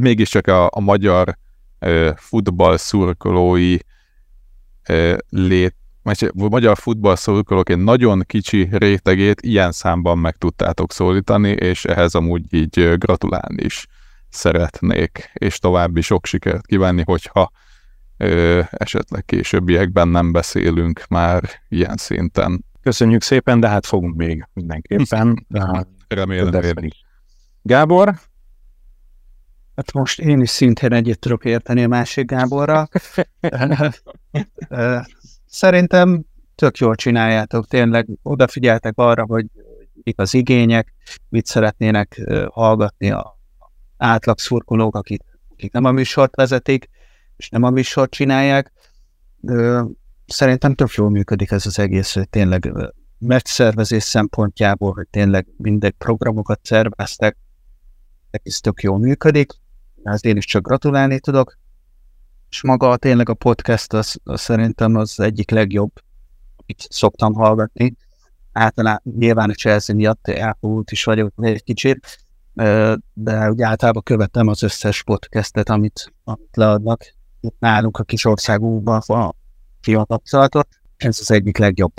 mégiscsak 0.00 0.46
a, 0.46 0.66
a 0.66 0.80
magyar 0.80 1.36
futball 2.16 2.76
szurkolói 2.76 3.76
lét 5.28 5.74
magyar 6.32 6.76
futball 6.76 7.16
szurkolók 7.16 7.68
egy 7.68 7.78
nagyon 7.78 8.22
kicsi 8.26 8.68
rétegét 8.70 9.40
ilyen 9.40 9.72
számban 9.72 10.18
meg 10.18 10.36
tudtátok 10.36 10.92
szólítani, 10.92 11.50
és 11.50 11.84
ehhez 11.84 12.14
amúgy 12.14 12.54
így 12.54 12.98
gratulálni 12.98 13.62
is 13.62 13.86
szeretnék, 14.28 15.30
és 15.34 15.58
további 15.58 16.00
sok 16.00 16.26
sikert 16.26 16.66
kívánni, 16.66 17.02
hogyha 17.04 17.50
ö, 18.16 18.60
esetleg 18.70 19.24
későbbiekben 19.24 20.08
nem 20.08 20.32
beszélünk 20.32 21.04
már 21.08 21.42
ilyen 21.68 21.96
szinten. 21.96 22.64
Köszönjük 22.82 23.22
szépen, 23.22 23.60
de 23.60 23.68
hát 23.68 23.86
fogunk 23.86 24.16
még 24.16 24.48
mindenképpen. 24.52 25.46
Remélem 26.08 26.84
is. 26.84 27.04
Gábor? 27.62 28.14
Hát 29.76 29.92
most 29.92 30.20
én 30.20 30.40
is 30.40 30.50
szintén 30.50 30.92
egyet 30.92 31.18
tudok 31.18 31.44
érteni 31.44 31.82
a 31.84 31.88
másik 31.88 32.26
Gáborra. 32.26 32.88
Szerintem 35.52 36.24
tök 36.54 36.76
jól 36.76 36.94
csináljátok, 36.94 37.66
tényleg 37.66 38.08
odafigyeltek 38.22 38.92
arra, 38.96 39.24
hogy 39.24 39.46
mik 40.02 40.18
az 40.18 40.34
igények, 40.34 40.94
mit 41.28 41.46
szeretnének 41.46 42.20
hallgatni 42.50 43.10
a 43.10 43.38
átlag 43.96 44.38
szurkolók, 44.38 44.96
akik, 44.96 45.22
akik 45.52 45.72
nem 45.72 45.84
a 45.84 45.90
műsort 45.90 46.36
vezetik, 46.36 46.88
és 47.36 47.48
nem 47.48 47.62
a 47.62 47.70
műsort 47.70 48.10
csinálják. 48.10 48.72
Szerintem 50.26 50.74
tök 50.74 50.92
jól 50.92 51.10
működik 51.10 51.50
ez 51.50 51.66
az 51.66 51.78
egész, 51.78 52.14
hogy 52.14 52.28
tényleg 52.28 52.72
megszervezés 53.18 54.02
szempontjából, 54.02 54.92
hogy 54.92 55.06
tényleg 55.10 55.46
mindegy 55.56 55.94
programokat 55.98 56.60
szerveztek, 56.62 57.36
ez 58.30 58.56
tök 58.56 58.82
jól 58.82 58.98
működik, 58.98 59.52
ezt 60.02 60.24
én 60.24 60.36
is 60.36 60.44
csak 60.44 60.66
gratulálni 60.66 61.20
tudok 61.20 61.58
és 62.52 62.62
maga 62.62 62.96
tényleg 62.96 63.28
a 63.28 63.34
podcast 63.34 63.92
az, 63.92 64.16
az 64.24 64.40
szerintem 64.40 64.96
az 64.96 65.20
egyik 65.20 65.50
legjobb, 65.50 65.92
amit 66.56 66.86
szoktam 66.88 67.34
hallgatni. 67.34 67.96
Általában 68.52 69.14
nyilván 69.18 69.50
a 69.50 69.52
Chelsea 69.52 69.94
miatt 69.94 70.28
elfogult 70.28 70.90
is 70.90 71.04
vagyok 71.04 71.32
egy 71.36 71.64
kicsit, 71.64 72.18
de 73.12 73.50
úgy 73.50 73.62
általában 73.62 74.02
követem 74.02 74.48
az 74.48 74.62
összes 74.62 75.02
podcastet, 75.02 75.68
amit, 75.68 76.12
amit 76.24 76.56
leadnak. 76.56 77.14
Itt 77.40 77.56
nálunk 77.58 77.98
a 77.98 78.02
kis 78.02 78.24
országunkban 78.24 79.02
van 79.06 79.34
fiatapszalatot. 79.80 80.68
Ez 80.96 81.18
az 81.20 81.30
egyik 81.30 81.58
legjobb. 81.58 81.92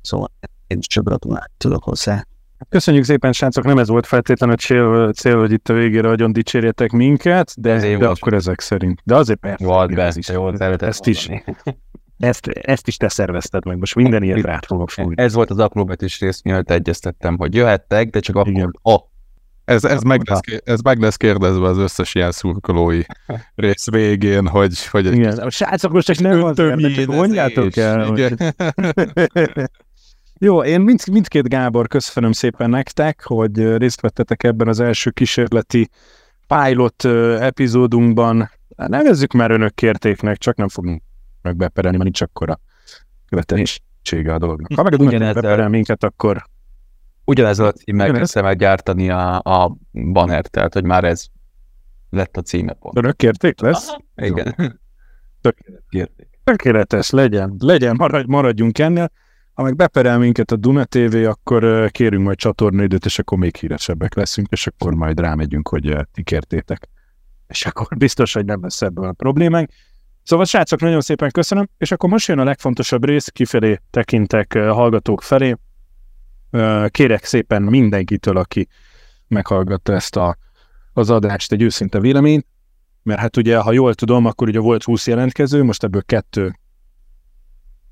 Szóval 0.00 0.30
én 0.66 0.78
is 0.78 0.86
csak 0.86 1.04
gratulálni 1.04 1.52
tudok 1.56 1.84
hozzá. 1.84 2.26
Köszönjük 2.68 3.04
szépen, 3.04 3.32
srácok, 3.32 3.64
nem 3.64 3.78
ez 3.78 3.88
volt 3.88 4.06
feltétlenül 4.06 4.54
a 4.54 4.58
cél, 4.58 5.12
cél 5.12 5.38
hogy 5.38 5.52
itt 5.52 5.68
a 5.68 5.72
végére 5.72 6.08
nagyon 6.08 6.32
dicsérjetek 6.32 6.90
minket, 6.90 7.52
de, 7.56 7.78
de 7.78 7.96
de 7.96 8.08
akkor 8.08 8.32
ezek 8.32 8.60
szerint. 8.60 9.00
De 9.04 9.14
azért 9.14 9.38
persze. 9.38 9.64
Volt 9.64 9.94
be, 9.94 10.02
ez 10.02 10.16
is. 10.16 10.28
Jó, 10.28 10.48
ezt 10.78 11.06
is. 11.06 11.28
Ezt, 12.18 12.46
ezt 12.46 12.86
is 12.88 12.96
te 12.96 13.08
szervezted 13.08 13.66
meg, 13.66 13.78
most 13.78 13.94
minden 13.94 14.22
ilyet 14.22 14.40
rá 14.44 14.58
fogok 14.66 14.90
fújni. 14.90 15.14
Ez 15.16 15.34
volt 15.34 15.50
az 15.50 15.58
apróbetűs 15.58 16.20
rész, 16.20 16.42
mielőtt 16.42 16.70
egyeztettem, 16.70 17.36
hogy 17.36 17.54
jöhettek, 17.54 18.10
de 18.10 18.20
csak 18.20 18.36
akkor, 18.36 18.52
Igen. 18.52 18.70
a 18.82 18.98
ez, 19.64 19.84
ez, 19.84 20.02
meg 20.02 20.28
lesz, 20.28 20.40
ez 20.64 20.80
meg 20.80 21.00
lesz 21.00 21.16
kérdezve 21.16 21.68
az 21.68 21.78
összes 21.78 22.14
ilyen 22.14 22.30
szurkolói 22.30 23.00
rész 23.54 23.90
végén, 23.90 24.46
hogy... 24.46 24.86
hogy 24.86 25.06
Igen, 25.06 25.38
a 25.38 25.50
srácok 25.50 25.92
most 25.92 26.06
csak 26.06 26.18
nem 26.18 26.44
az, 26.44 26.56
csak 26.56 27.06
mondjátok 27.06 27.76
el. 27.76 28.06
Hogy... 28.06 28.34
Jó, 30.44 30.62
én 30.62 30.80
mind, 30.80 31.00
mindkét 31.10 31.48
Gábor 31.48 31.88
köszönöm 31.88 32.32
szépen 32.32 32.70
nektek, 32.70 33.22
hogy 33.22 33.76
részt 33.76 34.00
vettetek 34.00 34.42
ebben 34.42 34.68
az 34.68 34.80
első 34.80 35.10
kísérleti 35.10 35.88
pilot 36.46 37.04
epizódunkban, 37.40 38.50
nevezzük 38.76 39.32
már 39.32 39.50
önök 39.50 39.74
kértéknek, 39.74 40.38
csak 40.38 40.56
nem 40.56 40.68
fogunk 40.68 41.02
meg 41.42 41.56
beperelni, 41.56 41.96
mert 41.96 42.10
nincs 42.10 42.20
akkora 42.20 42.60
követeléssége 43.28 44.34
a 44.34 44.38
dolognak. 44.38 44.72
Ha 44.74 44.82
meg 44.82 44.98
beperel 44.98 45.68
minket, 45.68 46.04
akkor 46.04 46.44
Ugyanezzel 47.24 47.66
a 47.66 47.72
címmel 47.72 48.12
kezdtem 48.12 48.44
el 48.44 48.54
gyártani 48.54 49.10
a, 49.10 49.36
a 49.36 49.76
banner, 49.92 50.46
tehát 50.46 50.72
hogy 50.72 50.84
már 50.84 51.04
ez 51.04 51.26
lett 52.10 52.36
a 52.36 52.40
címe 52.40 52.72
pont. 52.72 52.98
Önök 52.98 53.16
kérték 53.16 53.60
lesz? 53.60 53.88
Aha, 53.88 54.02
igen. 54.16 54.80
Tökéletes. 55.40 56.26
Tökéletes, 56.44 57.10
legyen, 57.10 57.54
legyen, 57.58 57.94
maradj, 57.96 58.30
maradjunk 58.30 58.78
ennél. 58.78 59.10
Ha 59.54 59.62
meg 59.62 59.76
beperel 59.76 60.18
minket 60.18 60.50
a 60.50 60.56
Duna 60.56 60.84
TV, 60.84 61.14
akkor 61.14 61.90
kérünk 61.90 62.24
majd 62.24 62.36
csatornaidőt, 62.36 63.04
és 63.04 63.18
akkor 63.18 63.38
még 63.38 63.56
híresebbek 63.56 64.14
leszünk, 64.14 64.48
és 64.50 64.66
akkor 64.66 64.94
majd 64.94 65.20
rámegyünk, 65.20 65.68
hogy 65.68 65.96
ti 66.12 66.22
kértétek. 66.22 66.88
És 67.46 67.66
akkor 67.66 67.96
biztos, 67.96 68.32
hogy 68.32 68.44
nem 68.44 68.62
lesz 68.62 68.82
ebből 68.82 69.04
a 69.04 69.12
problémánk. 69.12 69.70
Szóval 70.22 70.44
srácok, 70.44 70.80
nagyon 70.80 71.00
szépen 71.00 71.30
köszönöm, 71.30 71.68
és 71.78 71.92
akkor 71.92 72.10
most 72.10 72.28
jön 72.28 72.38
a 72.38 72.44
legfontosabb 72.44 73.04
rész, 73.04 73.28
kifelé 73.28 73.80
tekintek 73.90 74.58
hallgatók 74.58 75.22
felé. 75.22 75.56
Kérek 76.86 77.24
szépen 77.24 77.62
mindenkitől, 77.62 78.36
aki 78.36 78.68
meghallgatta 79.28 79.92
ezt 79.92 80.16
a, 80.16 80.36
az 80.92 81.10
adást, 81.10 81.52
egy 81.52 81.62
őszinte 81.62 82.00
véleményt, 82.00 82.46
mert 83.02 83.20
hát 83.20 83.36
ugye, 83.36 83.58
ha 83.58 83.72
jól 83.72 83.94
tudom, 83.94 84.26
akkor 84.26 84.48
ugye 84.48 84.58
volt 84.58 84.82
20 84.82 85.06
jelentkező, 85.06 85.62
most 85.62 85.84
ebből 85.84 86.02
kettő 86.02 86.58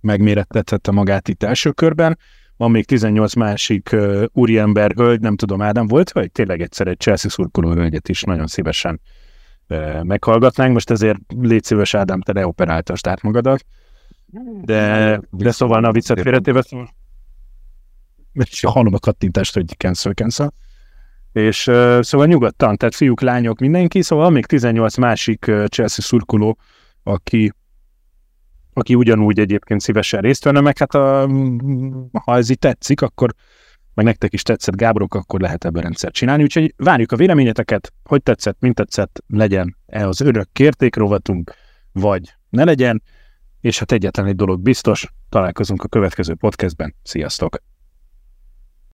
megmérettethette 0.03 0.91
magát 0.91 1.29
itt 1.29 1.43
első 1.43 1.71
körben, 1.71 2.19
van 2.57 2.71
még 2.71 2.87
18 2.87 3.35
másik 3.35 3.91
uh, 3.93 4.25
úriember, 4.33 4.93
hölgy, 4.97 5.21
nem 5.21 5.37
tudom, 5.37 5.63
Ádám 5.63 5.87
volt, 5.87 6.13
vagy 6.13 6.33
tényleg 6.33 6.61
egyszer 6.61 6.87
egy 6.87 6.99
Chelsea 6.99 7.31
szurkoló 7.31 7.73
hölgyet 7.73 8.09
is 8.09 8.23
nagyon 8.23 8.47
szívesen 8.47 9.01
uh, 9.69 10.03
meghallgatnánk, 10.03 10.73
most 10.73 10.91
ezért 10.91 11.19
légy 11.39 11.65
szíves, 11.65 11.95
Ádám, 11.95 12.21
te 12.21 12.33
leoperáltasd 12.33 13.07
át 13.07 13.23
magadat. 13.23 13.65
De, 14.65 15.21
de 15.31 15.51
szóval, 15.51 15.81
na 15.81 15.93
viccet 15.93 16.21
félretéve, 16.21 16.63
szóval, 16.63 16.89
és 18.33 18.65
hallom 18.67 18.95
a 18.95 18.99
kattintást, 18.99 19.55
hogy 19.55 19.77
cancel, 19.77 20.13
cancel. 20.13 20.53
És 21.33 21.67
uh, 21.67 22.03
szóval 22.03 22.27
nyugodtan, 22.27 22.77
tehát 22.77 22.95
fiúk, 22.95 23.21
lányok, 23.21 23.59
mindenki, 23.59 24.03
szóval 24.03 24.31
még 24.31 24.47
18 24.47 24.97
másik 24.97 25.45
uh, 25.49 25.67
Chelsea 25.67 26.05
szurkoló, 26.05 26.59
aki 27.03 27.53
aki 28.73 28.95
ugyanúgy 28.95 29.39
egyébként 29.39 29.81
szívesen 29.81 30.21
részt 30.21 30.45
venne, 30.45 30.61
meg 30.61 30.79
hát 30.79 30.95
a, 30.95 31.29
ha 32.13 32.37
ez 32.37 32.51
így 32.51 32.59
tetszik, 32.59 33.01
akkor 33.01 33.35
meg 33.95 34.05
nektek 34.05 34.33
is 34.33 34.43
tetszett 34.43 34.77
Gáborok, 34.77 35.15
akkor 35.15 35.41
lehet 35.41 35.65
ebben 35.65 35.83
rendszert 35.83 36.15
csinálni. 36.15 36.43
Úgyhogy 36.43 36.75
várjuk 36.77 37.13
a 37.13 37.17
véleményeteket, 37.17 37.93
hogy 38.05 38.23
tetszett, 38.23 38.57
mint 38.61 38.75
tetszett, 38.75 39.23
legyen-e 39.27 40.09
az 40.09 40.21
önök 40.21 40.49
kérték 40.53 40.97
vagy 41.93 42.35
ne 42.49 42.65
legyen, 42.65 43.03
és 43.61 43.79
hát 43.79 43.93
egyetlen 43.93 44.27
egy 44.27 44.37
dolog 44.37 44.61
biztos, 44.61 45.07
találkozunk 45.29 45.83
a 45.83 45.89
következő 45.89 46.35
podcastben. 46.35 46.95
Sziasztok! 47.03 47.72